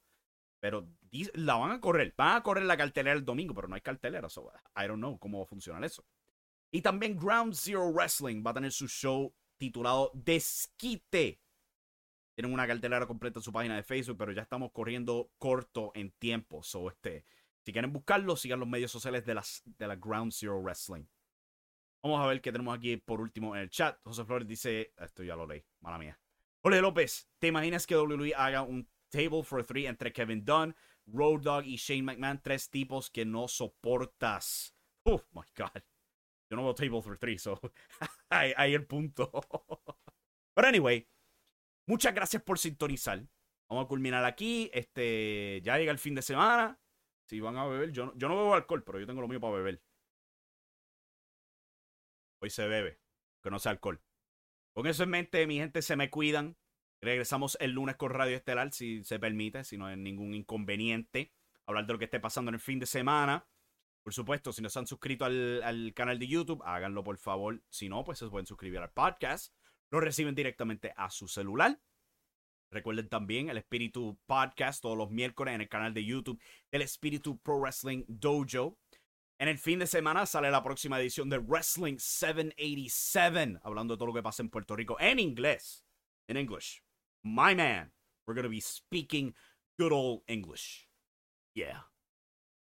Pero 0.60 0.88
la 1.34 1.56
van 1.56 1.72
a 1.72 1.80
correr. 1.80 2.14
Van 2.16 2.36
a 2.36 2.42
correr 2.42 2.64
la 2.64 2.76
cartelera 2.76 3.16
el 3.16 3.24
domingo, 3.24 3.54
pero 3.54 3.68
no 3.68 3.74
hay 3.74 3.80
cartelera. 3.80 4.28
So, 4.28 4.50
I 4.76 4.86
don't 4.86 4.98
know 4.98 5.18
cómo 5.18 5.38
va 5.38 5.44
a 5.44 5.48
funcionar 5.48 5.84
eso. 5.84 6.04
Y 6.70 6.82
también 6.82 7.16
Ground 7.16 7.54
Zero 7.54 7.90
Wrestling 7.92 8.42
va 8.44 8.50
a 8.50 8.54
tener 8.54 8.72
su 8.72 8.88
show 8.88 9.32
titulado 9.58 10.10
Desquite. 10.14 11.40
Tienen 12.36 12.52
una 12.52 12.66
cartelera 12.66 13.06
completa 13.06 13.38
en 13.38 13.42
su 13.42 13.52
página 13.52 13.76
de 13.76 13.82
Facebook, 13.82 14.18
pero 14.18 14.30
ya 14.30 14.42
estamos 14.42 14.70
corriendo 14.70 15.30
corto 15.38 15.90
en 15.94 16.10
tiempo. 16.12 16.62
So, 16.62 16.90
este, 16.90 17.24
si 17.64 17.72
quieren 17.72 17.92
buscarlo, 17.92 18.36
sigan 18.36 18.60
los 18.60 18.68
medios 18.68 18.90
sociales 18.92 19.24
de, 19.24 19.34
las, 19.34 19.62
de 19.64 19.88
la 19.88 19.96
Ground 19.96 20.32
Zero 20.32 20.60
Wrestling. 20.60 21.06
Vamos 22.02 22.20
a 22.22 22.26
ver 22.26 22.42
qué 22.42 22.52
tenemos 22.52 22.76
aquí 22.76 22.98
por 22.98 23.22
último 23.22 23.56
en 23.56 23.62
el 23.62 23.70
chat. 23.70 23.98
José 24.04 24.24
Flores 24.26 24.46
dice, 24.46 24.92
esto 24.98 25.24
ya 25.24 25.34
lo 25.34 25.46
leí, 25.46 25.64
mala 25.80 25.98
mía. 25.98 26.20
Ole 26.60 26.80
López, 26.82 27.30
¿te 27.38 27.46
imaginas 27.46 27.86
que 27.86 27.96
WWE 27.96 28.34
haga 28.36 28.62
un 28.62 28.88
table 29.08 29.42
for 29.42 29.64
three 29.64 29.86
entre 29.86 30.12
Kevin 30.12 30.44
Dunn, 30.44 30.76
Road 31.06 31.40
Dogg 31.40 31.64
y 31.64 31.76
Shane 31.76 32.02
McMahon? 32.02 32.42
Tres 32.42 32.68
tipos 32.68 33.10
que 33.10 33.24
no 33.24 33.48
soportas. 33.48 34.76
Oh 35.04 35.22
my 35.32 35.42
God. 35.56 35.82
Yo 36.50 36.56
no 36.56 36.64
veo 36.64 36.74
table 36.74 37.00
for 37.00 37.16
three, 37.16 37.38
so 37.38 37.58
ahí 38.30 38.74
el 38.74 38.86
punto. 38.86 39.30
Pero 40.54 40.68
anyway, 40.68 41.08
muchas 41.86 42.14
gracias 42.14 42.42
por 42.42 42.58
sintonizar. 42.58 43.26
Vamos 43.68 43.84
a 43.84 43.88
culminar 43.88 44.24
aquí. 44.24 44.70
Este, 44.72 45.60
ya 45.62 45.78
llega 45.78 45.92
el 45.92 45.98
fin 45.98 46.14
de 46.14 46.22
semana. 46.22 46.78
Si 47.26 47.40
van 47.40 47.56
a 47.56 47.66
beber, 47.66 47.90
yo, 47.90 48.12
yo 48.16 48.28
no 48.28 48.36
bebo 48.36 48.54
alcohol, 48.54 48.84
pero 48.84 49.00
yo 49.00 49.06
tengo 49.06 49.20
lo 49.20 49.28
mío 49.28 49.40
para 49.40 49.54
beber 49.54 49.82
hoy 52.40 52.50
se 52.50 52.66
bebe, 52.66 53.00
que 53.42 53.50
no 53.50 53.58
sea 53.58 53.72
alcohol. 53.72 54.02
Con 54.72 54.86
eso 54.86 55.02
en 55.02 55.10
mente, 55.10 55.46
mi 55.46 55.56
gente, 55.56 55.82
se 55.82 55.96
me 55.96 56.10
cuidan. 56.10 56.56
Regresamos 57.00 57.56
el 57.60 57.72
lunes 57.72 57.96
con 57.96 58.10
Radio 58.10 58.36
Estelar, 58.36 58.72
si 58.72 59.04
se 59.04 59.18
permite, 59.18 59.64
si 59.64 59.76
no 59.76 59.86
hay 59.86 59.96
ningún 59.96 60.34
inconveniente. 60.34 61.32
Hablar 61.66 61.86
de 61.86 61.92
lo 61.92 61.98
que 61.98 62.06
esté 62.06 62.20
pasando 62.20 62.50
en 62.50 62.54
el 62.54 62.60
fin 62.60 62.78
de 62.78 62.86
semana. 62.86 63.46
Por 64.02 64.14
supuesto, 64.14 64.52
si 64.52 64.62
no 64.62 64.68
se 64.68 64.78
han 64.78 64.86
suscrito 64.86 65.24
al, 65.24 65.62
al 65.62 65.92
canal 65.94 66.18
de 66.18 66.28
YouTube, 66.28 66.62
háganlo 66.64 67.02
por 67.02 67.18
favor. 67.18 67.62
Si 67.68 67.88
no, 67.88 68.04
pues 68.04 68.18
se 68.18 68.28
pueden 68.28 68.46
suscribir 68.46 68.78
al 68.78 68.92
podcast. 68.92 69.52
Lo 69.90 70.00
reciben 70.00 70.34
directamente 70.34 70.92
a 70.96 71.10
su 71.10 71.28
celular. 71.28 71.80
Recuerden 72.70 73.08
también 73.08 73.48
el 73.48 73.58
Espíritu 73.58 74.18
Podcast 74.26 74.82
todos 74.82 74.96
los 74.96 75.10
miércoles 75.10 75.54
en 75.54 75.60
el 75.60 75.68
canal 75.68 75.94
de 75.94 76.04
YouTube 76.04 76.40
del 76.70 76.82
Espíritu 76.82 77.38
Pro 77.38 77.60
Wrestling 77.60 78.04
Dojo. 78.08 78.78
En 79.38 79.48
el 79.48 79.58
fin 79.58 79.78
de 79.78 79.86
semana 79.86 80.26
sale 80.26 80.50
la 80.50 80.62
próxima 80.62 80.98
edición 80.98 81.28
de 81.28 81.38
Wrestling 81.38 81.98
787, 81.98 83.60
hablando 83.62 83.94
de 83.94 83.98
todo 83.98 84.06
lo 84.06 84.14
que 84.14 84.22
pasa 84.22 84.42
en 84.42 84.50
Puerto 84.50 84.74
Rico 84.74 84.96
en 84.98 85.18
inglés. 85.18 85.84
En 86.26 86.36
English. 86.36 86.82
My 87.22 87.54
man, 87.54 87.92
we're 88.26 88.34
going 88.34 88.44
to 88.44 88.50
be 88.50 88.60
speaking 88.60 89.34
good 89.78 89.92
old 89.92 90.22
English. 90.26 90.88
Yeah. 91.54 91.90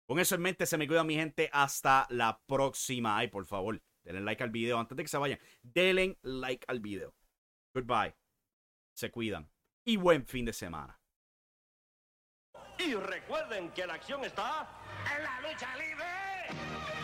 Con 0.06 0.18
eso 0.18 0.34
en 0.34 0.42
mente, 0.42 0.66
se 0.66 0.76
me 0.76 0.86
cuida 0.86 1.04
mi 1.04 1.14
gente. 1.14 1.48
Hasta 1.52 2.06
la 2.10 2.40
próxima. 2.46 3.16
Ay, 3.16 3.28
por 3.28 3.46
favor, 3.46 3.80
denle 4.04 4.20
like 4.20 4.42
al 4.42 4.50
video 4.50 4.78
antes 4.78 4.96
de 4.96 5.02
que 5.02 5.08
se 5.08 5.18
vayan. 5.18 5.38
Denle 5.62 6.18
like 6.22 6.64
al 6.68 6.80
video. 6.80 7.14
Goodbye. 7.74 8.14
Se 8.94 9.10
cuidan. 9.10 9.50
Y 9.84 9.96
buen 9.96 10.24
fin 10.26 10.44
de 10.44 10.52
semana. 10.52 11.00
Y 12.78 12.94
recuerden 12.94 13.70
que 13.72 13.86
la 13.86 13.94
acción 13.94 14.24
está 14.24 14.68
en 15.16 15.22
la 15.22 15.40
lucha 15.40 15.76
libre. 15.76 17.03